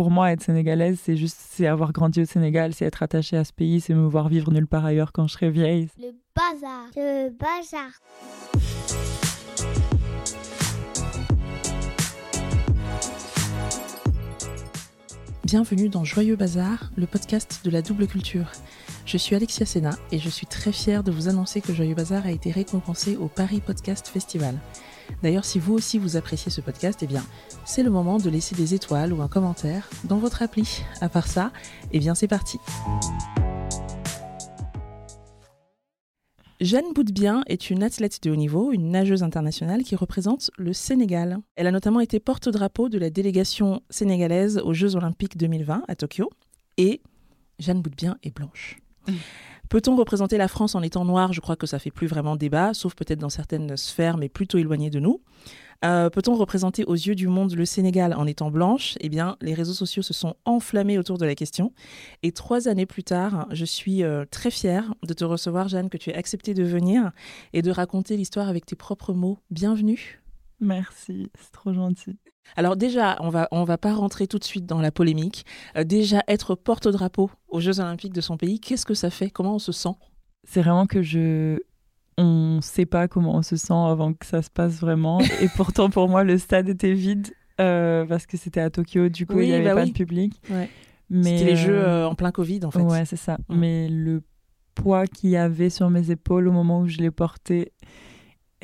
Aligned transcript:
pour 0.00 0.10
moi, 0.10 0.32
être 0.32 0.42
sénégalaise, 0.42 0.98
c'est 1.04 1.18
juste 1.18 1.36
c'est 1.38 1.66
avoir 1.66 1.92
grandi 1.92 2.22
au 2.22 2.24
Sénégal, 2.24 2.72
c'est 2.72 2.86
être 2.86 3.02
attachée 3.02 3.36
à 3.36 3.44
ce 3.44 3.52
pays, 3.52 3.82
c'est 3.82 3.92
me 3.92 4.08
voir 4.08 4.30
vivre 4.30 4.50
nulle 4.50 4.66
part 4.66 4.86
ailleurs 4.86 5.12
quand 5.12 5.26
je 5.26 5.34
serai 5.34 5.50
vieille. 5.50 5.88
Le 5.98 6.14
bazar. 6.34 6.86
Le 6.96 7.28
bazar. 7.28 7.90
Bienvenue 15.44 15.90
dans 15.90 16.04
Joyeux 16.04 16.36
Bazar, 16.36 16.90
le 16.96 17.06
podcast 17.06 17.60
de 17.62 17.70
la 17.70 17.82
double 17.82 18.06
culture. 18.06 18.46
Je 19.04 19.18
suis 19.18 19.36
Alexia 19.36 19.66
Sena 19.66 19.90
et 20.12 20.18
je 20.18 20.30
suis 20.30 20.46
très 20.46 20.72
fière 20.72 21.04
de 21.04 21.12
vous 21.12 21.28
annoncer 21.28 21.60
que 21.60 21.74
Joyeux 21.74 21.94
Bazar 21.94 22.24
a 22.24 22.30
été 22.30 22.50
récompensé 22.50 23.18
au 23.18 23.26
Paris 23.26 23.60
Podcast 23.60 24.08
Festival. 24.08 24.54
D'ailleurs, 25.22 25.44
si 25.44 25.58
vous 25.58 25.74
aussi 25.74 25.98
vous 25.98 26.16
appréciez 26.16 26.50
ce 26.50 26.60
podcast, 26.60 27.00
eh 27.02 27.06
bien, 27.06 27.24
c'est 27.64 27.82
le 27.82 27.90
moment 27.90 28.18
de 28.18 28.30
laisser 28.30 28.54
des 28.54 28.74
étoiles 28.74 29.12
ou 29.12 29.22
un 29.22 29.28
commentaire 29.28 29.88
dans 30.04 30.18
votre 30.18 30.42
appli. 30.42 30.82
À 31.00 31.08
part 31.08 31.26
ça, 31.26 31.52
eh 31.92 31.98
bien, 31.98 32.14
c'est 32.14 32.28
parti. 32.28 32.58
Jeanne 36.60 36.92
Boudbien 36.94 37.42
est 37.46 37.70
une 37.70 37.82
athlète 37.82 38.22
de 38.22 38.30
haut 38.30 38.36
niveau, 38.36 38.70
une 38.70 38.90
nageuse 38.90 39.22
internationale 39.22 39.82
qui 39.82 39.96
représente 39.96 40.50
le 40.58 40.74
Sénégal. 40.74 41.38
Elle 41.56 41.66
a 41.66 41.70
notamment 41.72 42.00
été 42.00 42.20
porte-drapeau 42.20 42.90
de 42.90 42.98
la 42.98 43.08
délégation 43.08 43.80
sénégalaise 43.88 44.58
aux 44.62 44.74
Jeux 44.74 44.94
Olympiques 44.94 45.38
2020 45.38 45.84
à 45.88 45.96
Tokyo. 45.96 46.30
Et 46.76 47.00
Jeanne 47.58 47.80
Boudbien 47.80 48.18
est 48.22 48.34
blanche. 48.34 48.78
Peut-on 49.70 49.94
représenter 49.94 50.36
la 50.36 50.48
France 50.48 50.74
en 50.74 50.82
étant 50.82 51.04
noire 51.04 51.32
Je 51.32 51.40
crois 51.40 51.54
que 51.54 51.66
ça 51.66 51.78
fait 51.78 51.92
plus 51.92 52.08
vraiment 52.08 52.34
débat, 52.34 52.74
sauf 52.74 52.96
peut-être 52.96 53.20
dans 53.20 53.28
certaines 53.28 53.76
sphères, 53.76 54.16
mais 54.16 54.28
plutôt 54.28 54.58
éloignées 54.58 54.90
de 54.90 54.98
nous. 54.98 55.20
Euh, 55.84 56.10
Peut-on 56.10 56.34
représenter 56.34 56.84
aux 56.84 56.94
yeux 56.94 57.14
du 57.14 57.28
monde 57.28 57.54
le 57.54 57.64
Sénégal 57.64 58.12
en 58.14 58.26
étant 58.26 58.50
blanche? 58.50 58.96
Eh 58.98 59.08
bien, 59.08 59.36
les 59.40 59.54
réseaux 59.54 59.72
sociaux 59.72 60.02
se 60.02 60.12
sont 60.12 60.34
enflammés 60.44 60.98
autour 60.98 61.18
de 61.18 61.24
la 61.24 61.36
question. 61.36 61.72
Et 62.24 62.32
trois 62.32 62.66
années 62.66 62.84
plus 62.84 63.04
tard, 63.04 63.46
je 63.52 63.64
suis 63.64 64.02
euh, 64.02 64.24
très 64.28 64.50
fière 64.50 64.92
de 65.06 65.14
te 65.14 65.22
recevoir, 65.22 65.68
Jeanne, 65.68 65.88
que 65.88 65.98
tu 65.98 66.10
aies 66.10 66.16
accepté 66.16 66.52
de 66.52 66.64
venir 66.64 67.12
et 67.52 67.62
de 67.62 67.70
raconter 67.70 68.16
l'histoire 68.16 68.48
avec 68.48 68.66
tes 68.66 68.74
propres 68.74 69.14
mots. 69.14 69.38
Bienvenue. 69.52 70.20
Merci, 70.58 71.30
c'est 71.38 71.52
trop 71.52 71.72
gentil. 71.72 72.18
Alors 72.56 72.76
déjà, 72.76 73.16
on 73.20 73.28
va 73.28 73.48
on 73.52 73.64
va 73.64 73.78
pas 73.78 73.94
rentrer 73.94 74.26
tout 74.26 74.38
de 74.38 74.44
suite 74.44 74.66
dans 74.66 74.80
la 74.80 74.90
polémique. 74.90 75.44
Euh, 75.76 75.84
déjà, 75.84 76.22
être 76.28 76.54
porte-drapeau 76.54 77.30
aux 77.48 77.60
Jeux 77.60 77.80
Olympiques 77.80 78.12
de 78.12 78.20
son 78.20 78.36
pays, 78.36 78.60
qu'est-ce 78.60 78.86
que 78.86 78.94
ça 78.94 79.10
fait? 79.10 79.30
Comment 79.30 79.54
on 79.54 79.58
se 79.58 79.72
sent? 79.72 79.94
C'est 80.44 80.62
vraiment 80.62 80.86
que 80.86 81.02
je 81.02 81.58
on 82.18 82.56
ne 82.56 82.60
sait 82.60 82.86
pas 82.86 83.08
comment 83.08 83.36
on 83.36 83.42
se 83.42 83.56
sent 83.56 83.72
avant 83.72 84.12
que 84.12 84.26
ça 84.26 84.42
se 84.42 84.50
passe 84.50 84.80
vraiment. 84.80 85.20
Et 85.20 85.48
pourtant, 85.56 85.90
pour 85.90 86.08
moi, 86.08 86.22
le 86.24 86.38
stade 86.38 86.68
était 86.68 86.92
vide 86.92 87.28
euh, 87.60 88.04
parce 88.04 88.26
que 88.26 88.36
c'était 88.36 88.60
à 88.60 88.68
Tokyo. 88.70 89.08
Du 89.08 89.26
coup, 89.26 89.36
Oui, 89.36 89.46
il 89.46 89.48
n'y 89.48 89.54
avait 89.54 89.64
bah 89.64 89.74
pas 89.74 89.82
oui. 89.84 89.92
de 89.92 89.96
public. 89.96 90.40
Ouais. 90.50 90.68
Mais 91.08 91.38
C'était 91.38 91.50
les 91.50 91.56
Jeux 91.56 91.78
euh, 91.78 92.08
en 92.08 92.14
plein 92.14 92.30
Covid, 92.30 92.60
en 92.64 92.70
fait. 92.70 92.82
Ouais, 92.82 93.04
c'est 93.04 93.16
ça. 93.16 93.38
Mm. 93.48 93.56
Mais 93.56 93.88
le 93.88 94.22
poids 94.74 95.06
qu'il 95.06 95.30
y 95.30 95.36
avait 95.36 95.70
sur 95.70 95.90
mes 95.90 96.10
épaules 96.10 96.46
au 96.46 96.52
moment 96.52 96.80
où 96.80 96.88
je 96.88 96.98
l'ai 96.98 97.10
porté 97.10 97.72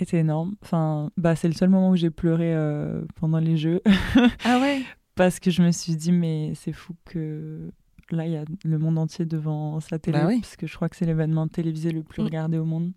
était 0.05 0.19
énorme. 0.19 0.55
Enfin, 0.63 1.11
bah, 1.17 1.37
c'est 1.37 1.49
le 1.49 1.55
seul 1.55 1.69
moment 1.69 1.91
où 1.91 1.97
j'ai 1.97 2.11
pleuré 2.11 2.55
euh, 2.55 3.05
pendant 3.17 3.39
les 3.39 3.57
Jeux. 3.57 3.81
Ah 4.45 4.61
ouais 4.61 4.83
parce 5.17 5.41
que 5.41 5.51
je 5.51 5.63
me 5.63 5.71
suis 5.73 5.97
dit, 5.97 6.13
mais 6.13 6.53
c'est 6.55 6.75
fou 6.75 6.95
que 7.07 7.73
là, 8.11 8.27
il 8.27 8.33
y 8.33 8.37
a 8.37 8.45
le 8.65 8.79
monde 8.79 8.99
entier 8.99 9.25
devant 9.25 9.81
sa 9.81 9.99
télé. 9.99 10.19
Bah 10.19 10.27
oui. 10.29 10.41
Parce 10.41 10.57
que 10.57 10.67
je 10.67 10.77
crois 10.77 10.89
que 10.91 10.97
c'est 10.97 11.07
l'événement 11.07 11.49
télévisé 11.49 11.91
le 11.91 12.03
plus 12.03 12.23
Mm. 12.23 12.27
regardé 12.27 12.59
au 12.59 12.67
monde. 12.67 12.93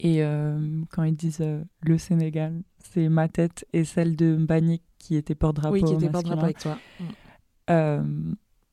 Et 0.00 0.24
euh, 0.24 0.82
quand 0.90 1.02
ils 1.04 1.14
disent 1.14 1.42
euh, 1.42 1.62
le 1.82 1.98
Sénégal, 1.98 2.62
c'est 2.78 3.10
ma 3.10 3.28
tête 3.28 3.66
et 3.74 3.84
celle 3.84 4.16
de 4.16 4.34
Mbagnick 4.36 4.82
qui 4.98 5.16
était 5.16 5.34
porte-drapeau. 5.34 5.74
Oui, 5.74 5.84
qui 5.84 5.92
était 5.92 6.08
porte-drapeau 6.08 6.44
avec 6.44 6.58
toi. 6.58 6.78
Euh, 7.70 8.02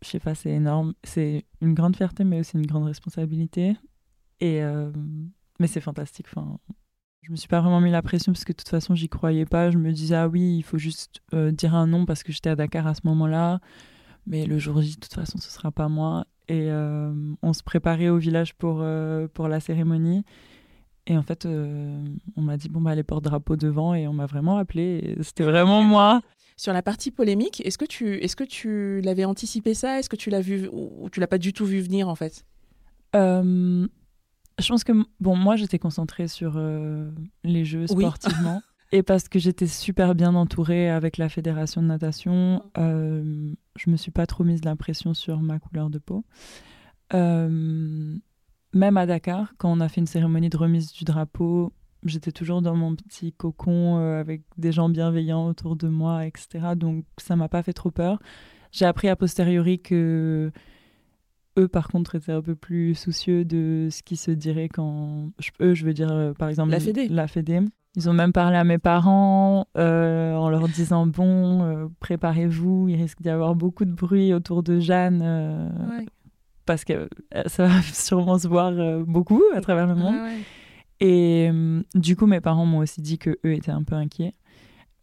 je 0.01 0.07
sais 0.07 0.19
pas, 0.19 0.33
c'est 0.33 0.51
énorme. 0.51 0.93
C'est 1.03 1.45
une 1.59 1.73
grande 1.73 1.97
fierté, 1.97 2.23
mais 2.23 2.39
aussi 2.39 2.55
une 2.55 2.65
grande 2.65 2.85
responsabilité. 2.85 3.75
Et 4.39 4.61
mais 5.59 5.67
c'est 5.67 5.81
fantastique. 5.81 6.25
Enfin, 6.33 6.57
je 7.21 7.31
me 7.31 7.35
suis 7.35 7.47
pas 7.47 7.61
vraiment 7.61 7.81
mis 7.81 7.91
la 7.91 8.01
pression 8.01 8.31
parce 8.33 8.45
que 8.45 8.51
de 8.51 8.57
toute 8.57 8.69
façon, 8.69 8.95
j'y 8.95 9.07
croyais 9.09 9.45
pas. 9.45 9.69
Je 9.69 9.77
me 9.77 9.91
disais 9.91 10.15
ah 10.15 10.27
oui, 10.27 10.57
il 10.57 10.63
faut 10.63 10.77
juste 10.77 11.21
euh, 11.33 11.51
dire 11.51 11.75
un 11.75 11.87
nom 11.87 12.05
parce 12.05 12.23
que 12.23 12.31
j'étais 12.31 12.49
à 12.49 12.55
Dakar 12.55 12.87
à 12.87 12.95
ce 12.95 13.01
moment-là. 13.05 13.59
Mais 14.27 14.45
le 14.45 14.57
jour 14.57 14.81
J, 14.81 14.95
de 14.95 14.99
toute 14.99 15.13
façon, 15.13 15.37
ce 15.37 15.49
sera 15.49 15.71
pas 15.71 15.87
moi. 15.87 16.25
Et 16.47 16.69
euh, 16.69 17.13
on 17.41 17.53
se 17.53 17.63
préparait 17.63 18.09
au 18.09 18.17
village 18.17 18.55
pour 18.55 18.79
euh, 18.81 19.27
pour 19.33 19.47
la 19.47 19.59
cérémonie. 19.59 20.23
Et 21.07 21.17
en 21.17 21.23
fait, 21.23 21.45
on 21.45 22.41
m'a 22.41 22.57
dit 22.57 22.69
bon 22.69 22.81
bah 22.81 22.93
les 22.95 23.03
porte-drapeaux 23.03 23.55
devant 23.55 23.93
et 23.93 24.07
on 24.07 24.13
m'a 24.13 24.25
vraiment 24.27 24.57
appelé. 24.57 25.15
C'était 25.21 25.43
vraiment 25.43 25.81
moi. 25.81 26.21
Sur 26.57 26.73
la 26.73 26.83
partie 26.83 27.09
polémique, 27.09 27.61
est-ce 27.65 27.79
que 27.79 27.85
tu, 27.85 28.17
est-ce 28.23 28.35
que 28.35 28.43
tu 28.43 29.01
l'avais 29.01 29.25
anticipé 29.25 29.73
ça? 29.73 29.97
Est-ce 29.97 30.09
que 30.09 30.15
tu 30.15 30.29
l'as 30.29 30.41
vu 30.41 30.67
ou 30.71 30.91
ou 30.99 31.09
tu 31.09 31.19
l'as 31.19 31.27
pas 31.27 31.39
du 31.39 31.53
tout 31.53 31.65
vu 31.65 31.81
venir 31.81 32.07
en 32.07 32.13
fait? 32.13 32.45
Euh, 33.15 33.87
je 34.59 34.67
pense 34.67 34.83
que 34.83 34.93
bon, 35.19 35.35
moi 35.35 35.55
j'étais 35.55 35.79
concentrée 35.79 36.27
sur 36.27 36.53
euh, 36.55 37.09
les 37.43 37.65
jeux 37.65 37.85
Oui. 37.91 38.03
sportivement 38.03 38.61
et 38.91 39.03
parce 39.03 39.29
que 39.29 39.39
j'étais 39.39 39.67
super 39.67 40.15
bien 40.15 40.35
entourée 40.35 40.89
avec 40.89 41.17
la 41.17 41.29
fédération 41.29 41.81
de 41.81 41.87
natation, 41.87 42.63
euh, 42.77 43.53
je 43.77 43.89
me 43.89 43.95
suis 43.97 44.11
pas 44.11 44.25
trop 44.25 44.43
mise 44.43 44.63
la 44.65 44.75
pression 44.75 45.13
sur 45.13 45.39
ma 45.39 45.59
couleur 45.59 45.89
de 45.89 45.97
peau. 45.97 46.25
Euh, 47.13 48.15
même 48.73 48.97
à 48.97 49.05
Dakar, 49.05 49.53
quand 49.57 49.71
on 49.71 49.79
a 49.79 49.89
fait 49.89 50.01
une 50.01 50.07
cérémonie 50.07 50.49
de 50.49 50.57
remise 50.57 50.91
du 50.91 51.03
drapeau, 51.03 51.73
j'étais 52.03 52.31
toujours 52.31 52.61
dans 52.61 52.75
mon 52.75 52.95
petit 52.95 53.33
cocon 53.33 53.99
euh, 53.99 54.19
avec 54.19 54.43
des 54.57 54.71
gens 54.71 54.89
bienveillants 54.89 55.47
autour 55.47 55.75
de 55.75 55.87
moi, 55.87 56.25
etc. 56.25 56.75
Donc 56.75 57.05
ça 57.17 57.35
m'a 57.35 57.49
pas 57.49 57.63
fait 57.63 57.73
trop 57.73 57.91
peur. 57.91 58.19
J'ai 58.71 58.85
appris 58.85 59.09
a 59.09 59.15
posteriori 59.15 59.81
que 59.81 60.51
eux, 61.59 61.67
par 61.67 61.87
contre, 61.89 62.15
étaient 62.15 62.31
un 62.31 62.41
peu 62.41 62.55
plus 62.55 62.95
soucieux 62.95 63.45
de 63.45 63.87
ce 63.91 64.01
qui 64.03 64.15
se 64.15 64.31
dirait 64.31 64.69
quand. 64.69 65.31
je- 65.39 65.49
Eux, 65.65 65.73
je 65.73 65.85
veux 65.85 65.93
dire, 65.93 66.11
euh, 66.11 66.33
par 66.33 66.49
exemple. 66.49 66.71
La 66.71 66.79
Fédé. 66.79 67.07
La 67.09 67.27
Fédé. 67.27 67.59
Ils 67.95 68.09
ont 68.09 68.13
même 68.13 68.31
parlé 68.31 68.55
à 68.55 68.63
mes 68.63 68.77
parents 68.77 69.67
euh, 69.77 70.33
en 70.35 70.49
leur 70.49 70.67
disant 70.69 71.05
Bon, 71.07 71.63
euh, 71.63 71.87
préparez-vous, 71.99 72.87
il 72.89 72.95
risque 72.95 73.21
d'y 73.21 73.29
avoir 73.29 73.53
beaucoup 73.55 73.83
de 73.85 73.91
bruit 73.91 74.33
autour 74.33 74.63
de 74.63 74.79
Jeanne, 74.79 75.21
euh, 75.21 75.69
parce 76.65 76.85
que 76.85 77.09
ça 77.47 77.67
va 77.67 77.81
sûrement 77.93 78.37
se 78.39 78.47
voir 78.47 78.71
beaucoup 79.05 79.41
à 79.53 79.59
travers 79.61 79.87
le 79.87 79.95
monde. 79.95 80.15
Et 81.01 81.49
euh, 81.51 81.81
du 81.95 82.15
coup, 82.15 82.27
mes 82.27 82.39
parents 82.41 82.65
m'ont 82.65 82.77
aussi 82.79 83.01
dit 83.01 83.17
que 83.17 83.31
eux 83.45 83.53
étaient 83.53 83.71
un 83.71 83.83
peu 83.83 83.95
inquiets. 83.95 84.35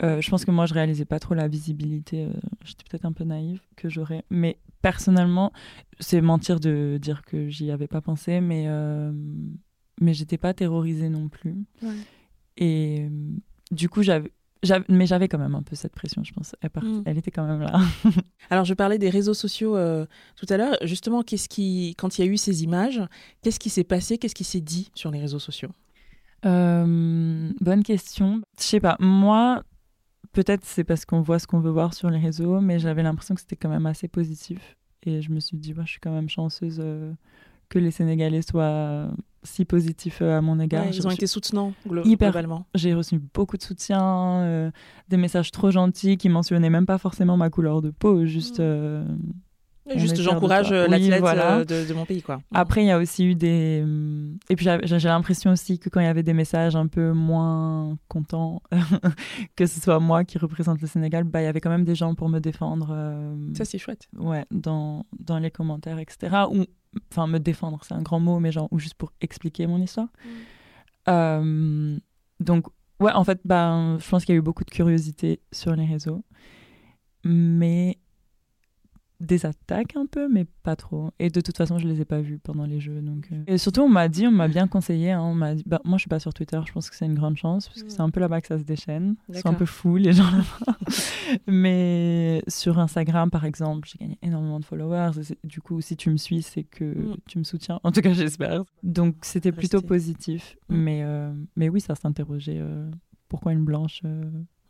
Euh, 0.05 0.21
je 0.21 0.31
pense 0.31 0.45
que 0.45 0.53
moi, 0.53 0.65
je 0.67 0.75
réalisais 0.75 1.05
pas 1.05 1.19
trop 1.19 1.35
la 1.35 1.49
visibilité. 1.49 2.25
euh, 2.27 2.31
J'étais 2.65 2.85
peut-être 2.89 3.05
un 3.05 3.13
peu 3.13 3.25
naïve 3.25 3.61
que 3.77 3.89
j'aurais. 3.89 4.23
Mais 4.31 4.57
personnellement, 4.83 5.53
c'est 6.00 6.21
mentir 6.21 6.61
de 6.61 6.99
dire 7.00 7.22
que 7.25 7.49
j'y 7.49 7.71
avais 7.71 7.89
pas 7.89 8.00
pensé, 8.00 8.41
mais 8.41 8.65
euh, 8.69 9.12
mais 10.00 10.15
j'étais 10.15 10.39
pas 10.39 10.55
terrorisée 10.55 11.09
non 11.09 11.28
plus. 11.28 11.56
Ouais. 11.83 11.94
Et 12.56 13.06
euh, 13.11 13.31
du 13.71 13.88
coup, 13.88 14.03
j'avais, 14.03 14.31
mais 14.88 15.06
j'avais 15.06 15.28
quand 15.28 15.38
même 15.38 15.55
un 15.55 15.62
peu 15.62 15.77
cette 15.77 15.93
pression, 15.94 16.22
je 16.25 16.33
pense. 16.33 16.55
Elle, 16.61 16.71
part- 16.71 16.83
Mm. 16.84 17.03
elle 17.06 17.19
était 17.19 17.31
quand 17.31 17.47
même 17.47 17.61
là. 17.61 17.81
Alors 18.50 18.65
je 18.65 18.75
parlais 18.75 18.99
des 18.99 19.11
réseaux 19.11 19.34
sociaux 19.34 19.77
euh, 19.77 20.06
tout 20.37 20.47
à 20.50 20.56
l'heure. 20.56 20.77
Justement, 20.83 21.22
qu'est-ce 21.22 21.49
qui, 21.49 21.94
quand 21.99 22.19
il 22.19 22.25
y 22.25 22.28
a 22.28 22.31
eu 22.31 22.37
ces 22.37 22.62
images, 22.65 23.00
qu'est-ce 23.43 23.59
qui 23.61 23.71
s'est 23.71 23.84
passé 23.84 24.19
Qu'est-ce 24.19 24.34
qui 24.34 24.44
s'est 24.44 24.61
dit 24.61 24.91
sur 24.94 25.11
les 25.11 25.21
réseaux 25.21 25.38
sociaux? 25.38 25.71
Euh, 26.47 27.50
bonne 27.61 27.83
question. 27.83 28.43
Je 28.59 28.62
sais 28.65 28.81
pas. 28.81 28.97
Moi, 29.00 29.62
peut-être 30.33 30.65
c'est 30.65 30.84
parce 30.84 31.05
qu'on 31.05 31.21
voit 31.21 31.39
ce 31.39 31.47
qu'on 31.47 31.61
veut 31.61 31.71
voir 31.71 31.94
sur 31.94 32.11
les 32.11 32.19
réseaux, 32.19 32.61
mais 32.61 32.78
j'avais 32.78 33.03
l'impression 33.03 33.34
que 33.34 33.41
c'était 33.41 33.56
quand 33.56 33.69
même 33.69 33.87
assez 33.87 34.09
positif. 34.09 34.77
Et 35.05 35.22
je 35.22 35.31
me 35.31 35.41
suis 35.41 35.56
dit, 35.56 35.72
ouais, 35.75 35.84
je 35.87 35.91
suis 35.93 36.00
quand 36.00 36.11
même 36.12 36.28
chanceuse 36.28 36.78
euh, 36.83 37.12
que 37.69 37.78
les 37.78 37.91
Sénégalais 37.91 38.43
soient 38.43 39.09
si 39.44 39.65
positifs 39.65 40.19
euh, 40.21 40.37
à 40.38 40.41
mon 40.41 40.59
égard. 40.59 40.84
Ouais, 40.87 40.91
Ils 40.93 41.06
ont 41.06 41.11
reçu- 41.11 41.15
été 41.19 41.27
soutenants 41.28 41.72
glo- 41.88 42.03
Hyper. 42.06 42.31
globalement. 42.31 42.67
J'ai 42.75 42.93
reçu 42.94 43.21
beaucoup 43.34 43.56
de 43.56 43.62
soutien, 43.62 44.03
euh, 44.43 44.71
des 45.09 45.17
messages 45.17 45.53
trop 45.53 45.71
gentils 45.71 46.17
qui 46.17 46.28
mentionnaient 46.28 46.71
même 46.71 46.87
pas 46.87 46.99
forcément 46.99 47.37
ma 47.37 47.49
couleur 47.49 47.81
de 47.81 47.91
peau, 47.91 48.27
juste. 48.27 48.59
Mm. 48.61 49.19
Juste, 49.96 50.20
j'encourage 50.20 50.69
toi. 50.69 50.76
euh, 50.76 50.88
Oui, 50.90 51.11
voilà. 51.20 51.58
euh, 51.58 51.64
de, 51.64 51.87
de 51.88 51.94
mon 51.94 52.05
pays, 52.05 52.23
quoi. 52.23 52.40
Après, 52.52 52.82
il 52.82 52.87
y 52.87 52.90
a 52.90 52.99
aussi 52.99 53.25
eu 53.25 53.35
des. 53.35 53.81
hum, 53.82 54.37
Et 54.50 54.56
puis, 54.56 54.67
j'ai 54.82 55.08
l'impression 55.08 55.50
aussi 55.52 55.79
que 55.79 55.88
quand 55.88 56.00
il 56.00 56.05
y 56.05 56.08
avait 56.08 56.23
des 56.23 56.32
messages 56.35 56.76
un 56.76 56.87
peu 56.87 57.12
moins 57.12 57.96
contents, 58.08 58.62
que 59.56 59.67
ce 59.67 59.81
soit 59.81 60.00
moi 60.00 60.25
qui 60.25 60.38
représente 60.38 60.81
le 60.81 60.87
Sénégal, 60.87 61.25
bah, 61.25 61.40
il 61.40 61.44
y 61.44 61.49
avait 61.49 61.61
quand 61.61 61.70
même 61.70 61.85
des 61.85 61.94
gens 61.94 62.14
pour 62.14 62.29
me 62.29 62.38
défendre. 62.40 62.88
euh, 62.93 63.35
Ça, 63.55 63.64
c'est 63.64 63.79
chouette. 63.79 64.08
ouais, 64.19 64.44
dans, 64.50 65.06
dans 65.19 65.38
les 65.38 65.50
commentaires, 65.50 65.99
etc. 65.99 66.44
Ou, 66.50 66.64
enfin, 67.12 67.26
me 67.26 67.38
défendre, 67.38 67.81
c'est 67.82 67.94
un 67.94 68.02
grand 68.02 68.20
mot, 68.20 68.38
mais 68.41 68.52
genre, 68.52 68.69
ou 68.70 68.79
juste 68.79 68.94
pour 68.94 69.12
expliquer 69.20 69.67
mon 69.67 69.81
histoire. 69.81 70.08
Euh, 71.08 71.96
donc, 72.41 72.67
ouais, 73.00 73.12
en 73.12 73.25
fait, 73.25 73.41
ben, 73.44 73.99
je 74.00 74.08
pense 74.08 74.25
qu'il 74.25 74.34
y 74.34 74.37
a 74.37 74.38
eu 74.38 74.43
beaucoup 74.43 74.64
de 74.64 74.70
curiosité 74.70 75.41
sur 75.52 75.75
les 75.75 75.87
réseaux. 75.87 76.23
Mais 77.25 77.99
des 79.20 79.47
attaques 79.47 79.97
un 79.97 80.06
peu, 80.06 80.29
mais 80.29 80.47
pas 80.62 80.76
trop. 80.76 81.11
Et 81.19 81.29
de 81.31 81.41
toute 81.41 81.56
façon, 81.56 81.79
je 81.79 81.88
les 81.88 82.00
ai 82.00 82.05
pas 82.05 82.20
vues 82.20 82.38
pendant 82.38 82.67
les 82.67 82.79
jeux. 82.79 83.00
Donc, 83.00 83.29
euh. 83.32 83.43
Et 83.47 83.59
surtout, 83.59 83.82
on 83.82 83.88
m'a 83.88 84.09
dit, 84.09 84.26
on 84.26 84.31
m'a 84.31 84.47
bien 84.47 84.69
conseillé. 84.69 85.11
Hein, 85.12 85.23
on 85.23 85.35
m'a 85.35 85.55
dit, 85.55 85.65
bah, 85.67 85.81
moi, 85.85 85.99
je 85.99 86.03
suis 86.03 86.09
pas 86.09 86.20
sur 86.20 86.32
Twitter. 86.32 86.61
Je 86.65 86.73
pense 86.73 86.88
que 86.88 86.94
c'est 86.94 87.06
une 87.06 87.15
grande 87.15 87.37
chance 87.37 87.69
parce 87.69 87.82
que 87.82 87.91
c'est 87.91 88.00
un 88.00 88.11
peu 88.11 88.20
là-bas 88.20 88.41
que 88.41 88.47
ça 88.47 88.59
se 88.59 88.65
déchaîne. 88.65 89.17
Ils 89.29 89.38
sont 89.38 89.49
un 89.49 89.55
peu 89.55 89.67
fous 89.67 89.97
les 89.97 90.12
gens 90.12 90.31
là-bas. 90.31 90.79
mais 91.49 92.43
sur 92.47 92.79
Instagram, 92.79 93.31
par 93.31 93.44
exemple, 93.44 93.88
j'ai 93.91 93.99
gagné 93.99 94.19
énormément 94.23 94.61
de 94.61 94.65
followers. 94.65 95.12
Du 95.43 95.61
coup, 95.61 95.81
si 95.81 95.97
tu 95.97 96.11
me 96.11 96.17
suis, 96.17 96.43
c'est 96.43 96.65
que 96.65 96.85
mm. 96.85 97.17
tu 97.26 97.38
me 97.38 97.44
soutiens. 97.44 97.81
En 97.82 97.91
tout 97.91 98.00
cas, 98.00 98.12
j'espère. 98.12 98.65
Donc, 98.85 99.17
c'était 99.23 99.53
plutôt 99.53 99.82
positif. 99.82 100.56
Mm. 100.69 100.76
Mais, 100.76 101.03
euh, 101.03 101.32
mais 101.56 101.69
oui, 101.69 101.81
ça 101.81 101.97
s'interrogeait. 101.97 102.59
Euh, 102.61 102.88
pourquoi 103.29 103.53
une 103.53 103.65
blanche 103.65 104.03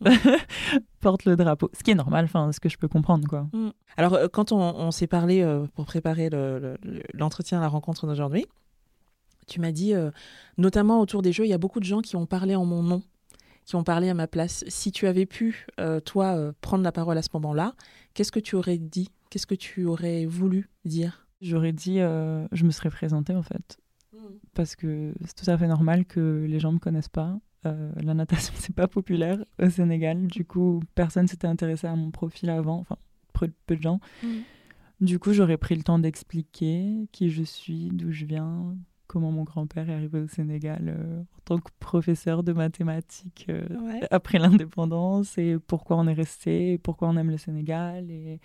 porte 1.00 1.24
le 1.24 1.36
drapeau. 1.36 1.70
Ce 1.72 1.82
qui 1.82 1.90
est 1.90 1.96
normal, 1.96 2.24
enfin, 2.24 2.52
ce 2.52 2.60
que 2.60 2.68
je 2.68 2.78
peux 2.78 2.88
comprendre, 2.88 3.26
quoi. 3.28 3.48
Mm. 3.52 3.70
Alors, 3.96 4.14
euh, 4.14 4.28
quand 4.28 4.52
on, 4.52 4.90
s'est 4.90 5.06
parlé 5.06 5.42
euh, 5.42 5.66
pour 5.74 5.86
préparer 5.86 6.30
l'entretien, 7.14 7.60
la 7.60 7.68
rencontre 7.68 8.06
d'aujourd'hui, 8.06 8.46
tu 9.46 9.60
m'as 9.60 9.72
dit, 9.72 9.94
euh, 9.94 10.10
notamment 10.58 11.00
autour 11.00 11.22
des 11.22 11.32
jeux, 11.32 11.46
il 11.46 11.50
y 11.50 11.54
a 11.54 11.58
beaucoup 11.58 11.80
de 11.80 11.84
gens 11.84 12.00
qui 12.00 12.16
ont 12.16 12.26
parlé 12.26 12.54
en 12.54 12.64
mon 12.64 12.82
nom, 12.82 13.02
qui 13.64 13.76
ont 13.76 13.84
parlé 13.84 14.08
à 14.08 14.14
ma 14.14 14.26
place. 14.26 14.64
Si 14.68 14.92
tu 14.92 15.06
avais 15.06 15.26
pu, 15.26 15.66
toi, 16.04 16.52
prendre 16.60 16.84
la 16.84 16.92
parole 16.92 17.18
à 17.18 17.22
ce 17.22 17.30
moment-là, 17.34 17.74
qu'est-ce 18.14 18.32
que 18.32 18.40
tu 18.40 18.56
aurais 18.56 18.78
dit? 18.78 19.10
Qu'est-ce 19.30 19.46
que 19.46 19.54
tu 19.54 19.84
aurais 19.84 20.26
voulu 20.26 20.70
dire? 20.84 21.26
J'aurais 21.40 21.72
dit, 21.72 21.98
je 21.98 22.64
me 22.64 22.70
serais 22.70 22.90
présentée, 22.90 23.34
en 23.34 23.42
fait. 23.42 23.78
Mm. 24.12 24.18
Parce 24.54 24.76
que 24.76 25.12
c'est 25.24 25.44
tout 25.44 25.50
à 25.50 25.56
fait 25.56 25.66
normal 25.66 26.04
que 26.04 26.46
les 26.48 26.60
gens 26.60 26.72
me 26.72 26.78
connaissent 26.78 27.08
pas 27.08 27.38
euh, 27.66 27.90
la 28.02 28.14
natation, 28.14 28.54
c'est 28.56 28.74
pas 28.74 28.88
populaire 28.88 29.38
au 29.60 29.68
Sénégal. 29.70 30.26
Du 30.26 30.44
coup, 30.44 30.80
personne 30.94 31.26
s'était 31.26 31.46
intéressé 31.46 31.86
à 31.86 31.96
mon 31.96 32.10
profil 32.10 32.50
avant, 32.50 32.78
enfin, 32.78 32.96
peu, 33.32 33.50
de 33.68 33.82
gens. 33.82 34.00
Mm. 34.22 34.28
Du 35.00 35.18
coup, 35.18 35.32
j'aurais 35.32 35.58
pris 35.58 35.76
le 35.76 35.82
temps 35.82 35.98
d'expliquer 35.98 37.08
qui 37.12 37.30
je 37.30 37.42
suis, 37.42 37.90
d'où 37.92 38.10
je 38.10 38.24
viens, 38.24 38.76
comment 39.06 39.30
mon 39.30 39.44
grand-père 39.44 39.88
est 39.88 39.94
arrivé 39.94 40.20
au 40.20 40.26
Sénégal 40.26 40.82
euh, 40.88 41.20
en 41.20 41.40
tant 41.44 41.58
que 41.58 41.70
professeur 41.78 42.42
de 42.42 42.52
mathématiques 42.52 43.46
euh, 43.48 43.64
après 44.10 44.38
l'indépendance 44.38 45.38
et 45.38 45.56
pourquoi 45.66 45.96
on 45.96 46.06
est 46.08 46.14
resté, 46.14 46.78
pourquoi 46.78 47.08
on 47.08 47.16
aime 47.16 47.30
le 47.30 47.38
Sénégal 47.38 48.10
et 48.10 48.40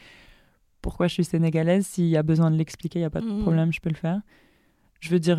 pourquoi 0.82 1.08
je 1.08 1.14
suis 1.14 1.24
sénégalaise. 1.24 1.88
S'il 1.88 2.06
y 2.08 2.18
a 2.18 2.24
besoin 2.24 2.52
de 2.52 2.58
l'expliquer, 2.58 3.00
il 3.00 3.02
n'y 3.02 3.08
a 3.08 3.12
pas 3.12 3.22
de 3.22 3.32
mm. 3.32 3.42
problème, 3.42 3.74
je 3.74 3.80
peux 3.82 3.90
le 3.90 3.96
faire. 3.96 4.22
Je 5.00 5.10
veux 5.10 5.20
dire, 5.20 5.38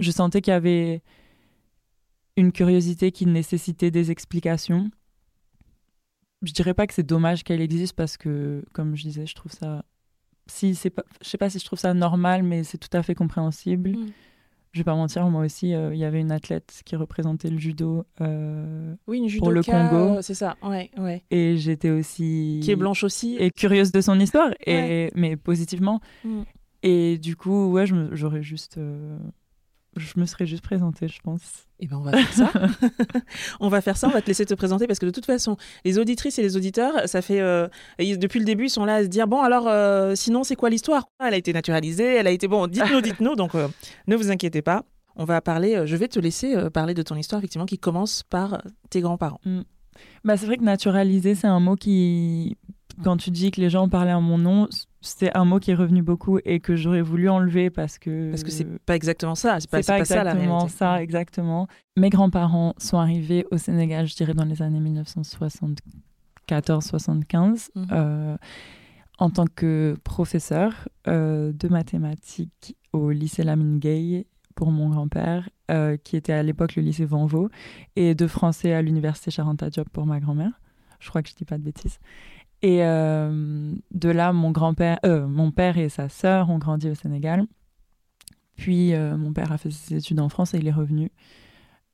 je 0.00 0.10
sentais 0.10 0.40
qu'il 0.40 0.52
y 0.52 0.56
avait 0.56 1.02
une 2.38 2.52
curiosité 2.52 3.10
qui 3.10 3.26
nécessitait 3.26 3.90
des 3.90 4.10
explications. 4.10 4.90
Je 6.42 6.52
dirais 6.52 6.72
pas 6.72 6.86
que 6.86 6.94
c'est 6.94 7.02
dommage 7.02 7.42
qu'elle 7.42 7.60
existe 7.60 7.94
parce 7.94 8.16
que, 8.16 8.64
comme 8.72 8.96
je 8.96 9.02
disais, 9.02 9.26
je 9.26 9.34
trouve 9.34 9.52
ça. 9.52 9.84
Si 10.46 10.74
c'est 10.74 10.90
pas, 10.90 11.02
je 11.20 11.28
sais 11.28 11.36
pas 11.36 11.50
si 11.50 11.58
je 11.58 11.64
trouve 11.64 11.80
ça 11.80 11.92
normal, 11.94 12.44
mais 12.44 12.62
c'est 12.62 12.78
tout 12.78 12.96
à 12.96 13.02
fait 13.02 13.16
compréhensible. 13.16 13.90
Mm. 13.90 14.06
Je 14.72 14.80
vais 14.80 14.84
pas 14.84 14.94
mentir, 14.94 15.28
moi 15.28 15.44
aussi, 15.44 15.74
euh, 15.74 15.92
il 15.94 15.98
y 15.98 16.04
avait 16.04 16.20
une 16.20 16.30
athlète 16.30 16.82
qui 16.84 16.94
représentait 16.94 17.50
le 17.50 17.58
judo 17.58 18.04
euh, 18.20 18.94
oui, 19.08 19.18
une 19.18 19.38
pour 19.38 19.50
le 19.50 19.62
Congo. 19.62 20.22
c'est 20.22 20.34
ça, 20.34 20.56
ouais, 20.62 20.90
ouais. 20.98 21.24
Et 21.30 21.56
j'étais 21.56 21.90
aussi. 21.90 22.60
Qui 22.62 22.70
est 22.70 22.76
blanche 22.76 23.02
aussi. 23.02 23.36
Et 23.40 23.50
curieuse 23.50 23.90
de 23.90 24.00
son 24.00 24.20
histoire, 24.20 24.50
et, 24.64 25.10
mais 25.16 25.36
positivement. 25.36 26.00
Mm. 26.22 26.42
Et 26.84 27.18
du 27.18 27.34
coup, 27.34 27.72
ouais, 27.72 27.86
j'aurais 28.12 28.42
juste. 28.42 28.78
Euh, 28.78 29.18
je 29.96 30.12
me 30.16 30.26
serais 30.26 30.46
juste 30.46 30.62
présentée, 30.62 31.08
je 31.08 31.20
pense. 31.20 31.66
Eh 31.80 31.86
ben 31.86 31.96
on 31.96 32.02
va 32.02 32.12
faire 32.12 32.32
ça. 32.32 32.52
on 33.60 33.68
va 33.68 33.80
faire 33.80 33.96
ça, 33.96 34.08
on 34.08 34.10
va 34.10 34.20
te 34.20 34.26
laisser 34.26 34.44
te 34.44 34.54
présenter 34.54 34.86
parce 34.86 34.98
que 34.98 35.06
de 35.06 35.10
toute 35.10 35.26
façon, 35.26 35.56
les 35.84 35.98
auditrices 35.98 36.38
et 36.38 36.42
les 36.42 36.56
auditeurs, 36.56 37.08
ça 37.08 37.22
fait 37.22 37.40
euh, 37.40 37.68
depuis 37.98 38.38
le 38.38 38.44
début, 38.44 38.66
ils 38.66 38.70
sont 38.70 38.84
là 38.84 38.96
à 38.96 39.02
se 39.02 39.08
dire 39.08 39.26
bon 39.26 39.40
alors 39.40 39.68
euh, 39.68 40.14
sinon 40.14 40.44
c'est 40.44 40.56
quoi 40.56 40.70
l'histoire? 40.70 41.04
Elle 41.20 41.34
a 41.34 41.36
été 41.36 41.52
naturalisée, 41.52 42.16
elle 42.16 42.26
a 42.26 42.30
été 42.30 42.48
bon, 42.48 42.66
dites-nous, 42.66 43.00
dites-nous. 43.00 43.36
Donc 43.36 43.54
euh, 43.54 43.68
ne 44.06 44.16
vous 44.16 44.30
inquiétez 44.30 44.62
pas, 44.62 44.84
on 45.16 45.24
va 45.24 45.40
parler. 45.40 45.82
je 45.84 45.96
vais 45.96 46.08
te 46.08 46.18
laisser 46.18 46.56
parler 46.70 46.94
de 46.94 47.02
ton 47.02 47.16
histoire 47.16 47.40
effectivement 47.40 47.66
qui 47.66 47.78
commence 47.78 48.22
par 48.24 48.62
tes 48.90 49.00
grands-parents. 49.00 49.40
Mm. 49.44 49.60
Bah 50.24 50.36
c'est 50.36 50.46
vrai 50.46 50.56
que 50.56 50.64
naturaliser 50.64 51.34
c'est 51.34 51.48
un 51.48 51.60
mot 51.60 51.74
qui 51.74 52.56
quand 53.02 53.16
tu 53.16 53.30
dis 53.30 53.50
que 53.50 53.60
les 53.60 53.70
gens 53.70 53.88
parlaient 53.88 54.12
en 54.12 54.20
mon 54.20 54.38
nom, 54.38 54.68
c'est 55.00 55.34
un 55.36 55.44
mot 55.44 55.58
qui 55.58 55.70
est 55.70 55.74
revenu 55.74 56.02
beaucoup 56.02 56.38
et 56.44 56.60
que 56.60 56.76
j'aurais 56.76 57.02
voulu 57.02 57.28
enlever 57.28 57.70
parce 57.70 57.98
que 57.98 58.30
parce 58.30 58.42
que 58.42 58.50
c'est 58.50 58.66
pas 58.80 58.96
exactement 58.96 59.34
ça 59.34 59.60
c'est 59.60 59.70
pas, 59.70 59.82
pas, 59.82 59.98
exactement 59.98 60.68
ça, 60.68 61.02
exactement. 61.02 61.68
Mes 61.96 62.10
grands-parents 62.10 62.74
sont 62.78 62.98
arrivés 62.98 63.46
au 63.50 63.58
Sénégal 63.58 64.06
je 64.06 64.16
dirais 64.16 64.34
dans 64.34 64.44
les 64.44 64.60
années 64.60 64.80
1974 64.80 66.84
75 66.84 67.70
mhm. 67.74 67.86
euh, 67.92 68.36
en 69.18 69.30
tant 69.30 69.46
que 69.46 69.96
professeur 70.02 70.88
euh, 71.06 71.52
de 71.52 71.68
mathématiques 71.68 72.76
au 72.92 73.10
lycée 73.10 73.44
Lamine 73.44 73.78
Gay 73.78 74.26
pour 74.56 74.72
mon 74.72 74.88
grand-père 74.88 75.48
euh, 75.70 75.96
qui 75.96 76.16
était 76.16 76.32
à 76.32 76.42
l'époque 76.42 76.74
le 76.74 76.82
lycée 76.82 77.04
Vanvo 77.04 77.50
et 77.94 78.16
de 78.16 78.26
français 78.26 78.72
à 78.72 78.82
l'université 78.82 79.30
Charenta 79.30 79.70
Diop 79.70 79.88
pour 79.90 80.06
ma 80.06 80.18
grand-mère. 80.18 80.60
Je 80.98 81.10
crois 81.10 81.22
que 81.22 81.28
je 81.28 81.36
dis 81.36 81.44
pas 81.44 81.58
de 81.58 81.62
bêtises 81.62 82.00
et 82.62 82.82
euh, 82.82 83.74
de 83.92 84.08
là, 84.08 84.32
mon 84.32 84.50
grand-père, 84.50 84.98
euh, 85.06 85.26
mon 85.26 85.50
père 85.52 85.78
et 85.78 85.88
sa 85.88 86.08
sœur 86.08 86.50
ont 86.50 86.58
grandi 86.58 86.90
au 86.90 86.94
Sénégal. 86.94 87.46
Puis 88.56 88.94
euh, 88.94 89.16
mon 89.16 89.32
père 89.32 89.52
a 89.52 89.58
fait 89.58 89.70
ses 89.70 89.96
études 89.96 90.18
en 90.18 90.28
France 90.28 90.54
et 90.54 90.58
il 90.58 90.66
est 90.66 90.72
revenu 90.72 91.10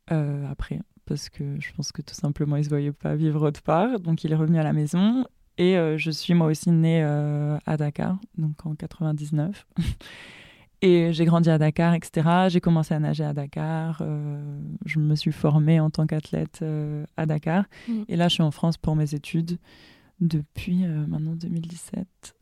après 0.06 0.80
parce 1.06 1.30
que 1.30 1.58
je 1.60 1.72
pense 1.72 1.90
que 1.90 2.02
tout 2.02 2.14
simplement 2.14 2.56
il 2.56 2.64
se 2.64 2.68
voyait 2.68 2.92
pas 2.92 3.14
vivre 3.14 3.46
autre 3.46 3.62
part. 3.62 4.00
Donc 4.00 4.24
il 4.24 4.32
est 4.32 4.36
revenu 4.36 4.58
à 4.58 4.62
la 4.62 4.72
maison 4.72 5.26
et 5.58 5.76
je 5.96 6.10
suis 6.10 6.34
moi 6.34 6.46
aussi 6.46 6.70
née 6.70 7.02
à 7.02 7.76
Dakar, 7.76 8.18
donc 8.36 8.64
en 8.64 8.74
99. 8.74 9.66
et 10.82 11.12
j'ai 11.12 11.24
grandi 11.24 11.50
à 11.50 11.58
Dakar, 11.58 11.94
etc. 11.94 12.28
J'ai 12.48 12.60
commencé 12.60 12.94
à 12.94 13.00
nager 13.00 13.24
à 13.24 13.32
Dakar. 13.32 14.02
je 14.84 14.98
me 14.98 15.14
suis 15.14 15.32
formée 15.32 15.80
en 15.80 15.88
tant 15.90 16.06
qu'athlète 16.06 16.62
à 17.16 17.26
Dakar. 17.26 17.64
Mm. 17.88 18.02
Et 18.08 18.16
là, 18.16 18.28
je 18.28 18.34
suis 18.34 18.42
en 18.42 18.50
France 18.50 18.76
pour 18.76 18.94
mes 18.94 19.14
études 19.14 19.58
depuis 20.24 20.84
euh, 20.84 21.06
maintenant 21.06 21.34
2017. 21.34 22.34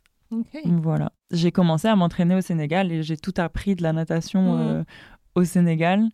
Voilà. 0.65 1.13
J'ai 1.31 1.53
commencé 1.53 1.89
à 1.89 1.97
m'entraîner 1.97 2.35
au 2.35 2.41
Sénégal 2.41 2.91
et 2.91 3.03
j'ai 3.03 3.17
tout 3.17 3.35
appris 3.37 3.75
de 3.75 3.83
la 3.83 3.93
natation 3.93 4.57
mmh. 4.57 4.61
euh, 4.61 4.85
au 5.35 5.45
Sénégal. 5.45 6.09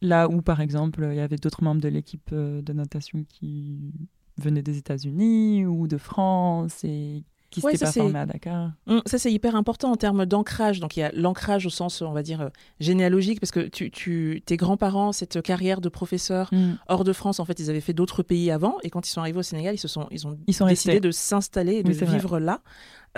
Là 0.00 0.28
où, 0.28 0.42
par 0.42 0.60
exemple, 0.60 1.06
il 1.10 1.16
y 1.16 1.20
avait 1.20 1.36
d'autres 1.36 1.62
membres 1.62 1.80
de 1.80 1.88
l'équipe 1.88 2.30
euh, 2.32 2.60
de 2.60 2.72
natation 2.72 3.24
qui 3.28 3.92
venaient 4.38 4.62
des 4.62 4.78
États-Unis 4.78 5.64
ou 5.66 5.86
de 5.86 5.96
France 5.96 6.82
et 6.82 7.22
qui 7.52 7.60
ouais, 7.60 7.72
s'était 7.72 7.84
pas 7.84 7.92
formé 7.92 8.18
à 8.18 8.26
Dakar. 8.26 8.72
Mmh, 8.86 8.98
ça, 9.06 9.18
c'est 9.18 9.30
hyper 9.30 9.54
important 9.54 9.92
en 9.92 9.96
termes 9.96 10.24
d'ancrage. 10.24 10.80
Donc, 10.80 10.96
il 10.96 11.00
y 11.00 11.02
a 11.02 11.12
l'ancrage 11.12 11.66
au 11.66 11.70
sens, 11.70 12.00
on 12.00 12.12
va 12.12 12.22
dire, 12.22 12.40
euh, 12.40 12.48
généalogique, 12.80 13.40
parce 13.40 13.50
que 13.50 13.60
tu, 13.60 13.90
tu, 13.90 14.42
tes 14.44 14.56
grands-parents, 14.56 15.12
cette 15.12 15.42
carrière 15.42 15.80
de 15.80 15.90
professeur 15.90 16.48
mmh. 16.52 16.72
hors 16.88 17.04
de 17.04 17.12
France, 17.12 17.40
en 17.40 17.44
fait, 17.44 17.60
ils 17.60 17.68
avaient 17.68 17.82
fait 17.82 17.92
d'autres 17.92 18.22
pays 18.22 18.50
avant. 18.50 18.78
Et 18.82 18.90
quand 18.90 19.06
ils 19.06 19.10
sont 19.10 19.20
arrivés 19.20 19.38
au 19.38 19.42
Sénégal, 19.44 19.74
ils, 19.74 19.78
se 19.78 19.88
sont, 19.88 20.08
ils 20.10 20.26
ont 20.26 20.38
ils 20.46 20.54
sont 20.54 20.66
décidé 20.66 20.98
de 20.98 21.10
s'installer 21.10 21.74
et 21.74 21.82
de 21.82 21.92
vivre 21.92 22.38
là. 22.38 22.62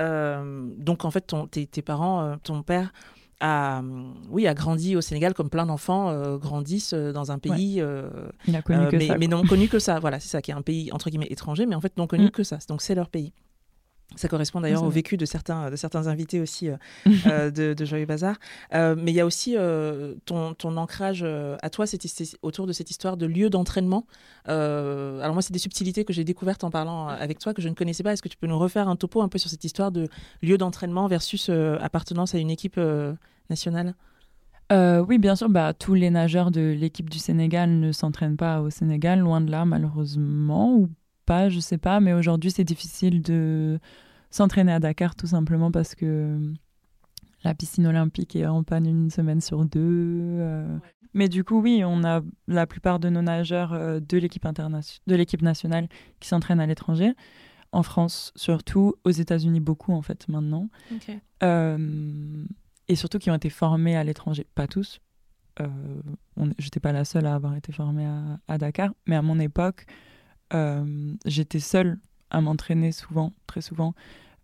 Euh, 0.01 0.69
donc, 0.77 1.05
en 1.05 1.13
fait, 1.13 1.23
ton, 1.29 1.47
tes, 1.47 1.67
tes, 1.67 1.83
parents, 1.83 2.23
euh, 2.23 2.37
ton 2.43 2.63
père, 2.65 2.93
a, 3.41 3.83
oui, 4.31 4.49
a 4.49 4.55
grandi 4.55 4.97
au 4.97 5.01
Sénégal 5.01 5.35
comme 5.35 5.51
plein 5.51 5.67
d'enfants 5.67 6.37
grandissent 6.39 6.95
dans 6.95 7.31
un 7.31 7.39
pays. 7.39 7.83
Il 8.49 8.57
a 8.57 8.63
connu 8.63 8.89
que 8.89 8.97
mais, 8.97 9.07
ça, 9.07 9.19
mais 9.19 9.29
non 9.29 9.45
connu 9.45 9.69
que 9.69 9.79
ça. 9.79 10.01
Voilà, 10.01 10.19
c'est 10.19 10.29
ça 10.29 10.41
qui 10.41 10.51
est 10.51 10.55
un 10.55 10.63
pays 10.63 10.91
entre 10.93 11.11
guillemets 11.11 11.27
étranger, 11.31 11.67
mais 11.67 11.75
en 11.75 11.81
fait 11.81 11.97
non 11.99 12.07
connu 12.07 12.27
mmh. 12.27 12.31
que 12.31 12.43
ça. 12.43 12.59
Donc 12.69 12.81
c'est 12.81 12.95
leur 12.95 13.11
pays. 13.11 13.33
Ça 14.17 14.29
correspond 14.29 14.61
d'ailleurs 14.61 14.83
au 14.83 14.91
vécu 14.91 15.17
de 15.17 15.27
certains, 15.27 15.71
de 15.71 15.77
certains 15.77 16.07
invités 16.07 16.41
aussi 16.41 16.69
euh, 16.69 16.77
euh, 17.27 17.51
de, 17.51 17.75
de, 17.75 17.85
Joyeux 17.85 18.07
Bazar. 18.07 18.37
Euh, 18.75 18.95
mais 18.99 19.13
il 19.13 19.15
y 19.15 19.21
a 19.21 19.27
aussi 19.27 19.57
ton, 20.25 20.55
ton, 20.55 20.77
ancrage 20.77 21.25
à 21.25 21.71
toi 21.71 21.85
autour 22.43 22.67
de 22.67 22.73
cette 22.73 22.91
histoire 22.91 23.17
de 23.17 23.27
lieu 23.27 23.51
d'entraînement. 23.51 24.07
alors 24.47 25.33
moi, 25.33 25.43
c'est 25.43 25.53
des 25.53 25.59
subtilités 25.59 26.05
que 26.05 26.13
j'ai 26.13 26.25
découvertes 26.25 26.65
en 26.65 26.71
parlant 26.71 27.09
avec 27.09 27.39
toi 27.39 27.55
que 27.55 27.63
je 27.63 27.69
ne 27.69 27.75
connaissais 27.75 28.03
pas. 28.03 28.13
Est-ce 28.13 28.23
que 28.23 28.29
tu 28.29 28.37
peux 28.37 28.47
nous 28.47 28.59
refaire 28.59 28.89
un 28.89 28.97
topo 28.97 29.23
un 29.23 29.29
peu 29.29 29.39
sur 29.39 29.51
cette 29.51 29.65
histoire 29.65 29.93
de 29.93 30.09
lieu 30.43 30.59
d'entraînement 30.59 31.07
versus 31.07 31.51
appartenance 31.81 32.35
à 32.35 32.39
une 32.39 32.51
équipe 32.51 32.81
nationale? 33.51 33.95
Oui, 34.71 35.19
bien 35.19 35.37
sûr. 35.37 35.49
Bah, 35.49 35.73
tous 35.75 35.95
les 35.95 36.11
nageurs 36.11 36.51
de 36.51 36.75
l'équipe 36.79 37.11
du 37.11 37.19
Sénégal 37.19 37.71
ne 37.71 37.93
s'entraînent 37.93 38.37
pas 38.37 38.61
au 38.61 38.71
Sénégal, 38.71 39.21
loin 39.21 39.41
de 39.41 39.51
là, 39.51 39.65
malheureusement, 39.65 40.75
ou 40.75 40.89
pas, 41.25 41.49
je 41.49 41.61
sais 41.61 41.79
pas. 41.79 42.01
Mais 42.01 42.13
aujourd'hui, 42.13 42.51
c'est 42.51 42.65
difficile 42.65 43.23
de 43.23 43.79
s'entraîner 44.31 44.73
à 44.73 44.81
Dakar 44.81 45.15
tout 45.15 45.27
simplement 45.27 45.71
parce 45.71 45.95
que 45.95 46.39
la 47.45 47.55
piscine 47.55 47.87
olympique 47.87 48.37
est 48.37 48.47
en 48.47 48.63
panne 48.63 48.87
une 48.87 49.11
semaine 49.11 49.41
sur 49.41 49.65
deux. 49.65 49.81
Euh. 49.81 50.79
Mais 51.15 51.29
du 51.29 51.45
coup, 51.45 51.61
oui, 51.61 51.83
on 51.85 52.03
a 52.05 52.23
la 52.49 52.67
plupart 52.67 52.99
de 52.99 53.09
nos 53.09 53.23
nageurs 53.23 53.73
euh, 53.73 54.01
de 54.01 54.19
l'équipe 54.19 54.45
de 54.45 55.15
l'équipe 55.15 55.43
nationale 55.43 55.89
qui 56.21 56.29
s'entraînent 56.29 56.61
à 56.61 56.67
l'étranger. 56.67 57.13
En 57.71 57.83
France, 57.83 58.33
surtout. 58.37 58.95
Aux 59.05 59.11
États-Unis, 59.11 59.61
beaucoup, 59.61 59.93
en 59.93 60.03
fait, 60.03 60.29
maintenant. 60.29 60.69
Euh, 61.43 62.45
et 62.89 62.97
surtout 62.97 63.19
qui 63.19 63.31
ont 63.31 63.35
été 63.35 63.51
formés 63.51 63.97
à 63.97 64.05
l'étranger. 64.05 64.47
Pas 64.55 64.67
tous. 64.67 65.01
Euh, 65.61 65.69
J'étais 66.59 66.81
pas 66.81 66.93
la 66.93 67.05
seule 67.05 67.27
à 67.27 67.35
avoir 67.35 67.55
été 67.57 67.73
formée 67.73 68.07
à, 68.07 68.39
à 68.49 68.59
Dakar. 68.59 68.93
Mais 69.07 69.17
à 69.17 69.23
mon 69.23 69.39
époque, 69.39 69.87
j'étais 71.25 71.61
seule 71.61 71.99
à 72.31 72.41
m'entraîner 72.41 72.93
souvent, 72.93 73.33
très 73.47 73.61
souvent, 73.61 73.95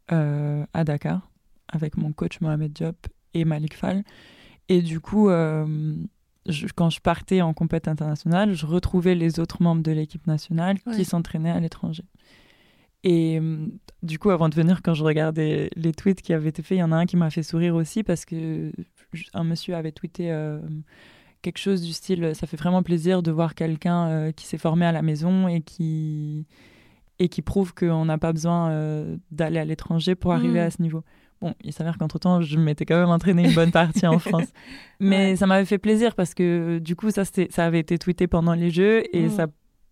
à 0.09 0.85
Dakar 0.85 1.31
avec 1.69 1.97
mon 1.97 2.13
coach 2.13 2.41
Mohamed 2.41 2.73
Diop 2.73 3.07
et 3.35 3.45
Malik 3.45 3.75
Fall. 3.75 4.03
Et 4.69 4.83
du 4.83 5.01
coup, 5.01 5.29
quand 5.29 6.91
je 6.91 7.01
partais 7.01 7.43
en 7.43 7.55
compétition 7.55 7.93
internationale, 7.93 8.55
je 8.55 8.67
retrouvais 8.67 9.15
les 9.15 9.39
autres 9.39 9.63
membres 9.63 9.83
de 9.83 9.93
l'équipe 9.93 10.27
nationale 10.27 10.79
qui 10.95 11.05
s'entraînaient 11.05 11.51
à 11.51 11.61
l'étranger. 11.61 12.05
Et 13.03 13.41
du 14.03 14.19
coup, 14.19 14.31
avant 14.31 14.49
de 14.49 14.55
venir, 14.55 14.83
quand 14.83 14.95
je 14.95 15.05
regardais 15.05 15.71
les 15.75 15.93
tweets 15.93 16.23
qui 16.23 16.33
avaient 16.33 16.51
été 16.51 16.63
faits, 16.63 16.77
il 16.77 16.81
y 16.81 16.85
en 16.85 16.93
a 16.93 16.97
un 16.97 17.07
qui 17.07 17.17
m'a 17.17 17.31
fait 17.31 17.43
sourire 17.43 17.75
aussi 17.75 18.03
parce 18.03 18.25
que 18.25 18.73
un 19.33 19.45
monsieur 19.45 19.75
avait 19.75 19.93
tweeté 19.93 20.31
quelque 21.43 21.59
chose 21.59 21.83
du 21.83 21.93
style 21.93 22.35
ça 22.35 22.47
fait 22.47 22.57
vraiment 22.57 22.83
plaisir 22.83 23.23
de 23.23 23.31
voir 23.31 23.55
quelqu'un 23.55 24.09
euh, 24.09 24.33
qui 24.33 24.47
s'est 24.47 24.59
formé 24.59 24.87
à 24.87 24.93
la 24.93 25.03
maison 25.03 25.49
et 25.49 25.61
qui 25.61 26.47
et 27.19 27.29
qui 27.29 27.43
prouve 27.43 27.75
qu'on 27.75 28.07
n'a 28.07 28.19
pas 28.19 28.33
besoin 28.33 28.71
euh, 28.71 29.17
d'aller 29.31 29.59
à 29.59 29.65
l'étranger 29.65 30.15
pour 30.15 30.33
arriver 30.33 30.59
mm. 30.59 30.67
à 30.67 30.71
ce 30.71 30.83
niveau. 30.83 31.05
Bon, 31.43 31.55
il 31.63 31.73
s'avère 31.73 31.99
qu'entre-temps, 31.99 32.41
je 32.41 32.59
m'étais 32.59 32.87
quand 32.87 32.99
même 32.99 33.11
entraîné 33.11 33.45
une 33.45 33.55
bonne 33.55 33.71
partie 33.71 34.07
en 34.07 34.19
France. 34.19 34.49
Mais 35.01 35.37
ça 35.37 35.47
m'avait 35.47 35.67
fait 35.67 35.79
plaisir 35.79 36.15
parce 36.15 36.35
que 36.35 36.79
du 36.79 36.97
coup, 36.97 37.11
ça, 37.11 37.25
ça 37.25 37.65
avait 37.65 37.79
été 37.79 37.99
tweeté 37.99 38.27
pendant 38.27 38.55
les 38.55 38.71
Jeux 38.71 39.03
et 39.15 39.27
mm. 39.27 39.31
ça 39.31 39.47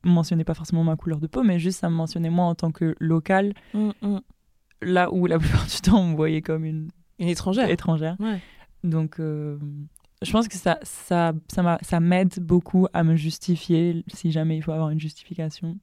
mentionnait 0.05 0.45
pas 0.45 0.55
forcément 0.55 0.85
ma 0.85 0.97
couleur 0.97 1.21
de 1.21 1.27
peau, 1.27 1.43
mais 1.43 1.59
juste 1.59 1.81
ça 1.81 1.91
me 1.91 1.95
mentionnait 1.95 2.31
moi 2.31 2.47
en 2.47 2.55
tant 2.55 2.71
que 2.71 2.95
local, 2.99 3.53
mm, 3.75 3.91
là 4.83 5.13
où 5.13 5.27
la 5.27 5.39
plupart 5.39 5.67
du 5.67 5.81
temps, 5.83 6.01
on 6.01 6.09
me 6.09 6.17
voyait 6.17 6.43
comme 6.43 6.65
une, 6.65 6.89
une 7.19 7.29
étrangère. 7.29 7.69
étrangère. 7.69 8.17
Donc, 8.85 9.21
euh, 9.21 9.59
je 10.23 10.33
pense 10.33 10.49
que 10.49 10.57
ça, 10.57 10.79
ça, 10.83 11.33
ça, 11.53 11.79
ça 11.83 12.01
m'aide 12.01 12.41
beaucoup 12.41 12.87
à 12.93 13.05
me 13.05 13.17
justifier 13.17 14.05
si 14.13 14.33
jamais 14.33 14.57
il 14.57 14.63
faut 14.63 14.73
avoir 14.73 14.91
une 14.91 15.01
justification. 15.01 15.79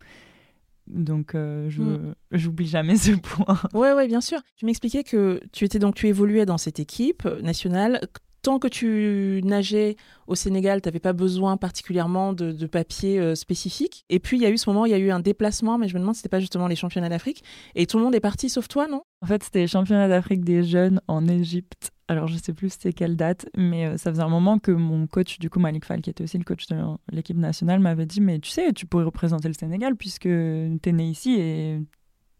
Donc, 0.87 1.33
euh, 1.33 1.69
je 1.69 1.81
mm. 1.81 2.15
j'oublie 2.31 2.67
jamais 2.67 2.97
ce 2.97 3.11
point. 3.11 3.57
Ouais, 3.73 3.93
ouais, 3.93 4.07
bien 4.07 4.21
sûr. 4.21 4.39
Tu 4.55 4.65
m'expliquais 4.65 5.03
que 5.03 5.41
tu 5.51 5.65
étais 5.65 5.79
donc 5.79 5.95
tu 5.95 6.07
évoluais 6.07 6.45
dans 6.45 6.57
cette 6.57 6.79
équipe 6.79 7.25
nationale 7.41 8.01
tant 8.45 8.59
que 8.59 8.67
tu 8.67 9.41
nageais 9.43 9.95
au 10.27 10.35
Sénégal, 10.35 10.79
tu 10.79 10.87
n'avais 10.87 10.99
pas 10.99 11.13
besoin 11.13 11.57
particulièrement 11.57 12.31
de, 12.31 12.51
de 12.51 12.67
papiers 12.67 13.19
euh, 13.19 13.33
spécifiques. 13.33 14.05
Et 14.09 14.19
puis, 14.19 14.37
il 14.37 14.43
y 14.43 14.45
a 14.45 14.51
eu 14.51 14.57
ce 14.59 14.69
moment, 14.69 14.85
il 14.85 14.91
y 14.91 14.93
a 14.93 14.99
eu 14.99 15.09
un 15.09 15.19
déplacement, 15.19 15.79
mais 15.79 15.87
je 15.87 15.95
me 15.95 15.99
demande 15.99 16.13
si 16.13 16.19
c'était 16.19 16.29
pas 16.29 16.39
justement 16.39 16.67
les 16.67 16.75
championnats 16.75 17.09
d'Afrique. 17.09 17.43
Et 17.73 17.87
tout 17.87 17.97
le 17.97 18.03
monde 18.03 18.13
est 18.13 18.19
parti 18.19 18.47
sauf 18.47 18.67
toi, 18.67 18.87
non? 18.87 19.01
En 19.21 19.25
fait, 19.25 19.43
c'était 19.43 19.61
les 19.61 19.67
championnats 19.67 20.07
d'Afrique 20.07 20.45
des 20.45 20.61
jeunes 20.61 21.01
en 21.07 21.27
Égypte. 21.27 21.91
Alors, 22.07 22.27
je 22.27 22.37
sais 22.37 22.53
plus 22.53 22.69
c'était 22.69 22.93
quelle 22.93 23.15
date, 23.15 23.47
mais 23.57 23.87
euh, 23.87 23.97
ça 23.97 24.11
faisait 24.11 24.21
un 24.21 24.29
moment 24.29 24.59
que 24.59 24.71
mon 24.71 25.07
coach, 25.07 25.39
du 25.39 25.49
coup, 25.49 25.59
Malik 25.59 25.85
Fall, 25.85 26.01
qui 26.01 26.11
était 26.11 26.23
aussi 26.23 26.37
le 26.37 26.43
coach 26.43 26.67
de 26.67 26.75
l'équipe 27.11 27.37
nationale, 27.37 27.79
m'avait 27.79 28.05
dit 28.05 28.21
Mais 28.21 28.39
tu 28.39 28.51
sais, 28.51 28.73
tu 28.73 28.85
pourrais 28.85 29.05
représenter 29.05 29.47
le 29.47 29.55
Sénégal 29.55 29.95
puisque 29.95 30.23
tu 30.23 30.79
es 30.83 30.91
né 30.91 31.09
ici 31.09 31.33
et 31.33 31.79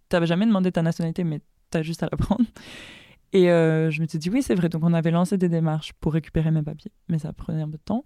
tu 0.09 0.15
n'avais 0.15 0.27
jamais 0.27 0.45
demandé 0.45 0.71
ta 0.71 0.81
nationalité, 0.81 1.23
mais 1.23 1.41
tu 1.71 1.77
as 1.77 1.81
juste 1.81 2.03
à 2.03 2.09
la 2.11 2.17
prendre. 2.17 2.45
Et 3.33 3.51
euh, 3.51 3.91
je 3.91 4.01
me 4.01 4.07
suis 4.07 4.17
dit, 4.17 4.29
oui, 4.29 4.41
c'est 4.41 4.55
vrai. 4.55 4.69
Donc, 4.69 4.83
on 4.85 4.93
avait 4.93 5.11
lancé 5.11 5.37
des 5.37 5.49
démarches 5.49 5.91
pour 5.99 6.13
récupérer 6.13 6.51
mes 6.51 6.61
papiers, 6.61 6.91
mais 7.09 7.19
ça 7.19 7.33
prenait 7.33 7.61
un 7.61 7.69
peu 7.69 7.77
de 7.77 7.83
temps. 7.83 8.05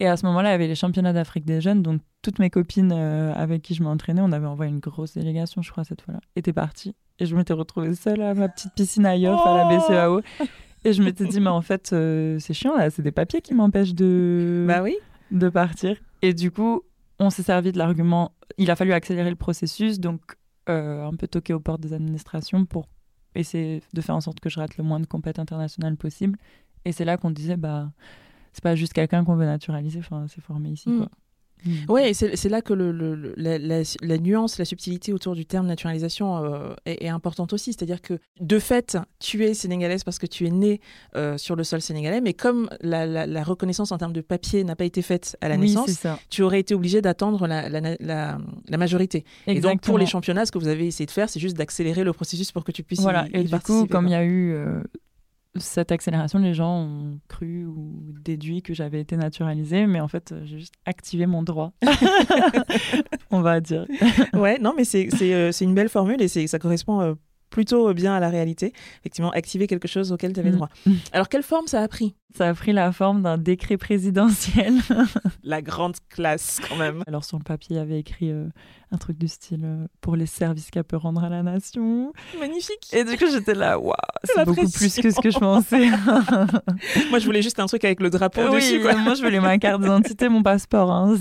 Et 0.00 0.08
à 0.08 0.16
ce 0.16 0.26
moment-là, 0.26 0.48
il 0.48 0.52
y 0.52 0.54
avait 0.54 0.66
les 0.66 0.74
championnats 0.74 1.12
d'Afrique 1.12 1.44
des 1.44 1.60
jeunes. 1.60 1.82
Donc, 1.82 2.00
toutes 2.20 2.40
mes 2.40 2.50
copines 2.50 2.92
euh, 2.92 3.32
avec 3.34 3.62
qui 3.62 3.74
je 3.74 3.84
m'entraînais, 3.84 4.22
on 4.22 4.32
avait 4.32 4.46
envoyé 4.46 4.72
une 4.72 4.80
grosse 4.80 5.14
délégation, 5.14 5.62
je 5.62 5.70
crois, 5.70 5.84
cette 5.84 6.02
fois-là, 6.02 6.18
étaient 6.34 6.52
parties. 6.52 6.96
Et 7.20 7.26
je 7.26 7.36
m'étais 7.36 7.52
retrouvée 7.52 7.94
seule 7.94 8.20
à 8.20 8.34
ma 8.34 8.48
petite 8.48 8.74
piscine 8.74 9.06
à 9.06 9.16
Yoff, 9.16 9.40
à 9.46 9.54
la 9.54 9.68
oh 9.68 10.20
BCAO. 10.20 10.46
Et 10.86 10.92
je 10.92 11.02
m'étais 11.02 11.26
dit, 11.26 11.40
mais 11.40 11.50
en 11.50 11.62
fait, 11.62 11.92
euh, 11.92 12.38
c'est 12.38 12.54
chiant, 12.54 12.76
là, 12.76 12.90
c'est 12.90 13.02
des 13.02 13.12
papiers 13.12 13.40
qui 13.40 13.54
m'empêchent 13.54 13.94
de... 13.94 14.64
Bah 14.68 14.82
oui. 14.82 14.96
de 15.32 15.48
partir. 15.48 15.96
Et 16.22 16.32
du 16.32 16.50
coup, 16.50 16.82
on 17.18 17.30
s'est 17.30 17.42
servi 17.42 17.72
de 17.72 17.78
l'argument, 17.78 18.32
il 18.56 18.70
a 18.70 18.76
fallu 18.76 18.92
accélérer 18.92 19.30
le 19.30 19.36
processus, 19.36 19.98
donc 19.98 20.20
un 20.68 21.12
peu 21.16 21.28
toquer 21.28 21.54
aux 21.54 21.60
portes 21.60 21.80
des 21.80 21.92
administrations 21.92 22.64
pour 22.64 22.88
essayer 23.36 23.82
de 23.92 24.00
faire 24.00 24.16
en 24.16 24.20
sorte 24.20 24.40
que 24.40 24.48
je 24.48 24.58
rate 24.58 24.76
le 24.78 24.84
moins 24.84 24.98
de 24.98 25.06
compétitions 25.06 25.42
internationales 25.42 25.96
possible. 25.96 26.38
Et 26.84 26.92
c'est 26.92 27.04
là 27.04 27.16
qu'on 27.16 27.30
disait, 27.30 27.56
bah, 27.56 27.90
c'est 28.52 28.62
pas 28.62 28.74
juste 28.74 28.92
quelqu'un 28.92 29.24
qu'on 29.24 29.36
veut 29.36 29.44
naturaliser, 29.44 29.98
enfin, 29.98 30.26
c'est 30.28 30.40
formé 30.40 30.70
ici, 30.70 30.88
mm. 30.88 30.98
quoi. 30.98 31.08
Mm. 31.64 31.90
Ouais, 31.90 32.12
c'est 32.14 32.48
là 32.48 32.62
que 32.62 32.72
le, 32.72 33.34
la, 33.36 34.18
nuance, 34.18 34.58
la 34.58 34.64
subtilité 34.64 35.12
autour 35.12 35.34
du 35.34 35.46
terme 35.46 35.66
naturalisation 35.66 36.44
euh, 36.44 36.74
est, 36.84 37.08
importante 37.08 37.52
aussi. 37.52 37.72
C'est-à-dire 37.72 38.02
que 38.02 38.18
de 38.40 38.58
fait, 38.58 38.98
tu 39.18 39.44
es 39.44 39.54
sénégalaise 39.54 40.04
parce 40.04 40.18
que 40.18 40.26
tu 40.26 40.46
es 40.46 40.50
née 40.50 40.80
euh, 41.16 41.38
sur 41.38 41.56
le 41.56 41.64
sol 41.64 41.80
sénégalais, 41.80 42.20
mais 42.20 42.34
comme 42.34 42.68
la, 42.80 43.42
reconnaissance 43.42 43.92
en 43.92 43.98
termes 43.98 44.12
de 44.12 44.20
papier 44.20 44.64
n'a 44.64 44.76
pas 44.76 44.84
été 44.84 45.02
faite 45.02 45.36
à 45.40 45.48
la 45.48 45.56
naissance, 45.56 46.06
tu 46.30 46.42
aurais 46.42 46.60
été 46.60 46.74
obligé 46.74 47.00
d'attendre 47.02 47.46
la, 47.46 48.38
majorité. 48.76 49.24
Et 49.46 49.60
donc 49.60 49.80
pour 49.80 49.98
les 49.98 50.06
championnats, 50.06 50.46
ce 50.46 50.52
que 50.52 50.58
vous 50.58 50.68
avez 50.68 50.86
essayé 50.86 51.06
de 51.06 51.10
faire, 51.10 51.28
c'est 51.28 51.40
juste 51.40 51.56
d'accélérer 51.56 52.04
le 52.04 52.12
processus 52.12 52.52
pour 52.52 52.64
que 52.64 52.72
tu 52.72 52.82
puisses 52.82 53.00
voilà. 53.00 53.26
y, 53.32 53.40
et 53.40 53.44
du 53.44 53.58
coup, 53.60 53.86
comme 53.86 54.06
il 54.06 54.12
y 54.12 54.14
a 54.14 54.24
eu 54.24 54.52
euh, 54.52 54.82
cette 55.60 55.92
accélération, 55.92 56.38
les 56.38 56.54
gens 56.54 56.82
ont 56.82 57.20
cru 57.28 57.66
ou 57.66 58.14
déduit 58.22 58.62
que 58.62 58.74
j'avais 58.74 59.00
été 59.00 59.16
naturalisée, 59.16 59.86
mais 59.86 60.00
en 60.00 60.08
fait, 60.08 60.34
j'ai 60.44 60.58
juste 60.58 60.74
activé 60.84 61.26
mon 61.26 61.42
droit, 61.42 61.72
on 63.30 63.40
va 63.40 63.60
dire. 63.60 63.86
ouais, 64.34 64.58
non, 64.58 64.74
mais 64.76 64.84
c'est 64.84 65.08
euh, 65.22 65.52
une 65.52 65.74
belle 65.74 65.88
formule 65.88 66.20
et 66.20 66.28
ça 66.28 66.58
correspond 66.58 67.00
euh, 67.00 67.14
plutôt 67.50 67.92
bien 67.94 68.14
à 68.14 68.20
la 68.20 68.28
réalité. 68.28 68.72
Effectivement, 69.00 69.30
activer 69.30 69.66
quelque 69.66 69.88
chose 69.88 70.12
auquel 70.12 70.32
tu 70.32 70.40
avais 70.40 70.50
mm. 70.50 70.56
droit. 70.56 70.68
Alors, 71.12 71.28
quelle 71.28 71.42
forme 71.42 71.66
ça 71.66 71.82
a 71.82 71.88
pris? 71.88 72.14
Ça 72.36 72.48
a 72.48 72.54
pris 72.54 72.72
la 72.72 72.92
forme 72.92 73.22
d'un 73.22 73.38
décret 73.38 73.76
présidentiel. 73.76 74.74
la 75.42 75.62
grande 75.62 75.96
classe, 76.10 76.60
quand 76.68 76.76
même. 76.76 77.02
Alors, 77.06 77.24
sur 77.24 77.38
le 77.38 77.44
papier, 77.44 77.76
il 77.76 77.78
y 77.78 77.82
avait 77.82 77.98
écrit 77.98 78.30
euh, 78.30 78.48
un 78.92 78.98
truc 78.98 79.16
du 79.16 79.28
style 79.28 79.62
euh, 79.64 79.86
pour 80.00 80.16
les 80.16 80.26
services 80.26 80.70
qu'elle 80.70 80.84
peut 80.84 80.96
rendre 80.96 81.24
à 81.24 81.28
la 81.28 81.42
nation. 81.42 82.12
Magnifique. 82.38 82.88
Et 82.92 83.04
du 83.04 83.16
coup, 83.16 83.24
j'étais 83.30 83.54
là, 83.54 83.78
waouh, 83.78 83.94
c'est 84.24 84.44
beaucoup 84.44 84.68
plus 84.68 84.96
que 84.96 85.10
ce 85.10 85.20
que 85.20 85.30
je 85.30 85.38
pensais. 85.38 85.88
moi, 87.10 87.18
je 87.18 87.24
voulais 87.24 87.42
juste 87.42 87.58
un 87.58 87.66
truc 87.66 87.84
avec 87.84 88.00
le 88.00 88.10
drapeau 88.10 88.50
dessus. 88.50 88.80
Quoi. 88.80 88.96
moi, 88.96 89.14
je 89.14 89.22
voulais 89.22 89.40
ma 89.40 89.56
carte 89.58 89.80
d'identité, 89.80 90.28
mon 90.28 90.42
passeport. 90.42 90.90
Hein, 90.90 91.16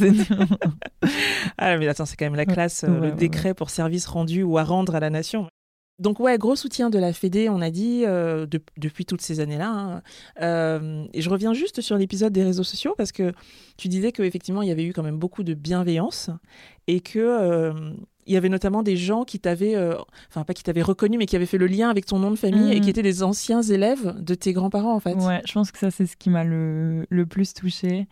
ah, 1.58 1.78
mais 1.78 1.88
attends, 1.88 2.06
c'est 2.06 2.18
quand 2.18 2.26
même 2.26 2.36
la 2.36 2.46
classe, 2.46 2.84
euh, 2.84 3.00
le 3.00 3.12
décret 3.12 3.54
pour 3.54 3.70
service 3.70 4.06
rendu 4.06 4.44
ou 4.44 4.58
à 4.58 4.64
rendre 4.64 4.96
à 4.96 5.00
la 5.00 5.10
nation. 5.10 5.48
Donc 5.98 6.20
ouais, 6.20 6.38
gros 6.38 6.56
soutien 6.56 6.90
de 6.90 7.00
la 7.00 7.14
Fédé, 7.14 7.48
on 7.50 7.62
a 7.62 7.70
dit, 7.70 8.04
euh, 8.06 8.46
depuis 8.78 9.06
toutes 9.06 9.22
ces 9.22 9.40
années-là. 9.40 9.70
Hein. 9.70 10.02
Euh, 10.42 11.06
et 11.14 11.22
je 11.22 11.30
reviens 11.30 11.54
juste 11.54 11.82
sur 11.82 11.98
l'épisode 11.98 12.34
des 12.34 12.44
réseaux 12.44 12.64
sociaux 12.64 12.96
parce 12.98 13.12
que 13.12 13.34
tu 13.78 13.88
disais 13.88 14.12
qu'effectivement, 14.12 14.62
il 14.62 14.68
y 14.68 14.72
avait 14.72 14.84
eu 14.84 14.94
quand 14.94 15.04
même 15.04 15.18
beaucoup 15.18 15.44
de 15.44 15.54
bienveillance 15.54 16.30
et 16.88 17.00
que... 17.00 17.20
Euh, 17.20 17.74
il 18.28 18.34
y 18.34 18.38
avait 18.38 18.50
notamment 18.50 18.82
des 18.82 18.98
gens 18.98 19.24
qui 19.24 19.40
t'avaient, 19.40 19.78
enfin 20.32 20.44
pas 20.46 20.56
qui 20.56 20.64
t'avaient 20.64 20.82
reconnu, 20.82 21.20
mais 21.20 21.28
qui 21.28 21.36
avaient 21.36 21.46
fait 21.46 21.60
le 21.60 21.68
lien 21.68 21.92
avec 21.92 22.08
ton 22.08 22.18
nom 22.18 22.32
de 22.32 22.36
famille 22.36 22.72
et 22.72 22.80
qui 22.80 22.88
mmh. 22.88 22.90
étaient 22.90 23.04
des 23.04 23.22
anciens 23.22 23.62
élèves 23.62 24.16
de 24.20 24.34
tes 24.34 24.52
grands-parents 24.52 24.96
en 24.96 25.00
fait. 25.00 25.14
Ouais, 25.14 25.44
je 25.46 25.54
pense 25.54 25.72
que 25.72 25.78
ça 25.78 25.92
c'est 25.92 26.08
ce 26.08 26.18
qui 26.18 26.32
m'a 26.32 26.44
le, 26.44 27.06
le 27.08 27.26
plus 27.28 27.54
touchée. 27.54 28.08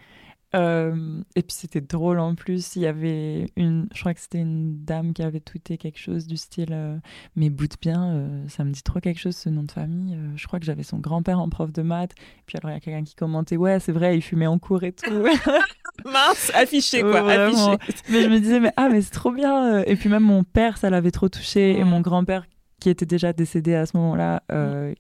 Euh, 0.56 1.22
et 1.36 1.42
puis 1.42 1.54
c'était 1.54 1.82
drôle 1.82 2.20
en 2.20 2.36
plus. 2.36 2.76
Il 2.76 2.84
y 2.84 2.86
avait 2.86 3.48
une, 3.56 3.88
je 3.94 4.00
crois 4.00 4.14
que 4.14 4.20
c'était 4.20 4.40
une 4.40 4.84
dame 4.84 5.14
qui 5.14 5.24
avait 5.24 5.40
tweeté 5.40 5.78
quelque 5.78 5.98
chose 5.98 6.28
du 6.28 6.38
style 6.38 6.70
euh, 6.72 6.98
Mais 7.36 7.50
boute 7.50 7.76
bien, 7.82 8.14
euh, 8.14 8.44
ça 8.50 8.64
me 8.64 8.72
dit 8.72 8.84
trop 8.84 9.00
quelque 9.00 9.20
chose 9.20 9.36
ce 9.36 9.50
nom 9.50 9.64
de 9.64 9.72
famille. 9.72 10.18
je 10.36 10.48
crois 10.48 10.60
que 10.60 10.66
j'avais 10.66 10.84
son 10.84 11.00
grand-père 11.00 11.40
en 11.40 11.50
prof 11.50 11.72
de 11.72 11.82
maths. 11.82 12.12
Et 12.12 12.44
puis 12.46 12.58
alors 12.58 12.72
il 12.72 12.76
y 12.76 12.78
a 12.78 12.80
quelqu'un 12.80 13.04
qui 13.04 13.16
commentait 13.16 13.58
Ouais, 13.58 13.80
c'est 13.80 13.92
vrai, 13.92 14.16
il 14.18 14.22
fumait 14.22 14.48
en 14.48 14.60
cours 14.60 14.84
et 14.84 14.92
tout. 14.92 15.12
Mince, 16.06 16.52
affiché 16.54 17.02
quoi, 17.02 17.30
affiché. 17.30 17.78
Mais 18.10 18.24
je 18.24 18.28
me 18.30 18.40
disais 18.40 18.60
Mais 18.60 18.74
ah, 18.78 18.90
mais 18.90 19.02
c'est 19.02 19.12
trop 19.12 19.32
bien. 19.32 19.82
Et 19.84 19.96
puis 19.96 20.10
même 20.10 20.24
mon 20.24 20.44
père, 20.44 20.78
ça 20.78 20.90
l'avait 20.90 21.12
trop 21.12 21.30
touché. 21.30 21.78
Et 21.78 21.84
mon 21.84 22.02
grand-père, 22.02 22.46
qui 22.80 22.90
était 22.90 23.06
déjà 23.06 23.34
décédé 23.34 23.74
à 23.74 23.86
ce 23.86 23.98
moment-là, 23.98 24.44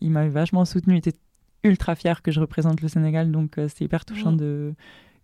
il 0.01 0.09
m'avait 0.09 0.29
vachement 0.29 0.65
soutenu. 0.65 0.95
Il 0.95 0.97
était 0.97 1.17
ultra 1.63 1.95
fier 1.95 2.21
que 2.21 2.31
je 2.31 2.39
représente 2.39 2.81
le 2.81 2.87
Sénégal. 2.87 3.31
Donc 3.31 3.53
c'était 3.67 3.85
hyper 3.85 4.05
touchant 4.05 4.31
de 4.31 4.73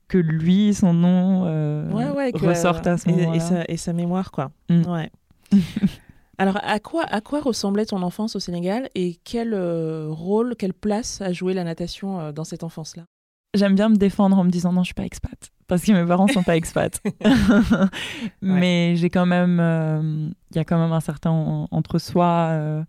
que 0.09 0.17
lui, 0.17 0.73
son 0.73 0.93
nom 0.93 1.45
euh, 1.45 1.87
ressorte 2.33 2.85
à 2.87 2.97
ce 2.97 3.09
moment 3.09 3.33
et, 3.33 3.39
sa, 3.39 3.63
et, 3.69 3.77
sa, 3.77 3.93
mémoire, 3.93 4.31
quoi. 4.31 4.51
Mm. 4.69 4.91
Ouais. 4.91 5.11
Alors, 6.37 6.57
à 6.63 6.79
quoi, 6.79 7.03
à 7.03 7.21
quoi 7.21 7.41
ressemblait 7.41 7.85
ton 7.85 8.01
enfance 8.01 8.35
au 8.35 8.39
Sénégal 8.39 8.89
et 8.95 9.17
quel 9.23 9.53
euh, 9.53 10.07
rôle, 10.09 10.55
quelle 10.57 10.73
place 10.73 11.21
a 11.21 11.31
joué 11.31 11.53
la 11.53 11.63
natation 11.63 12.19
euh, 12.19 12.31
dans 12.31 12.43
cette 12.43 12.63
enfance-là? 12.63 13.03
J'aime 13.55 13.75
bien 13.75 13.89
me 13.89 13.95
défendre 13.95 14.37
en 14.37 14.43
me 14.43 14.49
disant 14.49 14.73
non, 14.73 14.81
je 14.83 14.87
suis 14.87 14.93
pas 14.93 15.05
expat, 15.05 15.49
parce 15.67 15.83
que 15.83 15.91
mes 15.91 16.05
parents 16.05 16.27
sont 16.27 16.43
pas 16.43 16.55
expats. 16.55 17.01
Mais 18.41 18.95
j'ai 18.95 19.09
quand 19.09 19.25
même, 19.25 20.33
il 20.51 20.57
y 20.57 20.59
a 20.59 20.65
quand 20.65 20.77
même 20.77 20.91
un 20.91 20.99
certain 20.99 21.67
entre-soi 21.71 22.85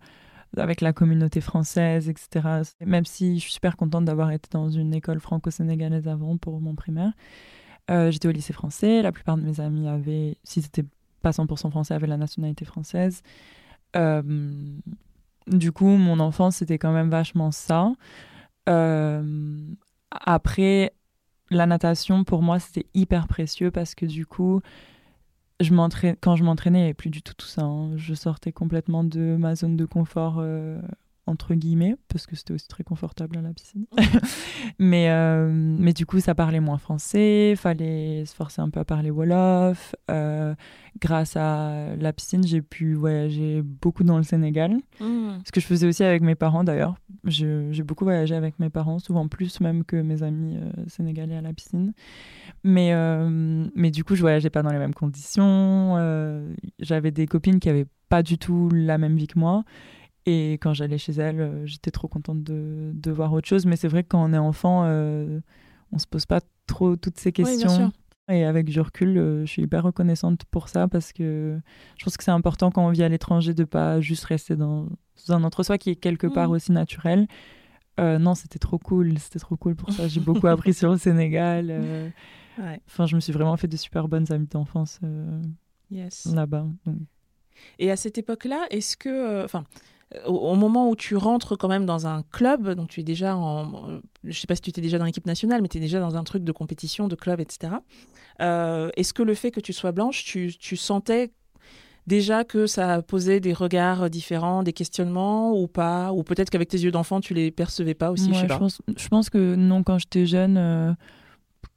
avec 0.57 0.81
la 0.81 0.93
communauté 0.93 1.41
française, 1.41 2.09
etc. 2.09 2.61
Même 2.85 3.05
si 3.05 3.35
je 3.35 3.43
suis 3.43 3.53
super 3.53 3.77
contente 3.77 4.05
d'avoir 4.05 4.31
été 4.31 4.49
dans 4.51 4.69
une 4.69 4.93
école 4.93 5.19
franco-sénégalaise 5.19 6.07
avant 6.07 6.37
pour 6.37 6.59
mon 6.59 6.75
primaire. 6.75 7.13
Euh, 7.89 8.11
j'étais 8.11 8.27
au 8.27 8.31
lycée 8.31 8.53
français, 8.53 9.01
la 9.01 9.11
plupart 9.11 9.37
de 9.37 9.43
mes 9.43 9.59
amis 9.59 9.87
avaient, 9.87 10.37
si 10.43 10.61
c'était 10.61 10.85
pas 11.21 11.31
100% 11.31 11.69
français, 11.71 11.93
avaient 11.93 12.07
la 12.07 12.17
nationalité 12.17 12.65
française. 12.65 13.21
Euh, 13.95 14.21
du 15.47 15.71
coup, 15.71 15.87
mon 15.87 16.19
enfance, 16.19 16.57
c'était 16.57 16.77
quand 16.77 16.91
même 16.91 17.09
vachement 17.09 17.51
ça. 17.51 17.91
Euh, 18.69 19.65
après, 20.11 20.93
la 21.49 21.65
natation, 21.65 22.23
pour 22.23 22.41
moi, 22.41 22.59
c'était 22.59 22.87
hyper 22.93 23.27
précieux 23.27 23.71
parce 23.71 23.95
que 23.95 24.05
du 24.05 24.25
coup, 24.25 24.61
je 25.63 25.73
quand 26.21 26.35
je 26.35 26.43
m'entraînais, 26.43 26.79
il 26.79 26.81
n'y 26.81 26.87
avait 26.87 26.93
plus 26.93 27.09
du 27.09 27.21
tout 27.21 27.33
tout 27.33 27.47
ça. 27.47 27.63
Hein. 27.63 27.97
Je 27.97 28.13
sortais 28.13 28.51
complètement 28.51 29.03
de 29.03 29.35
ma 29.39 29.55
zone 29.55 29.75
de 29.75 29.85
confort 29.85 30.37
euh, 30.39 30.79
entre 31.31 31.55
guillemets, 31.55 31.95
parce 32.09 32.27
que 32.27 32.35
c'était 32.35 32.53
aussi 32.53 32.67
très 32.67 32.83
confortable 32.83 33.37
à 33.37 33.41
la 33.41 33.53
piscine. 33.53 33.85
mais, 34.79 35.09
euh, 35.09 35.49
mais 35.51 35.93
du 35.93 36.05
coup, 36.05 36.19
ça 36.19 36.35
parlait 36.35 36.59
moins 36.59 36.77
français, 36.77 37.55
fallait 37.55 38.25
se 38.25 38.35
forcer 38.35 38.61
un 38.61 38.69
peu 38.69 38.79
à 38.79 38.85
parler 38.85 39.09
Wolof. 39.09 39.95
Euh, 40.11 40.53
grâce 40.99 41.37
à 41.37 41.95
la 41.95 42.13
piscine, 42.13 42.45
j'ai 42.45 42.61
pu 42.61 42.93
voyager 42.93 43.61
beaucoup 43.61 44.03
dans 44.03 44.17
le 44.17 44.23
Sénégal. 44.23 44.77
Hmm. 44.99 45.39
Ce 45.45 45.51
que 45.51 45.61
je 45.61 45.65
faisais 45.65 45.87
aussi 45.87 46.03
avec 46.03 46.21
mes 46.21 46.35
parents 46.35 46.63
d'ailleurs. 46.63 46.95
J'ai 47.23 47.83
beaucoup 47.83 48.03
voyagé 48.03 48.35
avec 48.35 48.59
mes 48.59 48.69
parents, 48.69 48.99
souvent 48.99 49.27
plus 49.27 49.61
même 49.61 49.83
que 49.83 49.95
mes 49.95 50.23
amis 50.23 50.57
euh, 50.57 50.71
sénégalais 50.87 51.37
à 51.37 51.41
la 51.41 51.53
piscine. 51.53 51.93
Mais, 52.63 52.93
mais 53.75 53.89
du 53.89 54.03
coup, 54.03 54.15
je 54.15 54.21
voyageais 54.21 54.49
pas 54.49 54.61
dans 54.61 54.71
les 54.71 54.77
mêmes 54.77 54.93
conditions. 54.93 55.97
J'avais 56.79 57.11
des 57.11 57.25
copines 57.25 57.59
qui 57.59 57.69
avaient 57.69 57.87
pas 58.11 58.21
du 58.21 58.37
tout 58.37 58.69
la 58.71 58.97
même 58.97 59.15
vie 59.15 59.27
que 59.27 59.39
moi. 59.39 59.63
Et 60.25 60.53
quand 60.53 60.73
j'allais 60.73 60.97
chez 60.97 61.13
elle, 61.13 61.41
euh, 61.41 61.65
j'étais 61.65 61.91
trop 61.91 62.07
contente 62.07 62.43
de, 62.43 62.91
de, 62.93 63.11
voir 63.11 63.33
autre 63.33 63.47
chose. 63.47 63.65
Mais 63.65 63.75
c'est 63.75 63.87
vrai 63.87 64.03
que 64.03 64.09
quand 64.09 64.23
on 64.23 64.33
est 64.33 64.37
enfant, 64.37 64.83
euh, 64.85 65.39
on 65.91 65.97
se 65.97 66.05
pose 66.05 66.25
pas 66.25 66.41
trop 66.67 66.95
toutes 66.95 67.17
ces 67.17 67.31
questions. 67.31 67.91
et 68.29 68.45
avec 68.45 68.67
du 68.67 68.79
recul, 68.79 69.17
euh, 69.17 69.45
je 69.45 69.51
suis 69.51 69.63
hyper 69.63 69.83
reconnaissante 69.83 70.45
pour 70.51 70.69
ça 70.69 70.87
parce 70.87 71.11
que 71.11 71.59
je 71.97 72.03
pense 72.03 72.17
que 72.17 72.23
c'est 72.23 72.31
important 72.31 72.69
quand 72.69 72.85
on 72.85 72.91
vit 72.91 73.03
à 73.03 73.09
l'étranger 73.09 73.53
de 73.53 73.63
pas 73.63 73.99
juste 73.99 74.25
rester 74.25 74.55
dans, 74.55 74.87
un 75.29 75.43
entre-soi 75.43 75.77
qui 75.77 75.89
est 75.89 75.95
quelque 75.95 76.27
part 76.27 76.49
mmh. 76.49 76.53
aussi 76.53 76.71
naturel. 76.71 77.27
non, 77.97 78.35
c'était 78.35 78.59
trop 78.59 78.77
cool, 78.77 79.17
c'était 79.17 79.39
trop 79.39 79.57
cool 79.57 79.75
pour 79.75 79.91
ça. 79.91 80.07
J'ai 80.07 80.19
beaucoup 80.19 80.47
appris 80.55 80.73
sur 80.73 80.91
le 80.91 80.97
Sénégal. 80.97 82.11
Enfin, 82.87 83.07
je 83.07 83.15
me 83.15 83.21
suis 83.21 83.33
vraiment 83.33 83.57
fait 83.57 83.67
de 83.67 83.77
super 83.77 84.07
bonnes 84.07 84.31
amies 84.31 84.47
d'enfance 84.47 84.99
yes. 85.89 86.27
là-bas. 86.27 86.67
Et 87.79 87.91
à 87.91 87.95
cette 87.95 88.17
époque-là, 88.17 88.65
est-ce 88.69 88.97
que, 88.97 89.43
enfin, 89.43 89.65
au, 90.25 90.55
moment 90.55 90.89
où 90.89 90.95
tu 90.95 91.15
rentres 91.15 91.57
quand 91.57 91.67
même 91.67 91.85
dans 91.85 92.07
un 92.07 92.23
club, 92.31 92.71
donc 92.71 92.89
tu 92.89 92.99
es 92.99 93.03
déjà 93.03 93.35
en, 93.35 94.01
je 94.23 94.39
sais 94.39 94.47
pas 94.47 94.55
si 94.55 94.61
tu 94.61 94.69
étais 94.69 94.81
déjà 94.81 94.97
dans 94.97 95.05
l'équipe 95.05 95.25
nationale, 95.25 95.61
mais 95.61 95.67
tu 95.67 95.77
es 95.77 95.81
déjà 95.81 95.99
dans 95.99 96.15
un 96.15 96.23
truc 96.23 96.43
de 96.43 96.51
compétition, 96.51 97.07
de 97.07 97.15
club, 97.15 97.39
etc. 97.39 97.73
Euh, 98.41 98.89
est-ce 98.97 99.13
que 99.13 99.23
le 99.23 99.33
fait 99.33 99.51
que 99.51 99.59
tu 99.59 99.73
sois 99.73 99.91
blanche, 99.91 100.23
tu, 100.23 100.53
tu 100.57 100.75
sentais 100.75 101.31
déjà 102.07 102.43
que 102.43 102.67
ça 102.67 103.01
posait 103.01 103.39
des 103.39 103.53
regards 103.53 104.09
différents, 104.09 104.63
des 104.63 104.73
questionnements 104.73 105.53
ou 105.53 105.67
pas? 105.67 106.11
Ou 106.11 106.23
peut-être 106.23 106.49
qu'avec 106.49 106.69
tes 106.69 106.79
yeux 106.79 106.91
d'enfant, 106.91 107.21
tu 107.21 107.33
les 107.33 107.51
percevais 107.51 107.93
pas 107.93 108.11
aussi 108.11 108.33
je, 108.33 108.39
sais 108.39 108.47
pas. 108.47 108.57
Pense, 108.57 108.81
je 108.95 109.07
pense 109.07 109.29
que 109.29 109.55
non, 109.55 109.83
quand 109.83 109.97
j'étais 109.97 110.25
jeune, 110.25 110.57
euh, 110.57 110.93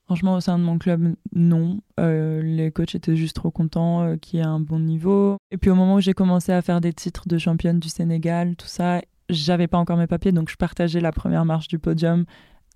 Franchement, 0.07 0.35
au 0.35 0.41
sein 0.41 0.59
de 0.59 0.65
mon 0.65 0.79
club, 0.79 1.15
non. 1.35 1.81
Euh, 1.99 2.43
les 2.43 2.71
coachs 2.71 2.95
étaient 2.95 3.17
juste 3.17 3.37
trop 3.37 3.51
contents 3.51 4.03
euh, 4.03 4.17
qu'il 4.17 4.39
y 4.39 4.43
ait 4.43 4.47
un 4.47 4.61
bon 4.61 4.79
niveau. 4.79 5.39
Et 5.51 5.57
puis 5.57 5.71
au 5.71 5.75
moment 5.75 5.95
où 5.95 6.01
j'ai 6.01 6.13
commencé 6.13 6.53
à 6.53 6.61
faire 6.61 6.83
des 6.83 6.93
titres 6.93 7.27
de 7.27 7.39
championne 7.39 7.81
du 7.81 7.89
Sénégal, 7.89 8.55
tout 8.57 8.67
ça, 8.67 9.01
j'avais 9.31 9.67
pas 9.67 9.79
encore 9.79 9.97
mes 9.97 10.07
papiers, 10.07 10.33
donc 10.33 10.51
je 10.51 10.57
partageais 10.57 11.01
la 11.01 11.11
première 11.11 11.47
marche 11.47 11.69
du 11.69 11.79
podium 11.79 12.27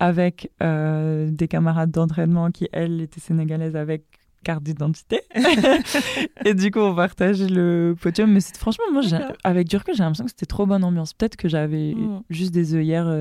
avec 0.01 0.51
euh, 0.63 1.31
des 1.31 1.49
camarades 1.49 1.91
d'entraînement 1.91 2.51
qui, 2.51 2.69
elles, 2.73 3.03
étaient 3.03 3.21
sénégalaises 3.21 3.77
avec 3.77 4.05
carte 4.43 4.63
d'identité. 4.63 5.21
et 6.47 6.55
du 6.55 6.71
coup, 6.71 6.79
on 6.79 6.95
partageait 6.95 7.49
le 7.49 7.95
podium. 8.01 8.33
Mais 8.33 8.41
franchement, 8.41 8.85
moi, 8.91 9.03
avec 9.45 9.69
du 9.69 9.77
recul, 9.77 9.95
j'ai 9.95 10.03
l'impression 10.03 10.25
que 10.25 10.31
c'était 10.31 10.47
trop 10.47 10.65
bonne 10.65 10.85
ambiance. 10.85 11.13
Peut-être 11.13 11.37
que 11.37 11.49
j'avais 11.49 11.93
mm. 11.95 12.23
juste 12.31 12.55
des 12.55 12.75
œillères 12.75 13.13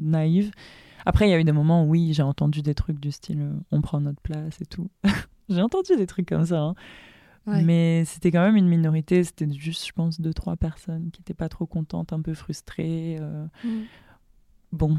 naïves. 0.00 0.50
Après, 1.06 1.28
il 1.28 1.30
y 1.30 1.34
a 1.34 1.38
eu 1.38 1.44
des 1.44 1.52
moments 1.52 1.84
où, 1.84 1.90
oui, 1.90 2.12
j'ai 2.12 2.22
entendu 2.22 2.62
des 2.62 2.74
trucs 2.74 2.98
du 2.98 3.12
style 3.12 3.40
euh, 3.42 3.52
on 3.70 3.80
prend 3.80 4.00
notre 4.00 4.20
place 4.20 4.60
et 4.60 4.66
tout. 4.66 4.90
j'ai 5.48 5.62
entendu 5.62 5.96
des 5.96 6.06
trucs 6.06 6.28
comme 6.28 6.46
ça. 6.46 6.60
Hein. 6.60 6.74
Mais 7.46 8.04
c'était 8.06 8.30
quand 8.30 8.42
même 8.42 8.56
une 8.56 8.68
minorité. 8.68 9.22
C'était 9.22 9.50
juste, 9.52 9.86
je 9.86 9.92
pense, 9.92 10.18
deux, 10.18 10.32
trois 10.32 10.56
personnes 10.56 11.10
qui 11.10 11.20
n'étaient 11.20 11.34
pas 11.34 11.50
trop 11.50 11.66
contentes, 11.66 12.14
un 12.14 12.22
peu 12.22 12.32
frustrées. 12.32 13.18
Euh. 13.20 13.46
Mm. 13.64 13.82
Bon. 14.72 14.98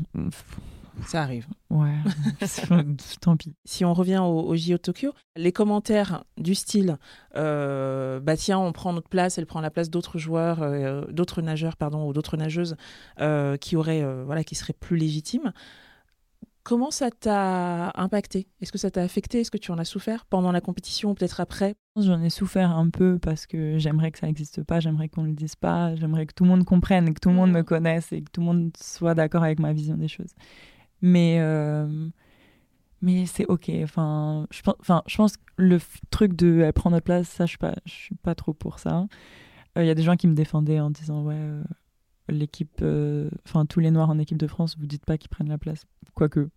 Ça 1.08 1.24
arrive. 1.24 1.48
Ouais, 1.72 1.96
tant 3.20 3.36
pis. 3.36 3.56
Si 3.66 3.84
on 3.84 3.94
revient 3.94 4.20
au, 4.20 4.42
au 4.42 4.56
JO 4.56 4.78
Tokyo, 4.78 5.12
les 5.36 5.52
commentaires 5.52 6.24
du 6.38 6.56
style 6.56 6.98
euh, 7.36 8.22
bah 8.22 8.38
tiens, 8.38 8.60
on 8.60 8.72
prend 8.72 8.94
notre 8.94 9.10
place, 9.10 9.38
elle 9.38 9.48
prend 9.48 9.60
la 9.60 9.72
place 9.72 9.90
d'autres 9.90 10.20
joueurs, 10.20 10.62
d'autres 11.12 11.42
nageurs, 11.42 11.76
pardon, 11.76 12.08
ou 12.08 12.14
d'autres 12.14 12.38
nageuses 12.38 12.78
qui 13.60 13.76
auraient, 13.76 14.24
voilà, 14.24 14.46
qui 14.46 14.56
seraient 14.56 14.78
plus 14.80 14.96
légitimes. 14.96 15.52
Comment 16.66 16.90
ça 16.90 17.12
t'a 17.12 17.92
impacté? 17.94 18.48
Est-ce 18.60 18.72
que 18.72 18.80
ça 18.80 18.90
t'a 18.90 19.04
affecté? 19.04 19.42
Est-ce 19.42 19.52
que 19.52 19.58
tu 19.60 19.72
en 19.72 19.78
as 19.78 19.86
souffert 19.86 20.26
pendant 20.26 20.52
la 20.52 20.62
compétition 20.62 21.12
ou 21.12 21.14
peut-être 21.14 21.40
après? 21.40 21.76
J'en 21.96 22.20
ai 22.24 22.32
souffert 22.32 22.72
un 22.72 22.90
peu 22.90 23.20
parce 23.20 23.46
que 23.46 23.78
j'aimerais 23.78 24.10
que 24.10 24.18
ça 24.18 24.26
n'existe 24.26 24.64
pas, 24.64 24.80
j'aimerais 24.80 25.08
qu'on 25.08 25.22
ne 25.22 25.28
le 25.28 25.34
dise 25.34 25.56
pas, 25.56 25.94
j'aimerais 25.94 26.26
que 26.26 26.34
tout 26.34 26.44
le 26.44 26.50
monde 26.50 26.66
comprenne, 26.66 27.14
que 27.14 27.20
tout 27.20 27.30
le 27.30 27.36
monde 27.36 27.52
me 27.52 27.62
mmh. 27.62 27.66
connaisse 27.66 28.12
et 28.14 28.24
que 28.24 28.32
tout 28.32 28.42
le 28.42 28.48
monde 28.48 28.72
soit 28.82 29.14
d'accord 29.14 29.44
avec 29.44 29.60
ma 29.60 29.74
vision 29.74 29.96
des 29.96 30.08
choses. 30.08 30.34
Mais, 31.04 31.38
euh, 31.40 32.10
mais 33.00 33.28
c'est 33.28 33.46
ok. 33.46 33.70
Enfin, 33.84 34.48
je 34.50 34.64
pense, 34.64 34.76
enfin, 34.80 35.04
je 35.06 35.18
pense 35.18 35.38
que 35.38 35.44
le 35.58 35.80
truc 36.10 36.36
de 36.36 36.62
elle 36.66 36.74
prend 36.74 36.90
notre 36.90 37.06
place, 37.06 37.30
ça, 37.30 37.46
je 37.46 37.58
ne 37.62 37.74
suis, 37.86 38.06
suis, 38.06 38.16
pas 38.16 38.34
trop 38.34 38.56
pour 38.56 38.80
ça. 38.80 39.06
Il 39.76 39.84
euh, 39.84 39.86
y 39.86 39.92
a 39.92 39.96
des 39.96 40.02
gens 40.02 40.16
qui 40.16 40.26
me 40.26 40.34
défendaient 40.34 40.80
en 40.80 40.90
disant 40.90 41.22
ouais. 41.26 41.36
Euh, 41.38 41.64
l'équipe, 42.30 42.84
enfin 43.46 43.66
tous 43.66 43.80
les 43.80 43.92
Noirs 43.92 44.10
en 44.10 44.20
équipe 44.20 44.38
de 44.38 44.48
France, 44.48 44.76
vous 44.80 44.88
dites 44.88 45.06
pas 45.06 45.18
qu'ils 45.18 45.30
prennent 45.30 45.50
la 45.50 45.58
place. 45.58 45.86
Quoique, 46.14 46.50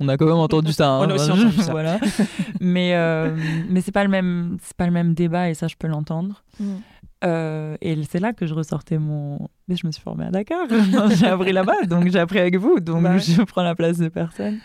on 0.00 0.08
a 0.08 0.16
quand 0.16 0.26
même 0.26 0.36
entendu 0.36 0.72
ça. 0.72 0.90
Hein. 0.90 1.06
on 1.06 1.10
a 1.10 1.14
aussi 1.14 1.30
entendu 1.30 1.62
ça. 1.62 1.70
voilà. 1.70 1.98
mais 2.60 2.94
euh, 2.94 3.36
mais 3.68 3.80
c'est 3.80 3.92
pas 3.92 4.04
le 4.04 4.10
même 4.10 4.56
c'est 4.62 4.76
pas 4.76 4.86
le 4.86 4.92
même 4.92 5.14
débat 5.14 5.50
et 5.50 5.54
ça 5.54 5.68
je 5.68 5.76
peux 5.76 5.88
l'entendre. 5.88 6.44
Mm. 6.58 6.74
Euh, 7.24 7.76
et 7.80 8.02
c'est 8.04 8.20
là 8.20 8.32
que 8.32 8.46
je 8.46 8.54
ressortais 8.54 8.98
mon. 8.98 9.48
Mais 9.68 9.76
je 9.76 9.86
me 9.86 9.92
suis 9.92 10.02
formée 10.02 10.26
à 10.26 10.30
Dakar. 10.30 10.66
j'ai 11.10 11.26
appris 11.26 11.52
là-bas, 11.52 11.84
donc 11.88 12.08
j'ai 12.08 12.18
appris 12.18 12.38
avec 12.38 12.56
vous, 12.56 12.80
donc 12.80 13.02
bah 13.02 13.18
je 13.18 13.42
prends 13.42 13.62
la 13.62 13.74
place 13.74 13.98
de 13.98 14.08
personne. 14.08 14.58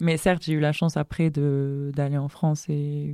Mais 0.00 0.16
certes, 0.16 0.42
j'ai 0.44 0.52
eu 0.52 0.60
la 0.60 0.72
chance 0.72 0.96
après 0.96 1.30
de 1.30 1.90
d'aller 1.94 2.18
en 2.18 2.28
France 2.28 2.66
et 2.68 3.12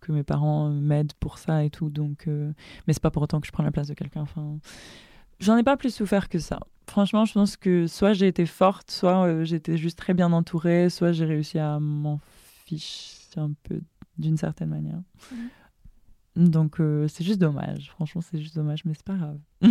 que 0.00 0.12
mes 0.12 0.22
parents 0.22 0.68
m'aident 0.68 1.14
pour 1.18 1.38
ça 1.38 1.64
et 1.64 1.70
tout. 1.70 1.90
Donc, 1.90 2.28
euh... 2.28 2.52
mais 2.86 2.92
c'est 2.92 3.02
pas 3.02 3.10
pour 3.10 3.22
autant 3.22 3.40
que 3.40 3.46
je 3.46 3.52
prends 3.52 3.64
la 3.64 3.72
place 3.72 3.88
de 3.88 3.94
quelqu'un. 3.94 4.20
Enfin, 4.20 4.58
j'en 5.40 5.56
ai 5.56 5.62
pas 5.62 5.76
plus 5.76 5.94
souffert 5.94 6.28
que 6.28 6.38
ça. 6.38 6.60
Franchement, 6.88 7.24
je 7.24 7.34
pense 7.34 7.56
que 7.56 7.86
soit 7.86 8.14
j'ai 8.14 8.26
été 8.28 8.46
forte, 8.46 8.90
soit 8.90 9.26
euh, 9.26 9.44
j'étais 9.44 9.76
juste 9.76 9.98
très 9.98 10.14
bien 10.14 10.32
entourée, 10.32 10.88
soit 10.88 11.12
j'ai 11.12 11.26
réussi 11.26 11.58
à 11.58 11.78
m'en 11.78 12.20
ficher 12.64 13.16
un 13.36 13.52
peu 13.62 13.80
d'une 14.16 14.36
certaine 14.36 14.70
manière. 14.70 15.00
Mhm. 15.32 16.48
Donc 16.48 16.80
euh, 16.80 17.08
c'est 17.08 17.24
juste 17.24 17.40
dommage. 17.40 17.90
Franchement, 17.90 18.20
c'est 18.20 18.40
juste 18.40 18.54
dommage, 18.54 18.84
mais 18.84 18.94
c'est 18.94 19.04
pas 19.04 19.16
grave. 19.16 19.38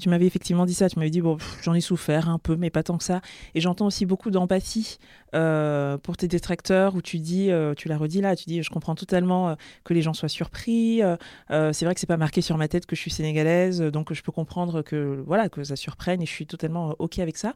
Tu 0.00 0.08
m'avais 0.08 0.26
effectivement 0.26 0.66
dit 0.66 0.74
ça, 0.74 0.88
tu 0.88 0.98
m'avais 0.98 1.10
dit, 1.10 1.20
bon, 1.20 1.36
j'en 1.62 1.74
ai 1.74 1.80
souffert 1.80 2.28
un 2.28 2.38
peu, 2.38 2.56
mais 2.56 2.70
pas 2.70 2.82
tant 2.82 2.98
que 2.98 3.04
ça. 3.04 3.20
Et 3.54 3.60
j'entends 3.60 3.86
aussi 3.86 4.06
beaucoup 4.06 4.30
d'empathie 4.30 4.98
euh, 5.34 5.98
pour 5.98 6.16
tes 6.16 6.26
détracteurs, 6.26 6.94
où 6.94 7.02
tu 7.02 7.18
dis, 7.18 7.50
euh, 7.50 7.74
tu 7.74 7.88
l'as 7.88 7.98
redit 7.98 8.20
là, 8.20 8.34
tu 8.34 8.46
dis, 8.46 8.62
je 8.62 8.70
comprends 8.70 8.94
totalement 8.94 9.50
euh, 9.50 9.54
que 9.84 9.94
les 9.94 10.02
gens 10.02 10.14
soient 10.14 10.28
surpris. 10.28 11.00
c'est 11.48 11.84
vrai 11.84 11.94
que 11.94 12.00
c'est 12.00 12.06
pas 12.06 12.16
marqué 12.16 12.40
sur 12.40 12.56
ma 12.56 12.68
tête 12.68 12.86
que 12.86 12.96
je 12.96 13.00
suis 13.00 13.10
sénégalaise, 13.10 13.80
donc 13.80 14.12
je 14.12 14.22
peux 14.22 14.32
comprendre 14.32 14.82
que, 14.82 15.22
voilà, 15.26 15.48
que 15.48 15.62
ça 15.62 15.76
surprenne 15.76 16.22
et 16.22 16.26
je 16.26 16.32
suis 16.32 16.46
totalement 16.46 16.94
OK 16.98 17.18
avec 17.18 17.36
ça. 17.36 17.54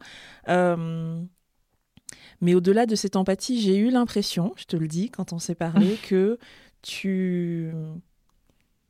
mais 2.41 2.55
au-delà 2.55 2.87
de 2.87 2.95
cette 2.95 3.17
empathie, 3.17 3.61
j'ai 3.61 3.77
eu 3.77 3.91
l'impression, 3.91 4.53
je 4.57 4.65
te 4.65 4.77
le 4.77 4.87
dis, 4.87 5.11
quand 5.11 5.33
on 5.33 5.39
s'est 5.39 5.55
parlé, 5.55 5.97
que 6.09 6.39
tu, 6.83 7.73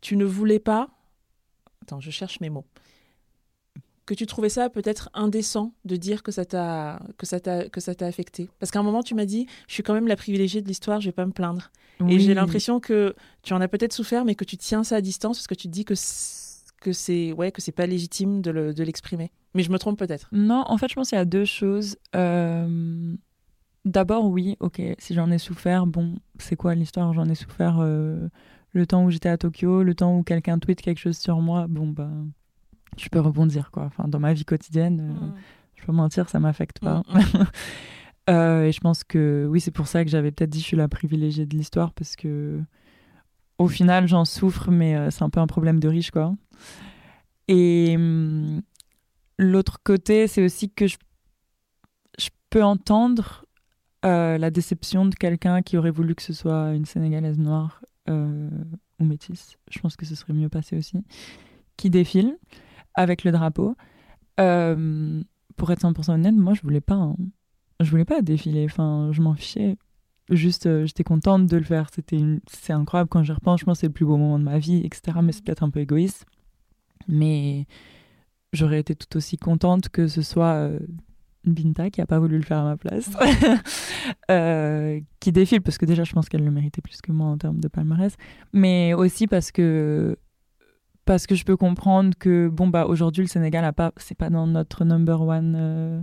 tu 0.01 0.17
ne 0.17 0.25
voulais 0.25 0.59
pas. 0.59 0.89
Attends, 1.83 2.01
je 2.01 2.11
cherche 2.11 2.41
mes 2.41 2.51
mots 2.51 2.65
que 4.07 4.15
tu 4.15 4.27
trouvais 4.27 4.49
ça 4.49 4.69
peut-être 4.69 5.11
indécent 5.15 5.73
de 5.85 5.97
dire 5.97 6.23
que 6.23 6.33
ça 6.33 6.45
t'a 6.45 7.01
que 7.19 7.27
ça 7.27 7.41
t'a 7.41 7.69
que 7.69 7.81
ça 7.81 7.95
t'a 7.95 8.07
affecté? 8.07 8.51
Parce 8.59 8.71
qu'à 8.71 8.81
un 8.81 8.83
moment 8.83 9.03
tu 9.03 9.15
m'as 9.15 9.25
dit 9.25 9.47
je 9.69 9.75
suis 9.75 9.83
quand 9.83 9.95
même 9.95 10.09
la 10.09 10.17
privilégiée 10.17 10.61
de 10.63 10.69
l'histoire 10.69 11.01
je 11.01 11.07
vais 11.07 11.13
pas 11.13 11.27
me 11.27 11.33
plaindre 11.33 11.71
et 12.09 12.19
j'ai 12.19 12.35
l'impression 12.35 12.81
que 12.81 13.15
tu 13.43 13.53
en 13.55 13.61
as 13.61 13.69
peut-être 13.69 13.93
souffert 13.93 14.25
mais 14.25 14.35
que 14.35 14.45
tu 14.45 14.57
tiens 14.57 14.85
ça 14.85 14.97
à 14.97 15.01
distance 15.01 15.39
parce 15.39 15.47
que 15.47 15.55
tu 15.55 15.69
te 15.69 15.73
dis 15.73 15.85
que 15.85 15.95
que 16.81 16.93
c'est 16.93 17.33
ouais 17.33 17.51
que 17.51 17.63
c'est 17.63 17.73
pas 17.73 17.87
légitime 17.87 18.43
de 18.43 18.83
l'exprimer. 18.83 19.33
Mais 19.55 19.63
je 19.63 19.71
me 19.71 19.79
trompe 19.79 19.99
peut-être. 19.99 20.29
Non 20.33 20.65
en 20.67 20.77
fait 20.77 20.89
je 20.89 20.95
pense 20.95 21.09
qu'il 21.09 21.19
y 21.19 21.21
a 21.21 21.25
deux 21.25 21.45
choses. 21.45 21.97
Euh, 22.15 23.15
d'abord 23.85 24.27
oui 24.27 24.57
ok 24.61 24.81
si 24.99 25.15
j'en 25.15 25.31
ai 25.31 25.39
souffert 25.39 25.87
bon 25.87 26.17
c'est 26.39 26.57
quoi 26.57 26.75
l'histoire? 26.75 27.13
J'en 27.15 27.29
ai 27.29 27.35
souffert 27.35 27.79
euh, 27.81 28.29
le 28.73 28.87
temps 28.87 29.05
où 29.05 29.11
j'étais 29.11 29.29
à 29.29 29.39
Tokyo 29.39 29.83
le 29.83 29.95
temps 29.95 30.19
où 30.19 30.23
quelqu'un 30.23 30.59
tweet 30.59 30.81
quelque 30.81 30.99
chose 30.99 31.19
sur 31.19 31.41
moi 31.41 31.67
bon 31.69 31.89
bah 31.89 32.11
je 32.99 33.09
peux 33.09 33.21
rebondir 33.21 33.71
quoi. 33.71 33.85
Enfin, 33.85 34.09
dans 34.09 34.21
ma 34.21 34.33
vie 34.33 34.45
quotidienne, 34.45 35.01
euh, 35.01 35.27
mm. 35.27 35.35
je 35.77 35.85
peux 35.85 35.93
mentir, 35.93 36.29
ça 36.29 36.41
m'affecte 36.41 36.81
pas. 36.81 37.03
Mm, 37.09 37.19
mm. 37.19 37.47
Euh, 38.31 38.65
et 38.65 38.73
je 38.73 38.81
pense 38.81 39.05
que 39.05 39.47
oui, 39.51 39.61
c'est 39.61 39.71
pour 39.71 39.87
ça 39.87 40.03
que 40.03 40.09
j'avais 40.09 40.33
peut-être 40.33 40.49
dit 40.49 40.61
je 40.61 40.65
suis 40.65 40.79
la 40.79 40.89
privilégiée 40.89 41.45
de 41.45 41.55
l'histoire 41.55 41.93
parce 41.93 42.17
que 42.17 42.59
au 43.59 43.69
final, 43.69 44.09
j'en 44.09 44.25
souffre, 44.25 44.71
mais 44.71 44.97
euh, 44.97 45.11
c'est 45.11 45.25
un 45.25 45.29
peu 45.29 45.41
un 45.41 45.47
problème 45.47 45.79
de 45.79 45.89
riche 45.89 46.11
quoi. 46.11 46.35
Et 47.49 47.99
l'autre 49.37 49.79
côté, 49.85 50.27
c'est 50.27 50.43
aussi 50.43 50.71
que 50.71 50.87
je, 50.87 50.97
je 52.19 52.31
peux 52.49 52.65
entendre 52.65 53.45
la 54.03 54.51
déception 54.51 55.05
de 55.05 55.15
quelqu'un 55.15 55.61
qui 55.61 55.77
aurait 55.77 55.91
voulu 55.91 56.15
que 56.15 56.23
ce 56.23 56.33
soit 56.33 56.73
une 56.73 56.87
Sénégalaise 56.87 57.39
noire 57.39 57.83
ou 58.09 59.05
métis, 59.05 59.57
je 59.71 59.79
pense 59.79 59.97
que 59.97 60.07
ce 60.07 60.15
serait 60.15 60.33
mieux 60.33 60.49
passé 60.49 60.77
aussi, 60.77 60.99
qui 61.77 61.91
défilent 61.91 62.37
avec 62.95 63.25
le 63.25 63.33
drapeau. 63.33 63.77
Euh, 64.41 65.23
pour 65.57 65.71
être 65.71 65.83
100% 65.83 66.13
honnête, 66.13 66.35
moi, 66.35 66.55
je 66.55 66.63
voulais 66.63 66.81
pas, 66.81 66.95
hein. 66.95 67.17
je 67.81 67.91
voulais 67.91 68.05
pas 68.05 68.23
défiler. 68.23 68.65
Enfin, 68.65 69.11
je 69.13 69.23
m'en 69.23 69.35
fichais. 69.35 69.77
Juste, 70.31 70.67
euh, 70.67 70.87
j'étais 70.87 71.05
contente 71.05 71.47
de 71.47 71.57
le 71.57 71.65
faire. 71.65 71.89
C'était, 71.95 72.21
c'est 72.47 72.73
incroyable 72.73 73.09
quand 73.11 73.23
j'y 73.23 73.33
repense. 73.33 73.61
Je 73.61 73.65
pense 73.65 73.79
que 73.79 73.81
c'est 73.81 73.87
le 73.89 73.93
plus 73.93 74.07
beau 74.07 74.17
moment 74.17 74.39
de 74.39 74.45
ma 74.45 74.59
vie, 74.59 74.81
etc. 74.85 75.19
Mais 75.23 75.33
c'est 75.33 75.45
peut-être 75.45 75.63
un 75.63 75.71
peu 75.71 75.81
égoïste. 75.81 76.25
Mais 77.09 77.67
j'aurais 78.53 78.81
été 78.81 78.95
tout 78.95 79.17
aussi 79.17 79.37
contente 79.37 79.89
que 79.91 80.09
ce 80.09 80.23
soit 80.23 80.55
euh, 80.55 80.79
Binta 81.45 81.91
qui 81.91 82.01
a 82.01 82.07
pas 82.07 82.19
voulu 82.19 82.39
le 82.39 82.45
faire 82.45 82.59
à 82.59 82.65
ma 82.65 82.77
place, 82.77 83.11
qui 85.21 85.33
défile 85.33 85.61
parce 85.61 85.77
que 85.77 85.85
déjà 85.85 86.05
je 86.05 86.13
pense 86.13 86.29
qu'elle 86.29 86.45
le 86.45 86.51
méritait 86.51 86.81
plus 86.81 87.03
que 87.03 87.13
moi 87.13 87.27
en 87.27 87.37
termes 87.37 87.61
de 87.61 87.69
palmarès, 87.69 88.17
mais 88.53 88.95
aussi 88.95 89.27
parce 89.27 89.53
que 89.53 90.17
parce 91.05 91.27
que 91.27 91.35
je 91.35 91.45
peux 91.45 91.57
comprendre 91.57 92.15
que 92.19 92.49
bon 92.49 92.69
bah 92.69 92.87
aujourd'hui 92.87 93.23
le 93.23 93.29
Sénégal 93.29 93.65
a 93.65 93.73
pas 93.73 93.93
c'est 93.97 94.17
pas 94.17 94.31
dans 94.31 94.47
notre 94.47 94.85
number 94.85 95.21
one 95.21 95.55
euh, 95.57 96.03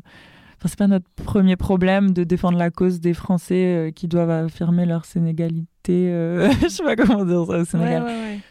enfin 0.62 0.70
c'est 0.70 0.78
pas 0.78 0.88
notre 0.88 1.10
premier 1.16 1.56
problème 1.56 2.14
de 2.14 2.24
défendre 2.24 2.58
la 2.58 2.70
cause 2.70 3.00
des 3.00 3.16
Français 3.16 3.56
euh, 3.56 3.92
qui 3.92 4.08
doivent 4.08 4.30
affirmer 4.30 4.86
leur 4.86 5.06
sénégalité 5.06 5.68
euh, 5.90 6.52
je 6.62 6.68
sais 6.68 6.84
pas 6.84 6.96
comment 6.96 7.26
dire 7.26 7.44
ça 7.48 7.58
au 7.58 7.66
Sénégal. 7.66 8.04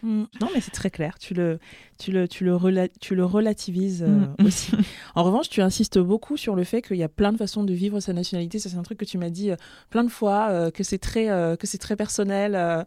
Mm. 0.02 0.24
non 0.40 0.48
mais 0.52 0.60
c'est 0.60 0.72
très 0.72 0.90
clair. 0.90 1.16
Tu 1.20 1.32
le 1.32 1.60
tu 1.96 2.10
le 2.10 2.26
tu 2.26 2.44
le, 2.44 2.88
tu 3.00 3.14
le 3.14 3.24
relativises 3.24 4.02
mm. 4.02 4.44
aussi. 4.44 4.72
En 5.14 5.22
revanche 5.22 5.48
tu 5.48 5.60
insistes 5.62 6.00
beaucoup 6.00 6.36
sur 6.36 6.56
le 6.56 6.64
fait 6.64 6.82
qu'il 6.82 6.96
y 6.96 7.04
a 7.04 7.08
plein 7.08 7.32
de 7.32 7.36
façons 7.36 7.62
de 7.62 7.72
vivre 7.72 8.00
sa 8.00 8.12
nationalité. 8.12 8.58
Ça 8.58 8.68
c'est 8.68 8.76
un 8.76 8.82
truc 8.82 8.98
que 8.98 9.04
tu 9.04 9.16
m'as 9.16 9.30
dit 9.30 9.52
plein 9.90 10.02
de 10.02 10.08
fois 10.10 10.72
que 10.72 10.82
c'est 10.82 10.98
très 10.98 11.26
que 11.56 11.66
c'est 11.68 11.78
très 11.78 11.94
personnel 11.94 12.84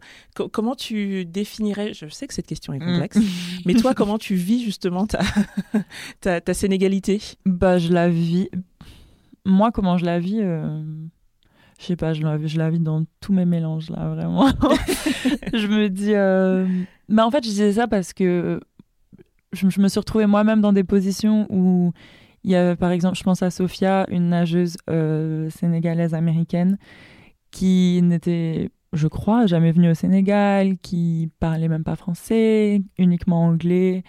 comment 0.52 0.74
tu 0.74 1.24
définirais 1.24 1.94
je 1.94 2.06
sais 2.08 2.26
que 2.26 2.34
cette 2.34 2.46
question 2.46 2.74
est 2.74 2.80
mm. 2.80 2.86
complexe 2.86 3.18
mais 3.64 3.72
toi 3.72 3.94
comment 3.94 4.18
tu 4.18 4.34
vis 4.34 4.62
justement 4.62 5.06
ta 5.06 5.22
ta, 6.20 6.42
ta 6.42 6.52
sénégalité? 6.54 7.22
Bah 7.46 7.78
je 7.78 7.90
la 7.90 8.10
vis 8.10 8.50
moi, 9.44 9.70
comment 9.70 9.96
je 9.98 10.04
la 10.04 10.18
vis, 10.18 10.40
euh, 10.40 10.82
je 11.78 11.84
sais 11.84 11.96
pas, 11.96 12.12
je 12.12 12.22
la, 12.22 12.70
vis 12.70 12.80
dans 12.80 13.04
tous 13.20 13.32
mes 13.32 13.44
mélanges, 13.44 13.90
là, 13.90 14.08
vraiment. 14.08 14.48
je 15.52 15.66
me 15.66 15.88
dis. 15.88 16.14
Euh... 16.14 16.66
En 17.16 17.30
fait, 17.30 17.44
je 17.44 17.50
disais 17.50 17.72
ça 17.74 17.86
parce 17.86 18.12
que 18.12 18.60
je, 19.52 19.80
me 19.80 19.88
suis 19.88 20.00
retrouvée 20.00 20.26
moi-même 20.26 20.60
dans 20.60 20.72
des 20.72 20.84
positions 20.84 21.46
où 21.50 21.92
il 22.42 22.50
y 22.50 22.56
avait, 22.56 22.76
par 22.76 22.90
exemple, 22.90 23.16
je 23.16 23.22
pense 23.22 23.42
à 23.42 23.50
Sophia, 23.50 24.06
une 24.10 24.28
nageuse 24.28 24.76
euh, 24.90 25.50
sénégalaise 25.50 26.14
américaine, 26.14 26.78
qui 27.50 28.00
n'était, 28.02 28.70
je 28.92 29.08
crois, 29.08 29.46
jamais 29.46 29.72
venue 29.72 29.90
au 29.90 29.94
Sénégal, 29.94 30.78
qui 30.78 31.30
parlait 31.40 31.68
même 31.68 31.84
pas 31.84 31.96
français, 31.96 32.82
uniquement 32.98 33.44
anglais 33.44 34.02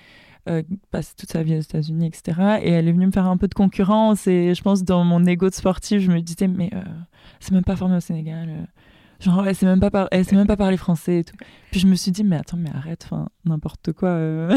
euh, 0.47 0.61
passe 0.91 1.15
toute 1.15 1.31
sa 1.31 1.43
vie 1.43 1.55
aux 1.57 1.61
États-Unis, 1.61 2.07
etc. 2.07 2.59
Et 2.61 2.69
elle 2.69 2.87
est 2.87 2.91
venue 2.91 3.07
me 3.07 3.11
faire 3.11 3.25
un 3.25 3.37
peu 3.37 3.47
de 3.47 3.53
concurrence. 3.53 4.27
Et 4.27 4.53
je 4.53 4.61
pense, 4.61 4.83
dans 4.83 5.03
mon 5.03 5.25
ego 5.25 5.49
de 5.49 5.55
sportif, 5.55 6.01
je 6.01 6.11
me 6.11 6.21
disais, 6.21 6.47
mais 6.47 6.69
euh, 6.73 6.81
c'est 7.39 7.51
même 7.51 7.63
pas 7.63 7.75
formé 7.75 7.97
au 7.97 7.99
Sénégal. 7.99 8.49
Euh. 8.49 8.65
Genre, 9.19 9.47
elle 9.47 9.55
sait 9.55 9.65
même 9.65 9.79
pas, 9.79 10.07
sait 10.11 10.35
même 10.35 10.47
pas 10.47 10.57
parler 10.57 10.77
français 10.77 11.19
et 11.19 11.23
tout. 11.23 11.35
Puis 11.71 11.79
je 11.79 11.87
me 11.87 11.95
suis 11.95 12.11
dit, 12.11 12.23
mais 12.23 12.35
attends, 12.35 12.57
mais 12.57 12.69
arrête, 12.69 13.09
n'importe 13.45 13.93
quoi. 13.93 14.49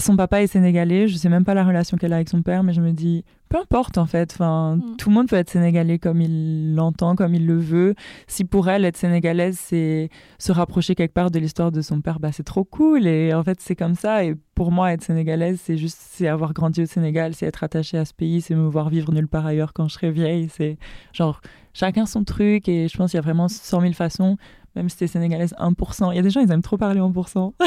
Son 0.00 0.16
papa 0.16 0.42
est 0.42 0.46
sénégalais, 0.46 1.08
je 1.08 1.16
sais 1.16 1.28
même 1.28 1.44
pas 1.44 1.54
la 1.54 1.64
relation 1.64 1.96
qu'elle 1.96 2.12
a 2.12 2.16
avec 2.16 2.28
son 2.28 2.42
père, 2.42 2.62
mais 2.62 2.72
je 2.72 2.80
me 2.80 2.92
dis, 2.92 3.24
peu 3.50 3.58
importe 3.58 3.98
en 3.98 4.06
fait, 4.06 4.32
enfin, 4.32 4.76
mm. 4.76 4.96
tout 4.96 5.10
le 5.10 5.14
monde 5.14 5.28
peut 5.28 5.36
être 5.36 5.50
sénégalais 5.50 5.98
comme 5.98 6.20
il 6.20 6.74
l'entend, 6.74 7.16
comme 7.16 7.34
il 7.34 7.46
le 7.46 7.58
veut. 7.58 7.94
Si 8.26 8.44
pour 8.44 8.68
elle, 8.68 8.84
être 8.84 8.96
sénégalaise, 8.96 9.58
c'est 9.58 10.08
se 10.38 10.52
rapprocher 10.52 10.94
quelque 10.94 11.12
part 11.12 11.30
de 11.30 11.38
l'histoire 11.38 11.72
de 11.72 11.82
son 11.82 12.00
père, 12.00 12.20
bah, 12.20 12.30
c'est 12.32 12.44
trop 12.44 12.64
cool. 12.64 13.06
Et 13.06 13.34
en 13.34 13.42
fait, 13.42 13.60
c'est 13.60 13.76
comme 13.76 13.96
ça. 13.96 14.24
Et 14.24 14.36
pour 14.54 14.72
moi, 14.72 14.92
être 14.92 15.02
sénégalaise, 15.02 15.60
c'est 15.62 15.76
juste 15.76 15.98
c'est 16.00 16.28
avoir 16.28 16.52
grandi 16.54 16.82
au 16.82 16.86
Sénégal, 16.86 17.34
c'est 17.34 17.46
être 17.46 17.64
attaché 17.64 17.98
à 17.98 18.04
ce 18.04 18.14
pays, 18.14 18.40
c'est 18.40 18.54
me 18.54 18.68
voir 18.68 18.88
vivre 18.88 19.12
nulle 19.12 19.28
part 19.28 19.46
ailleurs 19.46 19.72
quand 19.72 19.88
je 19.88 19.94
serai 19.94 20.12
vieille. 20.12 20.48
C'est 20.48 20.78
genre, 21.12 21.40
chacun 21.74 22.06
son 22.06 22.24
truc. 22.24 22.68
Et 22.68 22.88
je 22.88 22.96
pense 22.96 23.10
qu'il 23.10 23.18
y 23.18 23.22
a 23.22 23.22
vraiment 23.22 23.48
100 23.48 23.80
000 23.80 23.92
façons 23.94 24.36
même 24.76 24.88
si 24.88 24.96
t'es 24.96 25.06
sénégalaise 25.06 25.54
1%. 25.58 26.12
Il 26.12 26.16
y 26.16 26.18
a 26.18 26.22
des 26.22 26.30
gens, 26.30 26.40
ils 26.40 26.50
aiment 26.50 26.62
trop 26.62 26.76
parler 26.76 27.00
en 27.00 27.10
pourcent. 27.10 27.54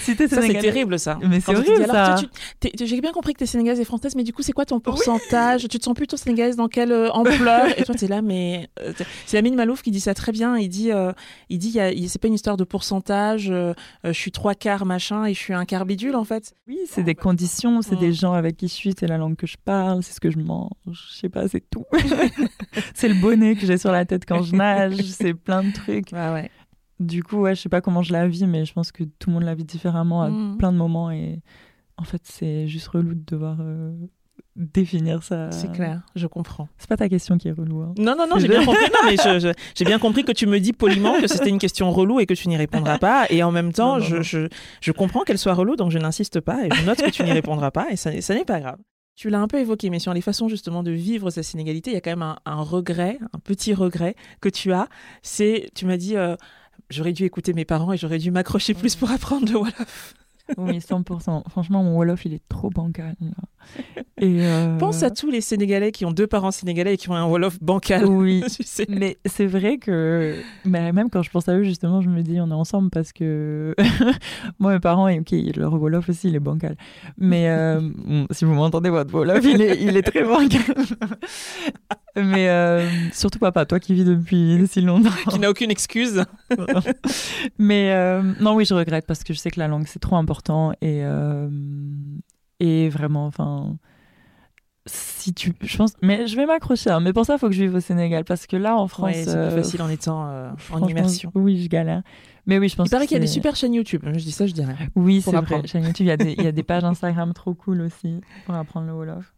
si 0.00 0.16
t'es 0.16 0.26
c'est 0.26 0.58
terrible, 0.58 0.98
ça. 0.98 1.18
Mais 1.22 1.40
c'est 1.40 1.54
horrible, 1.54 1.86
ça. 1.86 2.16
J'ai 2.80 3.00
bien 3.00 3.12
compris 3.12 3.32
que 3.34 3.38
t'es 3.38 3.46
sénégalaise 3.46 3.80
et 3.80 3.84
française, 3.84 4.16
mais 4.16 4.24
du 4.24 4.32
coup, 4.32 4.42
c'est 4.42 4.52
quoi 4.52 4.64
ton 4.64 4.80
pourcentage? 4.80 5.68
Tu 5.68 5.78
te 5.78 5.84
sens 5.84 5.94
plutôt 5.94 6.16
sénégalaise 6.16 6.56
dans 6.56 6.68
quelle 6.68 6.92
euh, 6.92 7.10
ampleur? 7.12 7.66
Et 7.78 7.84
toi, 7.84 7.94
t'es 7.94 8.08
là, 8.08 8.22
mais... 8.22 8.68
Euh, 8.80 8.92
c'est 9.26 9.38
Amine 9.38 9.54
Malouf 9.54 9.82
qui 9.82 9.90
dit 9.90 10.00
ça 10.00 10.14
très 10.14 10.32
bien. 10.32 10.56
Il 10.58 10.68
dit, 10.68 10.90
euh, 10.90 11.12
il 11.48 11.58
dit 11.58 11.78
c'est 12.08 12.20
pas 12.20 12.28
une 12.28 12.34
histoire 12.34 12.56
de 12.56 12.64
pourcentage, 12.64 13.52
je 14.04 14.12
suis 14.12 14.32
trois 14.32 14.54
quarts 14.54 14.86
machin 14.86 15.26
et 15.26 15.34
je 15.34 15.38
suis 15.38 15.54
un 15.54 15.64
quart 15.64 15.86
bidule, 15.86 16.16
en 16.16 16.24
fait. 16.24 16.54
Oui, 16.66 16.78
c'est 16.88 17.04
des 17.04 17.14
conditions, 17.14 17.82
c'est 17.82 17.96
des 17.96 18.12
gens 18.12 18.32
avec 18.32 18.56
qui 18.56 18.68
je 18.68 18.72
suis, 18.72 18.94
c'est 18.98 19.06
la 19.06 19.18
langue 19.18 19.36
que 19.36 19.46
je 19.46 19.56
parle, 19.64 20.02
c'est 20.02 20.12
ce 20.12 20.20
que 20.20 20.30
je 20.30 20.38
mange, 20.38 20.70
je 20.90 21.14
sais 21.14 21.28
pas, 21.28 21.46
c'est 21.48 21.62
tout. 21.70 21.84
c'est 22.94 23.08
le 23.08 23.14
bonnet 23.14 23.54
que 23.54 23.66
j'ai 23.66 23.78
sur 23.78 23.92
la 23.92 24.04
tête 24.04 24.24
quand 24.26 24.42
je 24.42 24.56
nage, 24.56 24.96
c'est 25.02 25.34
plein 25.34 25.62
de 25.62 25.72
trucs 25.72 25.83
ouais. 25.86 26.50
Du 27.00 27.22
coup, 27.22 27.38
ouais, 27.38 27.54
je 27.54 27.60
sais 27.60 27.68
pas 27.68 27.80
comment 27.80 28.02
je 28.02 28.12
la 28.12 28.28
vis, 28.28 28.46
mais 28.46 28.64
je 28.64 28.72
pense 28.72 28.92
que 28.92 29.02
tout 29.04 29.30
le 29.30 29.34
monde 29.34 29.42
la 29.42 29.54
vit 29.54 29.64
différemment 29.64 30.22
à 30.22 30.30
mm. 30.30 30.58
plein 30.58 30.72
de 30.72 30.78
moments. 30.78 31.10
Et 31.10 31.40
en 31.96 32.04
fait, 32.04 32.22
c'est 32.24 32.68
juste 32.68 32.86
relou 32.88 33.14
de 33.14 33.24
devoir 33.26 33.58
euh, 33.60 33.92
définir 34.54 35.22
ça. 35.22 35.50
C'est 35.50 35.72
clair, 35.72 36.02
je 36.14 36.26
comprends. 36.28 36.68
C'est 36.78 36.88
pas 36.88 36.96
ta 36.96 37.08
question 37.08 37.36
qui 37.36 37.48
est 37.48 37.52
relou. 37.52 37.82
Hein. 37.82 37.94
Non, 37.98 38.14
non, 38.16 38.26
non, 38.28 38.38
j'ai 38.38 38.46
bien 38.46 38.64
compris. 38.64 38.84
mais 39.04 39.16
j'ai 39.74 39.84
bien 39.84 39.98
compris 39.98 40.24
que 40.24 40.32
tu 40.32 40.46
me 40.46 40.60
dis 40.60 40.72
poliment 40.72 41.20
que 41.20 41.26
c'était 41.26 41.48
une 41.50 41.58
question 41.58 41.90
relou 41.90 42.20
et 42.20 42.26
que 42.26 42.34
tu 42.34 42.48
n'y 42.48 42.56
répondras 42.56 42.98
pas. 42.98 43.26
Et 43.30 43.42
en 43.42 43.50
même 43.50 43.72
temps, 43.72 43.98
je, 43.98 44.22
je, 44.22 44.48
je, 44.80 44.92
comprends 44.92 45.22
qu'elle 45.22 45.38
soit 45.38 45.54
relou, 45.54 45.74
donc 45.74 45.90
je 45.90 45.98
n'insiste 45.98 46.40
pas 46.40 46.64
et 46.64 46.68
je 46.72 46.86
note 46.86 47.02
que 47.02 47.10
tu 47.10 47.24
n'y 47.24 47.32
répondras 47.32 47.72
pas. 47.72 47.88
Et 47.90 47.96
ça, 47.96 48.20
ça 48.20 48.34
n'est 48.34 48.44
pas 48.44 48.60
grave. 48.60 48.78
Tu 49.16 49.30
l'as 49.30 49.40
un 49.40 49.46
peu 49.46 49.58
évoqué, 49.60 49.90
mais 49.90 50.00
sur 50.00 50.12
les 50.12 50.20
façons 50.20 50.48
justement 50.48 50.82
de 50.82 50.90
vivre 50.90 51.30
cette 51.30 51.52
inégalité, 51.54 51.90
il 51.90 51.94
y 51.94 51.96
a 51.96 52.00
quand 52.00 52.10
même 52.10 52.34
un, 52.44 52.62
regret, 52.62 53.18
un 53.32 53.38
petit 53.38 53.72
regret 53.72 54.16
que 54.40 54.48
tu 54.48 54.72
as. 54.72 54.88
C'est, 55.22 55.70
tu 55.74 55.86
m'as 55.86 55.96
dit, 55.96 56.16
euh, 56.16 56.34
j'aurais 56.90 57.12
dû 57.12 57.24
écouter 57.24 57.52
mes 57.52 57.64
parents 57.64 57.92
et 57.92 57.96
j'aurais 57.96 58.18
dû 58.18 58.32
m'accrocher 58.32 58.74
plus 58.74 58.96
pour 58.96 59.10
apprendre 59.12 59.50
le 59.50 59.58
Wolof. 59.58 60.14
Oui, 60.58 60.78
100%. 60.78 61.48
Franchement, 61.48 61.82
mon 61.82 61.96
Wolof, 61.96 62.26
il 62.26 62.34
est 62.34 62.42
trop 62.48 62.68
bancal. 62.68 63.14
Et 64.18 64.46
euh, 64.46 64.76
Pense 64.76 65.02
à 65.02 65.10
tous 65.10 65.30
les 65.30 65.40
Sénégalais 65.40 65.90
qui 65.90 66.04
ont 66.04 66.12
deux 66.12 66.26
parents 66.26 66.50
sénégalais 66.50 66.94
et 66.94 66.96
qui 66.96 67.08
ont 67.08 67.14
un 67.14 67.24
Wolof 67.24 67.58
bancal. 67.62 68.04
Oui, 68.04 68.44
mais 68.88 69.16
c'est 69.24 69.46
vrai 69.46 69.78
que 69.78 70.36
mais 70.64 70.92
même 70.92 71.08
quand 71.08 71.22
je 71.22 71.30
pense 71.30 71.48
à 71.48 71.54
eux, 71.56 71.62
justement, 71.62 72.02
je 72.02 72.10
me 72.10 72.22
dis 72.22 72.40
on 72.40 72.50
est 72.50 72.54
ensemble 72.54 72.90
parce 72.90 73.12
que 73.12 73.74
moi, 74.58 74.74
mes 74.74 74.80
parents, 74.80 75.10
ok, 75.10 75.34
leur 75.56 75.72
Wolof 75.74 76.10
aussi, 76.10 76.28
il 76.28 76.36
est 76.36 76.40
bancal. 76.40 76.76
Mais 77.16 77.48
euh, 77.48 77.80
si 78.30 78.44
vous 78.44 78.52
m'entendez, 78.52 78.90
votre 78.90 79.12
Wolof, 79.14 79.44
il 79.44 79.62
est, 79.62 79.82
il 79.82 79.96
est 79.96 80.02
très 80.02 80.24
bancal. 80.24 80.60
mais 82.16 82.48
euh, 82.50 82.86
surtout 83.12 83.38
papa, 83.38 83.64
toi 83.64 83.80
qui 83.80 83.94
vis 83.94 84.04
depuis 84.04 84.64
si 84.68 84.82
longtemps. 84.82 85.10
qui 85.30 85.38
n'a 85.38 85.48
aucune 85.50 85.70
excuse. 85.70 86.22
mais 87.58 88.20
non, 88.40 88.54
oui, 88.54 88.66
je 88.66 88.74
regrette 88.74 89.06
parce 89.06 89.24
que 89.24 89.32
je 89.32 89.38
sais 89.38 89.50
que 89.50 89.58
la 89.58 89.68
langue, 89.68 89.86
c'est 89.86 89.98
trop 90.00 90.16
important 90.16 90.33
et, 90.80 91.04
euh, 91.04 91.48
et 92.60 92.88
vraiment, 92.88 93.26
enfin, 93.26 93.76
si 94.86 95.32
tu, 95.32 95.52
je 95.60 95.76
pense, 95.76 95.94
mais 96.02 96.26
je 96.26 96.36
vais 96.36 96.46
m'accrocher. 96.46 96.90
Hein, 96.90 97.00
mais 97.00 97.12
pour 97.12 97.24
ça, 97.24 97.34
il 97.34 97.38
faut 97.38 97.48
que 97.48 97.54
je 97.54 97.62
vive 97.62 97.74
au 97.74 97.80
Sénégal 97.80 98.24
parce 98.24 98.46
que 98.46 98.56
là, 98.56 98.76
en 98.76 98.88
France, 98.88 99.12
c'est 99.14 99.24
plus 99.24 99.34
euh, 99.34 99.50
facile 99.50 99.82
en 99.82 99.88
étant 99.88 100.28
euh, 100.28 100.50
en 100.72 100.86
immersion. 100.86 101.30
Oui, 101.34 101.62
je 101.62 101.68
galère. 101.68 102.02
Mais 102.46 102.58
oui, 102.58 102.68
je 102.68 102.76
pense. 102.76 102.88
Il 102.88 102.90
paraît 102.90 103.06
qu'il 103.06 103.16
y 103.16 103.18
a 103.18 103.20
des 103.20 103.26
super 103.26 103.56
chaînes 103.56 103.74
YouTube. 103.74 104.02
Je 104.04 104.18
dis 104.18 104.32
ça, 104.32 104.46
je 104.46 104.52
dirais. 104.52 104.76
Oui, 104.94 105.22
c'est 105.22 105.30
vrai. 105.32 105.66
Chaîne 105.66 105.84
YouTube, 105.84 106.06
il 106.06 106.08
y, 106.08 106.12
a 106.12 106.16
des, 106.16 106.32
il 106.32 106.44
y 106.44 106.46
a 106.46 106.52
des 106.52 106.62
pages 106.62 106.84
Instagram 106.84 107.32
trop 107.32 107.54
cool 107.54 107.80
aussi 107.80 108.20
pour 108.44 108.54
apprendre 108.54 108.86
le 108.86 108.92
Wolof. 108.92 109.34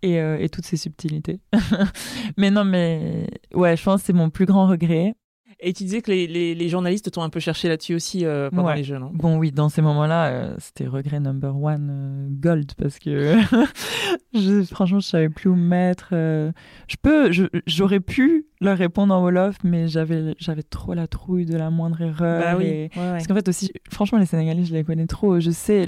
Et, 0.00 0.14
et 0.14 0.48
toutes 0.48 0.64
ces 0.64 0.76
subtilités. 0.76 1.40
mais 2.36 2.52
non, 2.52 2.64
mais 2.64 3.26
ouais, 3.52 3.76
je 3.76 3.82
pense 3.82 4.00
que 4.00 4.06
c'est 4.06 4.12
mon 4.12 4.30
plus 4.30 4.46
grand 4.46 4.68
regret. 4.68 5.14
Et 5.60 5.72
tu 5.72 5.82
disais 5.82 6.02
que 6.02 6.10
les, 6.12 6.54
les, 6.54 6.68
journalistes 6.68 7.10
t'ont 7.10 7.22
un 7.22 7.30
peu 7.30 7.40
cherché 7.40 7.68
là-dessus 7.68 7.96
aussi 7.96 8.24
euh, 8.24 8.48
pendant 8.48 8.72
les 8.72 8.84
Jeux, 8.84 8.98
non? 8.98 9.10
Bon, 9.12 9.38
oui, 9.38 9.50
dans 9.50 9.68
ces 9.68 9.82
moments-là, 9.82 10.28
euh, 10.28 10.54
c'était 10.58 10.86
regret 10.86 11.18
number 11.18 11.60
one 11.60 11.88
euh, 11.90 12.28
gold 12.30 12.74
parce 12.78 13.00
que 13.00 13.36
je, 14.34 14.62
franchement, 14.62 15.00
je 15.00 15.08
savais 15.08 15.28
plus 15.28 15.50
où 15.50 15.56
me 15.56 15.68
mettre. 15.68 16.10
je 16.12 16.96
peux, 17.02 17.32
j'aurais 17.66 17.98
pu 17.98 18.46
leur 18.60 18.78
répondre 18.78 19.12
en 19.12 19.20
Wolof, 19.20 19.56
mais 19.64 19.88
j'avais, 19.88 20.36
j'avais 20.38 20.62
trop 20.62 20.94
la 20.94 21.08
trouille 21.08 21.44
de 21.44 21.56
la 21.56 21.70
moindre 21.70 22.00
erreur. 22.02 22.40
Bah 22.40 22.56
oui, 22.56 22.88
Parce 22.94 23.26
qu'en 23.26 23.34
fait, 23.34 23.48
aussi, 23.48 23.72
franchement, 23.90 24.18
les 24.18 24.26
Sénégalais, 24.26 24.64
je 24.64 24.72
les 24.72 24.84
connais 24.84 25.06
trop. 25.06 25.40
Je 25.40 25.50
sais. 25.50 25.86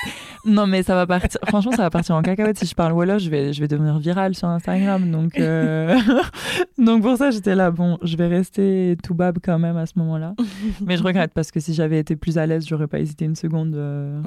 non, 0.44 0.66
mais 0.66 0.82
ça 0.82 0.96
va 0.96 1.06
partir. 1.06 1.38
franchement, 1.46 1.72
ça 1.72 1.82
va 1.82 1.90
partir 1.90 2.16
en 2.16 2.22
cacahuète. 2.22 2.58
Si 2.58 2.66
je 2.66 2.74
parle 2.74 2.92
Wolof, 2.92 3.22
je 3.22 3.30
vais, 3.30 3.52
je 3.52 3.60
vais 3.60 3.68
devenir 3.68 3.98
virale 4.00 4.34
sur 4.34 4.48
Instagram. 4.48 5.08
Donc, 5.12 5.38
donc 6.78 7.02
pour 7.02 7.16
ça, 7.16 7.30
j'étais 7.30 7.54
là. 7.54 7.70
Bon, 7.70 7.98
je 8.02 8.16
vais 8.16 8.26
rester 8.26 8.96
tout 9.02 9.11
bab 9.14 9.38
quand 9.42 9.58
même 9.58 9.76
à 9.76 9.86
ce 9.86 9.98
moment-là. 9.98 10.34
mais 10.80 10.96
je 10.96 11.02
regrette 11.02 11.32
parce 11.34 11.50
que 11.50 11.60
si 11.60 11.74
j'avais 11.74 11.98
été 11.98 12.16
plus 12.16 12.38
à 12.38 12.46
l'aise, 12.46 12.66
j'aurais 12.66 12.88
pas 12.88 13.00
hésité 13.00 13.24
une 13.24 13.36
seconde 13.36 13.74
euh, 13.74 14.22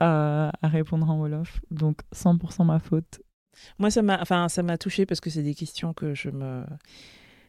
à, 0.00 0.52
à, 0.60 0.68
répondre 0.68 1.08
en 1.08 1.18
Wolof. 1.18 1.60
Donc 1.70 2.00
100% 2.14 2.64
ma 2.64 2.78
faute. 2.78 3.20
Moi, 3.78 3.90
ça 3.90 4.02
m'a, 4.02 4.20
enfin, 4.20 4.48
ça 4.48 4.62
m'a 4.62 4.78
touché 4.78 5.06
parce 5.06 5.20
que 5.20 5.30
c'est 5.30 5.42
des 5.42 5.54
questions 5.54 5.92
que 5.92 6.14
je 6.14 6.30
me 6.30 6.64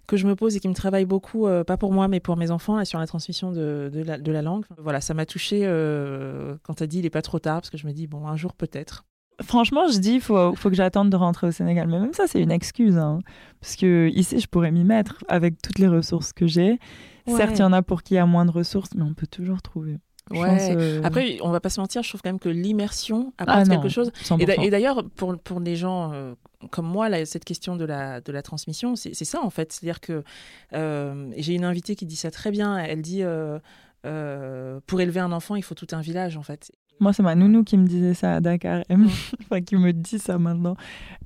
que 0.08 0.17
je 0.17 0.28
me 0.28 0.36
pose 0.36 0.56
et 0.56 0.60
qui 0.60 0.67
me 0.67 0.73
travaille 0.73 1.06
beaucoup, 1.06 1.47
euh, 1.47 1.63
pas 1.63 1.78
pour 1.78 1.93
moi, 1.93 2.08
mais 2.08 2.19
pour 2.19 2.36
mes 2.36 2.52
enfants, 2.52 2.76
là, 2.76 2.84
sur 2.84 2.99
la 2.99 3.08
transmission 3.08 3.52
de, 3.52 3.89
de, 3.91 4.04
la, 4.04 4.17
de 4.17 4.32
la, 4.32 4.41
langue. 4.41 4.65
Voilà, 4.78 4.99
ça 4.99 5.13
m'a 5.13 5.26
touché 5.26 5.62
euh, 5.63 6.58
quand 6.63 6.73
tu 6.76 6.84
as 6.84 6.88
dit 6.88 6.99
il 6.99 7.06
est 7.06 7.10
pas 7.10 7.21
trop 7.21 7.39
tard, 7.39 7.62
parce 7.62 7.69
que 7.69 7.78
je 7.78 7.88
me 7.88 7.93
dis, 7.93 8.08
bon, 8.08 8.28
un 8.28 8.36
jour 8.36 8.54
peut-être. 8.54 9.06
Franchement, 9.45 9.88
je 9.88 9.99
dis, 9.99 10.15
il 10.15 10.21
faut, 10.21 10.56
faut 10.56 10.69
que 10.69 10.75
j'attende 10.75 11.10
de 11.10 11.15
rentrer 11.17 11.47
au 11.47 11.51
Sénégal. 11.51 11.88
Mais 11.88 11.99
même 11.99 12.13
ça, 12.13 12.27
c'est 12.27 12.41
une 12.41 12.51
excuse. 12.51 12.97
Hein, 12.97 13.19
parce 13.62 13.75
que 13.75 14.10
ici, 14.13 14.39
je 14.39 14.47
pourrais 14.47 14.71
m'y 14.71 14.84
mettre 14.84 15.23
avec 15.27 15.62
toutes 15.62 15.79
les 15.79 15.88
ressources 15.88 16.34
que 16.34 16.47
j'ai. 16.47 16.79
Certes, 17.27 17.58
il 17.58 17.60
y 17.60 17.63
en 17.63 17.73
a 17.73 17.82
pour 17.82 18.03
qui 18.03 18.17
a 18.17 18.25
moins 18.25 18.45
de 18.45 18.51
ressources, 18.51 18.89
mais 18.95 19.03
on 19.03 19.13
peut 19.13 19.27
toujours 19.27 19.62
trouver. 19.62 19.99
Ouais. 20.32 20.75
Euh, 20.75 21.01
Après, 21.03 21.38
on 21.41 21.49
va 21.49 21.60
pas 21.60 21.69
se 21.69 21.79
mentir, 21.79 22.01
je 22.01 22.10
trouve 22.10 22.21
quand 22.21 22.29
même 22.29 22.39
que 22.39 22.49
l'immersion 22.49 23.34
apporte 23.38 23.60
ah 23.62 23.69
quelque 23.69 23.89
chose. 23.89 24.12
Et 24.39 24.69
d'ailleurs, 24.69 25.03
pour, 25.15 25.38
pour 25.38 25.60
les 25.60 25.75
gens 25.75 26.12
euh, 26.13 26.34
comme 26.71 26.88
moi, 26.88 27.10
là, 27.10 27.25
cette 27.25 27.43
question 27.43 27.75
de 27.75 27.86
la, 27.86 28.21
de 28.21 28.32
la 28.32 28.41
transmission, 28.41 28.95
c'est 28.95 29.13
ça 29.13 29.41
en 29.41 29.49
fait. 29.49 29.73
C'est-à-dire 29.73 29.99
que 29.99 30.23
euh, 30.73 31.29
j'ai 31.38 31.53
une 31.53 31.65
invitée 31.65 31.95
qui 31.95 32.06
dit 32.06 32.15
ça 32.15 32.32
très 32.32 32.51
bien. 32.51 32.77
Elle 32.77 33.01
dit 33.01 33.23
pour 34.01 35.01
élever 35.01 35.19
un 35.19 35.32
enfant, 35.32 35.56
il 35.56 35.63
faut 35.63 35.75
tout 35.75 35.88
un 35.91 36.01
village 36.01 36.38
en 36.38 36.43
fait. 36.43 36.71
Moi, 36.99 37.12
c'est 37.12 37.23
ma 37.23 37.36
nounou 37.36 37.63
qui 37.63 37.77
me 37.77 37.88
disait 37.88 38.13
ça 38.13 38.36
à 38.36 38.39
Dakar, 38.39 38.84
enfin, 39.41 39.62
qui 39.62 39.75
me 39.75 39.91
dit 39.91 40.19
ça 40.19 40.38
maintenant. 40.38 40.75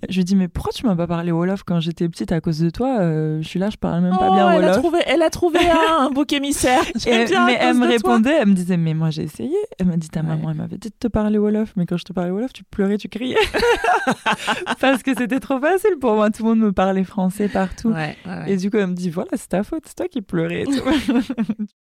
Je 0.10 0.17
lui 0.17 0.23
dis, 0.23 0.36
mais 0.36 0.47
pourquoi 0.47 0.71
tu 0.71 0.86
m'as 0.86 0.95
pas 0.95 1.08
parlé 1.08 1.32
Wolof 1.32 1.63
quand 1.63 1.80
j'étais 1.80 2.08
petite 2.08 2.32
à 2.32 2.39
cause 2.39 2.60
de 2.60 2.69
toi 2.69 2.99
euh, 2.99 3.41
Je 3.41 3.47
suis 3.47 3.60
là, 3.60 3.69
je 3.69 3.77
parle 3.77 4.01
même 4.01 4.17
pas 4.17 4.32
bien 4.32 4.47
oh, 4.47 4.49
elle 4.51 4.62
Wolof. 4.62 4.77
A 4.77 4.80
trouvé, 4.80 4.99
elle 5.06 5.21
a 5.21 5.30
trouvé 5.30 5.60
un, 5.99 6.10
bouc 6.10 6.34
émissaire. 6.34 6.84
mais 7.06 7.58
elle 7.60 7.75
me 7.75 7.88
répondait, 7.88 8.38
elle 8.41 8.47
me 8.47 8.53
disait, 8.53 8.77
mais 8.77 8.93
moi 8.93 9.10
j'ai 9.10 9.23
essayé. 9.23 9.56
Elle 9.77 9.88
m'a 9.88 9.97
dit, 9.97 10.10
ta 10.10 10.23
maman, 10.23 10.51
elle 10.51 10.58
m'avait 10.58 10.77
dit 10.77 10.89
de 10.89 10.95
te 10.97 11.08
parler 11.08 11.38
Wolof, 11.38 11.73
mais 11.75 11.86
quand 11.86 11.97
je 11.97 12.06
te 12.06 12.13
parlais 12.13 12.32
Wolof, 12.32 12.53
tu 12.53 12.63
pleurais, 12.63 12.97
tu 12.97 13.10
criais. 13.10 13.38
Parce 14.80 15.03
que 15.03 15.15
c'était 15.15 15.39
trop 15.39 15.60
facile 15.60 15.97
pour 15.99 16.15
moi. 16.15 16.30
Tout 16.30 16.43
le 16.43 16.49
monde 16.49 16.60
me 16.60 16.71
parlait 16.71 17.03
français 17.03 17.49
partout. 17.49 17.93
et 18.47 18.58
du 18.58 18.71
coup, 18.71 18.77
elle 18.77 18.88
me 18.88 18.95
dit, 18.95 19.10
voilà, 19.10 19.32
c'est 19.34 19.49
ta 19.49 19.63
faute, 19.63 19.84
c'est 19.86 19.95
toi 19.95 20.08
qui 20.08 20.21
pleurais. 20.21 20.65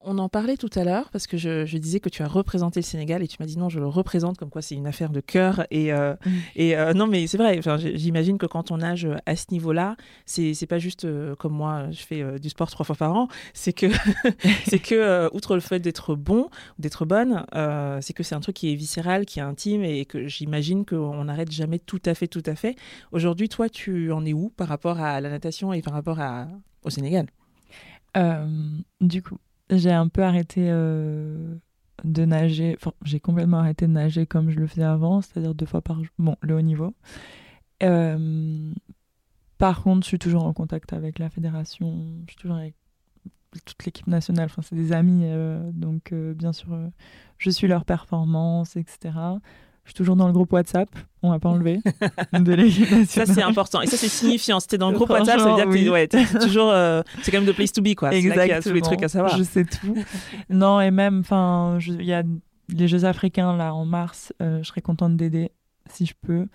On 0.01 0.19
en 0.19 0.29
parlait 0.29 0.57
tout 0.57 0.71
à 0.75 0.85
l'heure 0.85 1.11
parce 1.11 1.27
que 1.27 1.37
je, 1.37 1.67
je, 1.67 1.77
disais 1.77 2.01
que 2.01 2.09
tu 2.09 2.23
as 2.23 2.29
représenté 2.29 2.81
le 2.81 2.85
Sénégal 2.85 3.23
et 3.23 3.29
tu 3.29 3.37
m'as 3.41 3.47
dit 3.47 3.59
non, 3.59 3.68
je 3.69 3.81
le 3.81 3.87
représente 3.87 4.39
comme 4.39 4.51
quoi 4.51 4.63
c'est 4.63 4.75
une 4.75 4.87
affaire 4.87 5.11
de 5.11 5.21
cœur. 5.21 5.67
Et, 5.71 5.93
euh, 5.93 6.15
mm. 6.25 6.31
et 6.57 6.77
euh, 6.77 6.93
non, 6.95 7.07
mais 7.07 7.27
c'est 7.27 7.39
vrai, 7.39 7.61
j'imagine 7.95 8.39
que 8.39 8.47
quand 8.47 8.71
on 8.71 8.79
nage 8.79 9.09
à 9.27 9.37
ce 9.37 9.47
niveau-là, 9.51 9.97
c'est 10.27 10.67
pas 10.67 10.79
juste 10.79 11.05
euh, 11.05 11.35
comme 11.37 11.53
moi, 11.53 11.91
je 11.91 12.03
fais 12.03 12.39
du 12.39 12.49
sport 12.49 12.71
trois 12.71 12.85
fois 12.85 12.97
par 12.97 13.15
an, 13.15 13.29
c'est 13.55 13.73
que, 13.73 13.87
c'est 14.67 14.79
que 14.79 15.35
outre 15.35 15.55
le 15.55 15.61
fait 15.61 15.81
d'être 15.81 16.15
bon, 16.15 16.49
d'être 16.79 17.05
bonne, 17.05 17.45
c'est 18.01 18.13
que 18.13 18.23
c'est 18.23 18.35
un 18.35 18.41
truc 18.41 18.57
qui 18.57 18.73
est 18.73 18.77
viscéral, 18.77 19.27
qui 19.27 19.39
est 19.39 19.43
intime 19.43 19.85
et 19.85 20.05
que 20.05 20.27
j'imagine 20.27 20.85
qu'on 20.85 21.25
n'arrête 21.25 21.51
jamais 21.51 21.79
tout 21.79 22.03
à 22.05 22.15
fait, 22.15 22.29
tout 22.29 22.43
à 22.47 22.55
fait. 22.55 22.77
Aujourd'hui, 23.13 23.49
toi, 23.49 23.69
tu 23.69 24.13
en 24.13 24.25
es 24.25 24.33
où 24.33 24.51
par 24.57 24.69
rapport 24.69 25.01
à 25.01 25.21
la 25.21 25.31
natation 25.31 25.73
et 25.73 25.83
par 25.83 25.95
rapport 25.95 26.21
à, 26.21 26.49
au 26.85 26.91
Sénégal? 26.91 27.27
Du 29.01 29.23
coup, 29.23 29.39
j'ai 29.71 29.93
un 29.93 30.09
peu 30.09 30.23
arrêté 30.23 30.67
euh, 30.69 31.55
de 32.05 32.25
nager. 32.25 32.77
Enfin, 32.79 32.93
j'ai 33.05 33.21
complètement 33.21 33.59
arrêté 33.59 33.87
de 33.87 33.93
nager 33.93 34.27
comme 34.27 34.51
je 34.51 34.59
le 34.59 34.67
faisais 34.67 34.85
avant, 34.85 35.21
c'est-à-dire 35.21 35.55
deux 35.55 35.67
fois 35.67 35.83
par 35.83 35.97
jour. 35.99 36.13
Bon, 36.19 36.37
le 36.41 36.55
haut 36.55 36.61
niveau. 36.61 36.95
Euh, 37.83 38.73
par 39.59 39.83
contre, 39.83 40.05
je 40.05 40.09
suis 40.09 40.19
toujours 40.19 40.45
en 40.45 40.53
contact 40.53 40.93
avec 40.93 41.19
la 41.19 41.31
fédération. 41.31 42.05
Je 42.27 42.33
suis 42.33 42.41
toujours 42.41 42.57
avec 42.57 42.75
toute 43.65 43.85
l'équipe 43.85 44.07
nationale. 44.07 44.47
Enfin, 44.47 44.63
c'est 44.63 44.77
des 44.77 44.93
amis, 44.93 45.23
euh, 45.25 45.71
donc 45.73 46.13
bien 46.13 46.53
sûr, 46.53 46.69
je 47.39 47.51
suis 47.51 47.67
leur 47.67 47.85
performance, 47.85 48.77
etc. 48.77 48.99
Je 49.85 49.91
suis 49.91 49.97
toujours 49.97 50.17
dans 50.17 50.27
le 50.27 50.33
groupe 50.33 50.53
WhatsApp, 50.53 50.91
on 51.23 51.31
m'a 51.31 51.39
pas 51.39 51.49
enlevé 51.49 51.81
de 52.33 53.05
Ça 53.07 53.27
c'est 53.27 53.43
important 53.43 53.81
et 53.81 53.87
ça 53.87 53.97
c'est 53.97 54.09
signifiant. 54.09 54.61
Si 54.61 54.69
t'es 54.69 54.79
dans 54.79 54.91
le 54.91 54.97
groupe 54.97 55.11
WhatsApp, 55.11 55.41
ça 55.41 55.49
veut 55.49 55.55
dire 55.57 55.65
que 55.65 55.71
oui. 55.71 55.89
ouais, 55.89 56.09
toujours, 56.41 56.71
euh, 56.71 57.03
c'est 57.23 57.31
quand 57.31 57.39
même 57.39 57.47
de 57.47 57.53
place 57.53 57.73
to 57.73 57.83
be 57.83 57.95
quoi. 57.95 58.13
Exactement. 58.13 58.45
il 58.45 58.49
y 58.49 58.53
a 58.53 58.63
tous 58.63 58.73
les 58.73 58.81
trucs 58.81 59.03
à 59.03 59.09
savoir. 59.09 59.37
Je 59.37 59.43
sais 59.43 59.65
tout. 59.65 59.97
non 60.51 60.81
et 60.81 60.91
même, 60.91 61.21
enfin, 61.21 61.79
il 61.81 62.05
y 62.05 62.13
a 62.13 62.23
les 62.69 62.89
Jeux 62.89 63.05
africains 63.05 63.57
là 63.57 63.75
en 63.75 63.85
mars. 63.85 64.33
Euh, 64.43 64.63
je 64.63 64.69
serais 64.69 64.81
contente 64.81 65.17
d'aider 65.17 65.51
si 65.91 66.07
je 66.07 66.15
peux, 66.21 66.47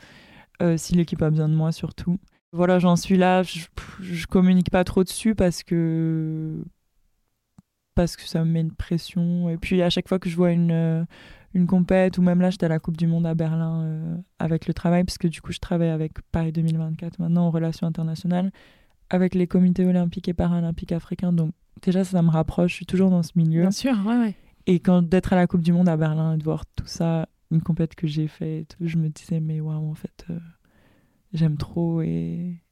euh, 0.62 0.78
si 0.78 0.94
l'équipe 0.96 1.22
a 1.22 1.30
besoin 1.30 1.50
de 1.50 1.56
moi 1.56 1.72
surtout. 1.72 2.20
Voilà, 2.52 2.80
j'en 2.80 2.96
suis 2.96 3.18
là. 3.18 3.44
Je, 3.44 3.66
je 4.00 4.28
communique 4.28 4.70
pas 4.70 4.84
trop 4.84 5.04
dessus 5.04 5.34
parce 5.36 5.64
que 5.64 6.64
parce 7.96 8.16
que 8.16 8.24
ça 8.24 8.44
me 8.44 8.52
met 8.52 8.62
une 8.62 8.74
pression. 8.74 9.50
Et 9.50 9.58
puis 9.58 9.82
à 9.82 9.90
chaque 9.90 10.08
fois 10.08 10.20
que 10.20 10.30
je 10.30 10.36
vois 10.36 10.52
une 10.52 11.06
une 11.54 11.68
compète 11.68 12.18
ou 12.18 12.22
même 12.22 12.42
là 12.42 12.50
j'étais 12.50 12.66
à 12.66 12.70
la 12.70 12.80
Coupe 12.80 12.98
du 12.98 13.08
Monde 13.08 13.26
à 13.26 13.36
Berlin 13.36 13.84
euh, 13.84 14.18
avec 14.40 14.68
le 14.68 14.74
travail 14.74 15.04
parce 15.04 15.18
que 15.18 15.28
du 15.28 15.42
coup 15.42 15.52
je 15.52 15.60
travaille 15.60 15.90
avec 15.90 16.14
Paris 16.32 16.52
2024 16.52 17.20
maintenant 17.20 17.48
en 17.48 17.52
relations 17.52 17.88
internationales 17.88 18.52
avec 19.10 19.36
les 19.36 19.48
comités 19.48 19.86
olympiques 19.86 20.28
et 20.28 20.34
paralympiques 20.34 20.92
africains 20.92 21.34
donc 21.34 21.54
déjà 21.82 22.04
ça, 22.04 22.22
me 22.22 22.30
rapproche 22.30 22.72
je 22.72 22.76
suis 22.78 22.86
toujours 22.86 23.10
dans 23.10 23.24
ce 23.24 23.32
milieu 23.36 23.62
bien 23.62 23.72
sûr 23.72 23.96
ouais, 24.06 24.18
ouais. 24.18 24.36
et 24.66 24.80
quand 24.80 25.02
d'être 25.04 25.34
à 25.34 25.36
la 25.36 25.48
Coupe 25.48 25.62
du 25.62 25.74
Monde 25.74 25.90
à 25.90 25.98
Berlin 25.98 26.34
et 26.34 26.38
de 26.38 26.44
voir 26.44 26.66
tout 26.66 26.88
ça 26.88 27.28
une 27.52 27.62
compète 27.62 27.96
que 27.96 28.08
j'ai 28.08 28.28
fait 28.28 28.66
je 28.82 28.98
me 28.98 29.10
disais 29.10 29.40
mais 29.40 29.62
waouh 29.62 29.92
en 29.92 29.96
fait 29.96 30.26
euh, 30.30 30.40
j'aime 31.34 31.58
trop 31.58 32.02
et 32.02 32.63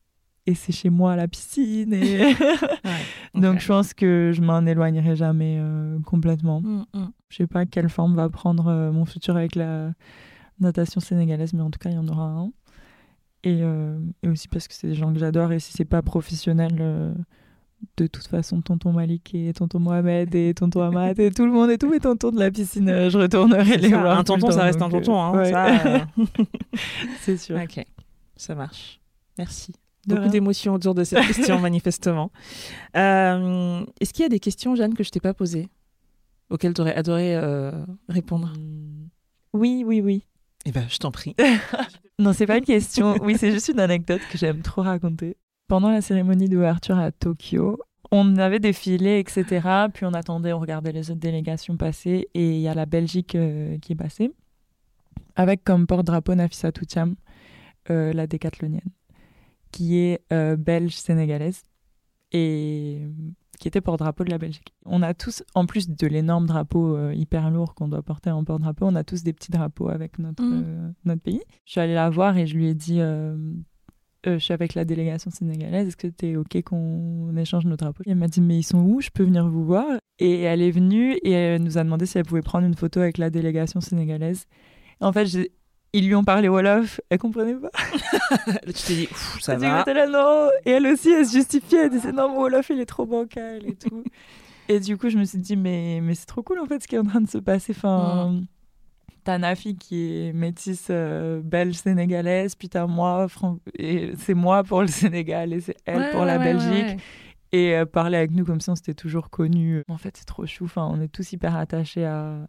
et 0.52 0.56
c'est 0.56 0.72
chez 0.72 0.90
moi 0.90 1.14
à 1.14 1.16
la 1.16 1.28
piscine. 1.28 1.94
Et... 1.94 2.36
Donc 3.34 3.60
je 3.60 3.68
pense 3.68 3.94
que 3.94 4.32
je 4.34 4.42
m'en 4.42 4.66
éloignerai 4.66 5.16
jamais 5.16 5.58
euh, 5.60 5.98
complètement. 6.06 6.62
Mm, 6.62 6.86
mm. 6.94 7.12
Je 7.30 7.38
sais 7.38 7.48
pas 7.48 7.66
quelle 7.66 7.90
forme 7.90 8.16
va 8.16 8.30
prendre 8.30 8.68
euh, 8.68 8.92
mon 8.92 9.06
futur 9.06 9.38
avec 9.38 9.56
la 9.56 9.94
natation 10.60 11.00
sénégalaise, 11.00 11.54
mais 11.54 11.62
en 11.62 11.72
tout 11.72 11.80
cas 11.80 11.90
il 11.90 11.96
y 11.96 11.98
en 12.00 12.08
aura 12.08 12.26
un. 12.26 12.52
Et, 13.44 13.62
euh, 13.64 13.98
et 14.22 14.28
aussi 14.30 14.48
parce 14.48 14.68
que 14.68 14.74
c'est 14.76 14.88
des 14.88 14.94
gens 14.94 15.12
que 15.12 15.20
j'adore 15.20 15.52
et 15.52 15.60
si 15.60 15.72
c'est 15.74 15.86
pas 15.86 16.04
professionnel, 16.04 17.16
de 17.98 18.06
toute 18.06 18.28
façon 18.28 18.62
tonton 18.62 18.94
Malik 18.94 19.34
et 19.34 19.52
tonton 19.54 19.80
Mohamed 19.80 20.36
et 20.36 20.54
tonton 20.54 20.82
Ahmad 20.84 21.20
et 21.20 21.32
tout 21.32 21.48
le 21.48 21.52
monde 21.52 21.72
et 21.72 21.80
tous 21.80 21.90
mes 21.90 22.00
tontons 22.00 22.30
de 22.30 22.40
la 22.40 22.52
piscine, 22.52 23.10
je 23.10 23.18
retournerai 23.18 23.78
les 23.78 23.88
voir. 23.88 24.20
Un 24.20 24.24
tonton, 24.24 24.52
ça 24.52 24.64
reste 24.64 24.82
un 24.82 24.90
tonton. 24.90 25.20
Hein, 25.20 26.08
c'est 27.22 27.38
sûr. 27.38 27.58
Ok, 27.60 27.84
ça 28.36 28.54
marche. 28.54 29.02
Merci. 29.40 29.74
Beaucoup 30.08 30.30
d'émotions 30.30 30.74
autour 30.74 30.96
de 30.96 31.04
cette 31.04 31.26
question, 31.28 31.60
manifestement. 31.60 32.32
Euh, 32.98 33.86
est-ce 34.00 34.14
qu'il 34.14 34.24
y 34.24 34.26
a 34.26 34.30
des 34.30 34.40
questions, 34.40 34.76
Jeanne, 34.76 34.96
que 34.96 35.04
je 35.04 35.12
t'ai 35.12 35.20
pas 35.20 35.34
posées, 35.34 35.70
auxquelles 36.50 36.74
tu 36.74 36.82
aurais 36.82 36.96
adoré 36.96 37.36
euh, 37.36 37.72
répondre? 38.10 38.52
Hmm. 38.58 39.10
Oui, 39.54 39.84
oui, 39.86 40.02
oui. 40.02 40.26
Eh 40.66 40.72
ben, 40.72 40.86
je 40.90 40.98
t'en 40.98 41.12
prie. 41.12 41.36
non, 42.20 42.34
c'est 42.34 42.48
pas 42.48 42.58
une 42.58 42.66
question. 42.66 43.16
Oui, 43.22 43.36
c'est 43.38 43.52
juste 43.52 43.70
une 43.70 43.80
anecdote 43.80 44.22
que 44.32 44.38
j'aime 44.38 44.62
trop 44.62 44.82
raconter. 44.82 45.38
Pendant 45.68 45.92
la 45.92 46.02
cérémonie 46.02 46.50
d'ouverture 46.50 46.98
à 46.98 47.12
Tokyo, 47.12 47.80
on 48.12 48.38
avait 48.38 48.60
défilé, 48.60 49.20
etc. 49.20 49.68
Puis 49.94 50.06
on 50.06 50.14
attendait, 50.14 50.54
on 50.54 50.60
regardait 50.60 50.92
les 50.92 51.12
autres 51.12 51.20
délégations 51.20 51.78
passer. 51.78 52.28
Et 52.34 52.56
il 52.56 52.62
y 52.62 52.68
a 52.68 52.74
la 52.74 52.86
Belgique 52.86 53.36
euh, 53.36 53.78
qui 53.80 53.94
est 53.94 53.96
passée, 53.96 54.32
avec 55.36 55.64
comme 55.64 55.86
porte-drapeau 55.86 56.34
Nafisa 56.34 56.72
Toutiam, 56.72 57.16
la 57.90 58.26
décathlonienne 58.26 58.90
qui 59.72 59.98
est 59.98 60.22
euh, 60.32 60.56
belge-sénégalaise 60.56 61.64
et 62.32 63.02
qui 63.60 63.68
était 63.68 63.82
porte-drapeau 63.82 64.24
de 64.24 64.30
la 64.30 64.38
Belgique. 64.38 64.74
On 64.86 65.02
a 65.02 65.14
tous, 65.14 65.44
en 65.54 65.66
plus 65.66 65.90
de 65.90 66.08
l'énorme 66.08 66.48
drapeau 66.48 66.96
euh, 66.96 67.14
hyper 67.14 67.50
lourd 67.52 67.76
qu'on 67.76 67.88
doit 67.88 68.02
porter 68.02 68.32
en 68.32 68.44
porte-drapeau, 68.44 68.88
on 68.88 68.96
a 68.96 69.04
tous 69.04 69.24
des 69.24 69.34
petits 69.34 69.52
drapeaux 69.52 69.90
avec 69.90 70.18
notre, 70.20 70.44
mm. 70.44 70.64
euh, 70.66 70.92
notre 71.06 71.22
pays. 71.22 71.42
Je 71.66 71.74
suis 71.74 71.82
allée 71.82 71.94
la 71.94 72.10
voir 72.10 72.38
et 72.38 72.48
je 72.48 72.56
lui 72.56 72.68
ai 72.68 72.74
dit, 72.74 73.00
je 73.00 74.38
suis 74.40 74.54
avec 74.54 74.74
la 74.74 74.86
délégation 74.86 75.30
sénégalaise, 75.30 75.88
est-ce 75.88 75.98
que 75.98 76.08
tu 76.08 76.28
es 76.28 76.36
OK 76.36 76.62
qu'on 76.64 77.36
échange 77.38 77.66
nos 77.66 77.76
drapeaux? 77.76 78.04
Elle 78.08 78.16
m'a 78.16 78.28
dit, 78.28 78.42
mais 78.42 78.58
ils 78.58 78.64
sont 78.64 78.82
où? 78.82 79.02
Je 79.02 79.10
peux 79.10 79.24
venir 79.24 79.48
vous 79.48 79.66
voir 79.66 79.86
Et 80.20 80.42
elle 80.42 80.62
est 80.62 80.72
venue 80.72 81.14
et 81.24 81.32
elle 81.32 81.64
nous 81.64 81.78
a 81.78 81.84
demandé 81.84 82.06
si 82.06 82.18
elle 82.18 82.26
pouvait 82.26 82.42
prendre 82.42 82.66
une 82.66 82.76
photo 82.76 83.00
avec 83.00 83.18
la 83.18 83.30
délégation 83.30 83.82
sénégalaise. 83.82 84.48
En 85.02 85.12
fait, 85.12 85.26
ils 85.94 86.08
lui 86.08 86.16
ont 86.16 86.24
parlé 86.24 86.48
Wolof, 86.48 87.02
elle 87.10 87.18
comprenait 87.18 87.56
pas. 87.56 87.72
tu 88.66 88.74
t'es 88.74 88.94
dit, 88.94 89.10
ça 89.40 89.58
va. 89.58 89.84
Là, 89.86 90.08
non. 90.08 90.50
Et 90.66 90.72
elle 90.72 90.88
aussi, 90.88 91.12
elle 91.12 91.26
se 91.26 91.34
justifiait, 91.34 91.86
elle 91.86 91.90
disait 91.90 92.14
non, 92.14 92.30
mon 92.30 92.42
Wolof, 92.42 92.70
il 92.70 92.80
est 92.80 92.86
trop 92.86 93.06
bancal 93.06 93.66
et 93.68 93.76
tout. 93.76 94.04
et 94.70 94.80
du 94.80 94.98
coup, 94.98 95.10
je 95.10 95.18
me 95.18 95.26
suis 95.26 95.40
dit, 95.40 95.58
mais, 95.58 96.00
mais 96.02 96.16
c'est 96.16 96.26
trop 96.26 96.44
cool 96.44 96.60
en 96.60 96.66
fait 96.66 96.82
ce 96.82 96.88
qui 96.88 96.96
est 96.96 97.00
en 97.00 97.04
train 97.04 97.22
de 97.22 97.30
se 97.30 97.40
passer. 97.40 97.74
Enfin, 97.76 98.32
mm. 98.32 98.46
t'as 99.26 99.38
Nafi 99.38 99.76
qui 99.76 100.28
est 100.28 100.34
métisse 100.34 100.88
euh, 100.90 101.42
belge-sénégalaise, 101.44 102.56
puis 102.56 102.70
t'as 102.70 102.88
moi, 102.88 103.28
et 103.78 104.14
c'est 104.18 104.34
moi 104.34 104.64
pour 104.64 104.82
le 104.82 104.88
Sénégal 104.88 105.52
et 105.52 105.60
c'est 105.60 105.78
elle 105.86 106.12
pour 106.12 106.24
la 106.24 106.38
Belgique. 106.38 107.02
Et 107.54 107.76
euh, 107.76 107.86
parler 107.86 108.16
avec 108.16 108.32
nous 108.32 108.46
comme 108.46 108.62
si 108.62 108.70
on 108.70 108.76
s'était 108.76 108.94
toujours 108.94 109.30
connus. 109.30 109.84
En 109.90 109.98
fait, 109.98 110.16
c'est 110.16 110.26
trop 110.26 110.46
chou. 110.46 110.64
Enfin, 110.64 110.90
on 110.90 111.02
est 111.02 111.10
tous 111.10 111.34
hyper 111.34 111.58
attachés 111.58 112.06
à, 112.06 112.48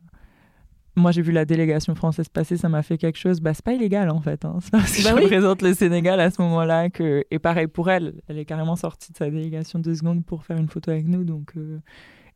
moi, 0.94 1.10
j'ai 1.10 1.22
vu 1.22 1.32
la 1.32 1.44
délégation 1.44 1.94
française 1.94 2.28
passer, 2.28 2.56
ça 2.56 2.68
m'a 2.68 2.82
fait 2.82 2.98
quelque 2.98 3.18
chose. 3.18 3.40
Bah, 3.40 3.54
c'est 3.54 3.64
pas 3.64 3.72
illégal 3.72 4.10
en 4.10 4.20
fait. 4.20 4.44
Hein. 4.44 4.58
C'est 4.60 4.70
parce 4.72 4.96
que 4.96 5.02
bah 5.04 5.10
je 5.10 5.22
représente 5.22 5.62
le 5.62 5.74
Sénégal 5.74 6.20
à 6.20 6.30
ce 6.30 6.42
moment-là 6.42 6.90
que. 6.90 7.24
Et 7.30 7.38
pareil 7.38 7.66
pour 7.66 7.90
elle, 7.90 8.20
elle 8.28 8.38
est 8.38 8.44
carrément 8.44 8.76
sortie 8.76 9.12
de 9.12 9.16
sa 9.16 9.30
délégation 9.30 9.78
deux 9.78 9.94
secondes 9.94 10.24
pour 10.24 10.44
faire 10.44 10.58
une 10.58 10.68
photo 10.68 10.90
avec 10.90 11.06
nous. 11.06 11.24
Donc, 11.24 11.52
euh, 11.56 11.78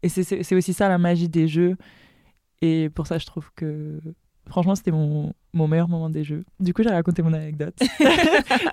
Et 0.03 0.09
c'est 0.09 0.55
aussi 0.55 0.73
ça 0.73 0.88
la 0.88 0.99
magie 0.99 1.29
des 1.29 1.49
jeux. 1.49 1.77
Et 2.62 2.88
pour 2.88 3.07
ça, 3.07 3.19
je 3.19 3.27
trouve 3.27 3.51
que. 3.55 4.01
Franchement, 4.49 4.77
c'était 4.77 4.92
mon, 4.92 5.33
mon 5.53 5.66
meilleur 5.66 5.88
moment 5.88 6.09
des 6.09 6.23
jeux. 6.23 6.45
Du 6.61 6.73
coup, 6.73 6.83
j'ai 6.85 6.90
raconté 6.90 7.21
mon 7.21 7.33
anecdote. 7.33 7.75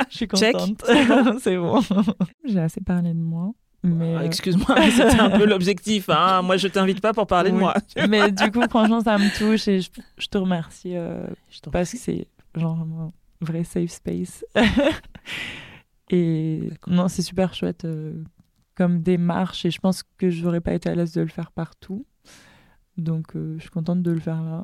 je 0.10 0.16
suis 0.16 0.28
contente. 0.28 0.84
c'est 1.40 1.58
bon. 1.58 1.82
j'ai 2.46 2.60
assez 2.60 2.80
parlé 2.80 3.10
de 3.10 3.20
moi. 3.20 3.54
Mais, 3.84 4.16
Ah, 4.18 4.26
Excuse-moi, 4.26 4.76
mais 4.80 4.92
c'était 4.92 5.20
un 5.20 5.30
peu 5.30 5.46
l'objectif. 5.50 6.10
Hein. 6.10 6.42
Moi, 6.42 6.58
je 6.58 6.68
t'invite 6.70 7.02
pas 7.02 7.14
pour 7.14 7.28
parler 7.28 7.52
de 7.52 7.58
moi. 7.58 7.74
mais 8.10 8.32
du 8.32 8.50
coup, 8.52 8.62
franchement, 8.70 9.02
ça 9.02 9.18
me 9.18 9.30
touche 9.38 9.68
et 9.68 9.82
je, 9.82 9.90
je 10.18 10.28
te 10.28 10.38
remercie 10.38 10.96
euh, 10.96 11.26
Je 11.50 11.60
parce 11.70 11.92
que 11.92 11.98
c'est 11.98 12.28
genre 12.56 12.78
un 12.80 13.12
vrai 13.42 13.64
safe 13.64 13.92
space. 13.92 14.46
et 16.10 16.70
non, 16.88 17.08
c'est 17.08 17.22
super 17.22 17.54
chouette 17.54 17.86
euh, 17.86 18.24
comme 18.76 19.02
démarche 19.02 19.66
et 19.66 19.72
je 19.72 19.80
pense 19.80 20.04
que 20.18 20.30
je 20.30 20.44
n'aurais 20.44 20.62
pas 20.62 20.74
été 20.74 20.90
à 20.90 20.96
l'aise 20.96 21.14
de 21.14 21.22
le 21.22 21.28
faire 21.28 21.52
partout. 21.52 22.06
Donc, 22.98 23.36
euh, 23.36 23.56
je 23.58 23.62
suis 23.64 23.70
contente 23.72 24.02
de 24.02 24.12
le 24.12 24.20
faire 24.20 24.42
là. 24.42 24.64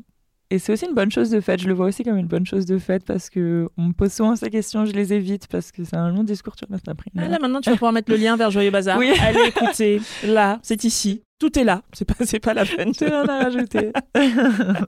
Et 0.52 0.58
c'est 0.58 0.74
aussi 0.74 0.86
une 0.86 0.96
bonne 0.96 1.12
chose 1.12 1.30
de 1.30 1.42
fait. 1.42 1.62
Je 1.62 1.68
le 1.68 1.74
vois 1.76 1.86
aussi 1.86 2.04
comme 2.04 2.18
une 2.18 2.28
bonne 2.28 2.46
chose 2.46 2.66
de 2.66 2.80
fait 2.80 3.04
parce 3.06 3.30
que 3.30 3.70
on 3.78 3.84
me 3.84 3.94
pose 3.94 4.12
souvent 4.12 4.36
ces 4.36 4.50
questions, 4.50 4.84
je 4.86 4.94
les 4.94 5.14
évite 5.14 5.48
parce 5.48 5.72
que 5.72 5.84
c'est 5.84 5.96
un 5.96 6.10
long 6.10 6.24
discours 6.24 6.56
sur 6.58 6.68
après. 6.88 7.12
Ah, 7.18 7.28
là, 7.28 7.38
maintenant, 7.40 7.62
tu 7.62 7.70
vas 7.70 7.76
pouvoir 7.76 7.92
mettre 7.92 8.12
le 8.12 8.18
lien 8.18 8.36
vers 8.36 8.50
Joyeux 8.50 8.72
Bazar. 8.72 8.98
Oui. 8.98 9.12
Allez, 9.22 9.48
écoutez, 9.48 10.02
là, 10.26 10.60
c'est 10.64 10.84
ici. 10.84 11.22
Tout 11.38 11.58
est 11.58 11.64
là. 11.64 11.84
C'est 11.94 12.06
pas, 12.06 12.26
c'est 12.26 12.40
pas 12.40 12.56
la 12.56 12.66
peine. 12.66 12.94
J'ai 12.98 13.06
rien 13.06 13.28
à 13.28 13.44
rajouter. 13.44 13.92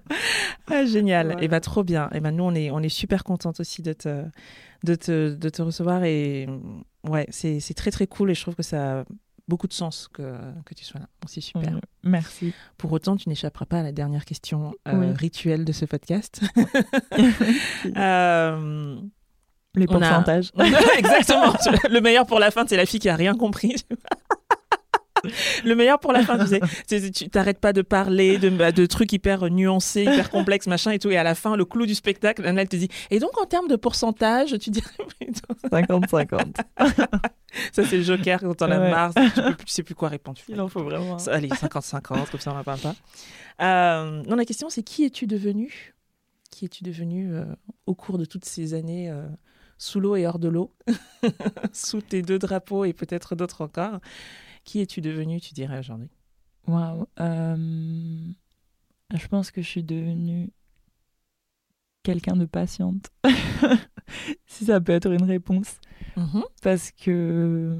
Ah, 0.68 0.86
génial. 0.86 1.28
Voilà. 1.28 1.44
Et 1.44 1.48
bah 1.50 1.60
trop 1.60 1.84
bien. 1.84 2.10
Et 2.14 2.22
ben 2.22 2.32
nous 2.32 2.46
on 2.46 2.56
est 2.56 2.72
on 2.72 2.80
est 2.80 2.90
super 2.90 3.26
contente 3.26 3.60
aussi 3.60 3.82
de 3.82 3.92
te 3.92 4.24
de 4.84 4.96
te, 4.96 5.34
de 5.36 5.50
te 5.50 5.62
recevoir 5.62 6.06
et 6.06 6.48
ouais 7.08 7.26
c'est 7.30 7.60
c'est 7.60 7.74
très 7.74 7.92
très 7.92 8.08
cool 8.08 8.32
et 8.32 8.36
je 8.36 8.42
trouve 8.42 8.56
que 8.56 8.64
ça 8.64 9.04
beaucoup 9.52 9.68
de 9.68 9.74
sens 9.74 10.08
que, 10.14 10.38
que 10.66 10.74
tu 10.74 10.86
sois 10.86 11.02
là. 11.02 11.08
Donc, 11.22 11.30
C'est 11.30 11.42
super. 11.42 11.74
Merci. 12.04 12.54
Pour 12.78 12.90
autant, 12.94 13.18
tu 13.18 13.28
n'échapperas 13.28 13.66
pas 13.66 13.80
à 13.80 13.84
la 13.84 13.92
dernière 13.92 14.24
question 14.24 14.74
euh, 14.88 14.94
Oui. 14.94 15.12
rituelle 15.12 15.66
de 15.66 15.74
ce 15.74 15.84
podcast. 15.86 16.40
Euh, 17.98 18.96
Les 19.76 19.84
a- 19.84 19.88
pourcentages. 19.88 20.52
Exactement. 20.98 21.54
Le 21.90 22.00
meilleur 22.00 22.26
pour 22.26 22.40
la 22.40 22.52
fin, 22.52 22.66
c'est 22.68 22.78
la 22.78 22.86
fille 22.86 23.00
qui 23.00 23.10
a 23.10 23.16
rien 23.16 23.36
compris. 23.36 23.76
Le 25.66 25.76
meilleur 25.76 26.00
pour 26.00 26.12
la 26.14 26.24
fin, 26.24 26.38
tu 26.38 26.48
sais, 26.88 27.12
tu 27.12 27.30
t'arrêtes 27.30 27.60
pas 27.60 27.74
de 27.74 27.82
parler 27.82 28.38
de, 28.38 28.50
bah, 28.50 28.72
de 28.72 28.86
trucs 28.86 29.14
hyper 29.14 29.50
nuancés, 29.50 30.04
hyper 30.04 30.30
complexes, 30.32 30.68
machin 30.68 30.92
et 30.92 31.00
tout. 31.00 31.10
Et 31.12 31.18
à 31.18 31.24
la 31.24 31.36
fin, 31.36 31.56
le 31.56 31.66
clou 31.66 31.86
du 31.86 31.96
spectacle, 31.96 32.46
Anna, 32.46 32.62
elle 32.64 32.70
te 32.70 32.76
dit 32.76 32.90
Et 33.12 33.20
donc, 33.20 33.40
en 33.40 33.46
termes 33.46 33.68
de 33.68 33.76
pourcentage, 33.76 34.58
tu 34.60 34.70
dirais 34.70 34.90
plutôt. 35.20 35.54
50-50. 35.70 36.54
Ça, 37.72 37.84
c'est 37.86 37.98
le 37.98 38.04
joker 38.04 38.40
quand 38.40 38.62
on 38.62 38.72
a 38.72 38.80
Ouais. 38.80 38.90
marre, 38.90 39.14
tu, 39.14 39.42
peux 39.42 39.56
tu 39.56 39.64
sais 39.68 39.84
plus 39.84 39.94
quoi 39.96 40.10
répondre. 40.10 40.40
Il 40.50 40.60
en 40.60 40.68
faut 40.68 40.84
vraiment. 40.84 41.20
ça, 41.20 41.34
Allez, 41.34 41.50
50-50, 41.50 42.30
comme 42.32 42.40
ça, 42.40 42.54
on 42.58 42.64
parle 42.64 42.80
pas. 42.80 42.96
Euh, 43.62 44.24
non, 44.24 44.36
la 44.36 44.46
question, 44.46 44.70
c'est 44.70 44.84
qui 44.84 45.04
es-tu 45.06 45.28
devenu? 45.28 45.94
Qui 46.50 46.66
es-tu 46.66 46.84
devenu 46.84 47.34
euh, 47.34 47.46
au 47.86 47.94
cours 47.94 48.18
de 48.18 48.26
toutes 48.26 48.46
ces 48.46 48.74
années 48.74 49.10
euh, 49.12 49.24
sous 49.78 50.00
l'eau 50.00 50.16
et 50.16 50.26
hors 50.26 50.40
de 50.40 50.48
l'eau? 50.50 50.74
Sous 51.74 52.02
tes 52.02 52.22
deux 52.22 52.40
drapeaux 52.40 52.86
et 52.86 52.94
peut-être 52.94 53.36
d'autres 53.36 53.62
encore 53.62 54.00
Qui 54.64 54.82
es-tu 54.82 55.02
devenu, 55.02 55.40
tu 55.42 55.54
dirais, 55.54 55.80
aujourd'hui? 55.80 56.10
Waouh. 56.68 57.06
Euh, 57.20 58.28
Je 59.14 59.28
pense 59.28 59.52
que 59.52 59.62
je 59.62 59.68
suis 59.68 59.84
devenue 59.84 60.52
quelqu'un 62.04 62.36
de 62.36 62.46
patiente. 62.46 63.10
si 64.46 64.66
ça 64.66 64.80
peut 64.82 64.92
être 64.94 65.12
une 65.12 65.24
réponse. 65.24 65.80
Parce 66.62 66.92
que, 66.92 67.80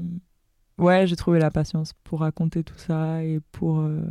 ouais, 0.78 1.06
j'ai 1.06 1.16
trouvé 1.16 1.38
la 1.38 1.50
patience 1.50 1.92
pour 2.04 2.20
raconter 2.20 2.64
tout 2.64 2.78
ça 2.78 3.22
et 3.22 3.40
pour, 3.52 3.80
euh, 3.80 4.02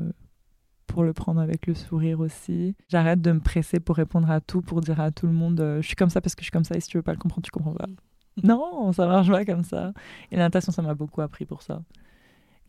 pour 0.88 1.04
le 1.04 1.14
prendre 1.14 1.42
avec 1.42 1.68
le 1.68 1.74
sourire 1.74 2.20
aussi. 2.20 2.76
J'arrête 2.90 3.22
de 3.22 3.32
me 3.32 3.40
presser 3.40 3.80
pour 3.80 3.96
répondre 3.96 4.30
à 4.30 4.42
tout, 4.42 4.62
pour 4.62 4.82
dire 4.82 5.00
à 5.00 5.12
tout 5.12 5.28
le 5.28 5.34
monde, 5.34 5.60
euh, 5.60 5.82
je 5.82 5.88
suis 5.88 5.96
comme 5.96 6.10
ça 6.10 6.22
parce 6.22 6.36
que 6.36 6.42
je 6.42 6.46
suis 6.46 6.52
comme 6.52 6.64
ça 6.64 6.76
et 6.76 6.80
si 6.80 6.88
tu 6.90 6.98
veux 6.98 7.04
pas 7.04 7.14
le 7.14 7.20
comprendre, 7.20 7.44
tu 7.46 7.52
comprends 7.52 7.74
pas. 7.74 7.88
Non, 8.44 8.94
ça 8.94 9.08
marche 9.08 9.30
pas 9.30 9.44
comme 9.44 9.64
ça. 9.66 9.92
Et 10.32 10.38
la 10.38 10.44
natation, 10.44 10.72
ça 10.72 10.82
m'a 10.82 10.94
beaucoup 10.96 11.20
appris 11.20 11.46
pour 11.46 11.62
ça. 11.64 11.84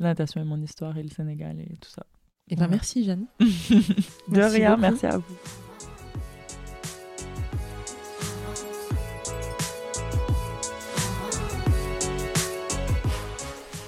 La 0.03 0.09
natation 0.09 0.41
est 0.41 0.45
mon 0.45 0.61
histoire 0.61 0.99
et 0.99 1.03
le 1.03 1.09
Sénégal 1.09 1.61
et 1.61 1.77
tout 1.81 1.89
ça. 1.91 2.05
Eh 2.49 2.57
ben, 2.57 2.63
Ouais. 2.65 2.71
merci, 2.73 3.05
Jeanne. 3.05 3.27
De 3.41 3.47
Merci 4.29 4.57
rien, 4.57 4.71
beaucoup. 4.71 4.81
merci 4.83 5.07
à 5.07 5.17
vous. 5.19 5.37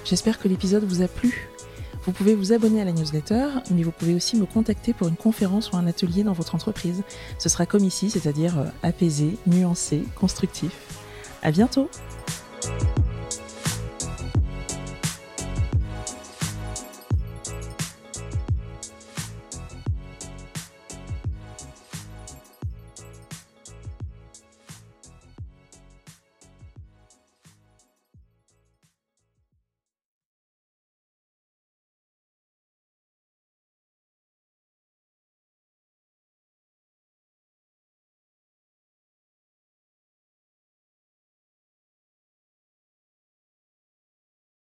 J'espère 0.03 0.39
que 0.39 0.47
l'épisode 0.47 0.83
vous 0.83 1.01
a 1.01 1.07
plu. 1.07 1.49
Vous 2.03 2.11
pouvez 2.11 2.35
vous 2.35 2.53
abonner 2.53 2.81
à 2.81 2.85
la 2.85 2.91
newsletter, 2.91 3.47
mais 3.71 3.81
vous 3.81 3.91
pouvez 3.91 4.13
aussi 4.13 4.37
me 4.37 4.45
contacter 4.45 4.93
pour 4.93 5.07
une 5.07 5.15
conférence 5.15 5.71
ou 5.71 5.77
un 5.77 5.87
atelier 5.87 6.23
dans 6.23 6.33
votre 6.33 6.53
entreprise. 6.53 7.01
Ce 7.39 7.49
sera 7.49 7.65
comme 7.65 7.83
ici, 7.83 8.11
c'est-à-dire 8.11 8.59
euh, 8.59 8.65
apaisé, 8.83 9.37
nuancé, 9.47 10.03
constructif. 10.15 10.71
À 11.41 11.49
bientôt! 11.51 11.89